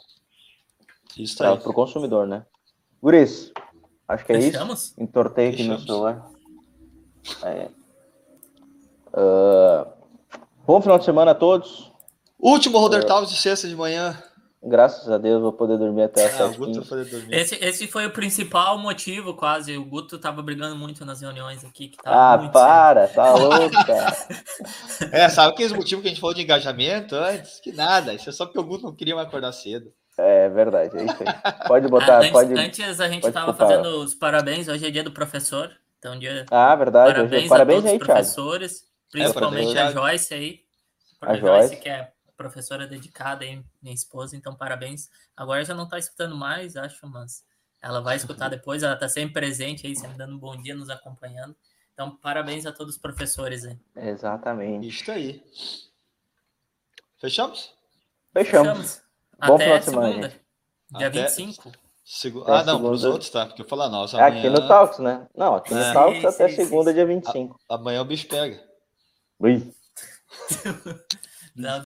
[1.18, 2.46] Isso para o consumidor, né?
[3.02, 3.52] Guris,
[4.08, 4.86] acho que é Fechamos?
[4.86, 4.94] isso.
[4.98, 6.30] Entortei aqui no celular.
[7.44, 7.70] É.
[9.14, 9.86] Uh,
[10.66, 11.92] bom final de semana a todos.
[12.40, 14.18] Último Roder uh, de sexta de manhã.
[14.64, 16.52] Graças a Deus vou poder dormir até as ah,
[17.32, 19.76] esse, esse foi o principal motivo, quase.
[19.76, 21.92] O Guto tava brigando muito nas reuniões aqui.
[22.06, 23.16] ah, para, cedo.
[23.18, 24.16] tá louco, cara.
[25.12, 27.60] é, sabe aqueles motivos que a gente falou de engajamento antes?
[27.60, 29.92] Que nada, isso é só porque o Guto não queria mais acordar cedo.
[30.16, 31.68] É verdade, é isso aí.
[31.68, 32.54] Pode botar, antes, pode.
[32.54, 35.72] Antes a gente estava fazendo os parabéns, hoje é dia do professor.
[35.98, 36.46] Então, dia.
[36.52, 37.14] Ah, verdade.
[37.14, 39.12] Parabéns, hoje, parabéns a todos aí, os professores, Thiago.
[39.12, 40.60] principalmente é, a Joyce aí.
[41.20, 42.12] A, a Joyce, Joyce, que é
[42.42, 45.10] professora dedicada aí, minha esposa, então parabéns.
[45.36, 47.46] Agora já não está escutando mais, acho, mas
[47.82, 50.90] ela vai escutar depois, ela está sempre presente aí, sempre dando um bom dia, nos
[50.90, 51.56] acompanhando.
[51.94, 53.78] Então, parabéns a todos os professores aí.
[53.96, 54.88] Exatamente.
[54.88, 55.44] Isso aí.
[57.20, 57.74] Fechamos?
[58.34, 58.70] Fechamos.
[58.70, 59.02] Fechamos.
[59.46, 60.42] Bom Até final de semana, segunda, gente.
[60.98, 61.22] Dia Até...
[61.24, 61.72] 25.
[62.04, 62.44] Segu...
[62.46, 63.46] Ah, não, para os outros, tá?
[63.46, 64.36] Porque eu falar, nossa, amanhã...
[64.36, 65.28] É aqui no Talks, né?
[65.36, 65.94] Não, aqui no é.
[65.94, 66.96] Talks até sim, segunda, sim.
[66.96, 67.60] dia 25.
[67.70, 67.76] A...
[67.76, 68.62] Amanhã o bicho pega.
[69.40, 69.74] Ui.
[71.56, 71.80] não,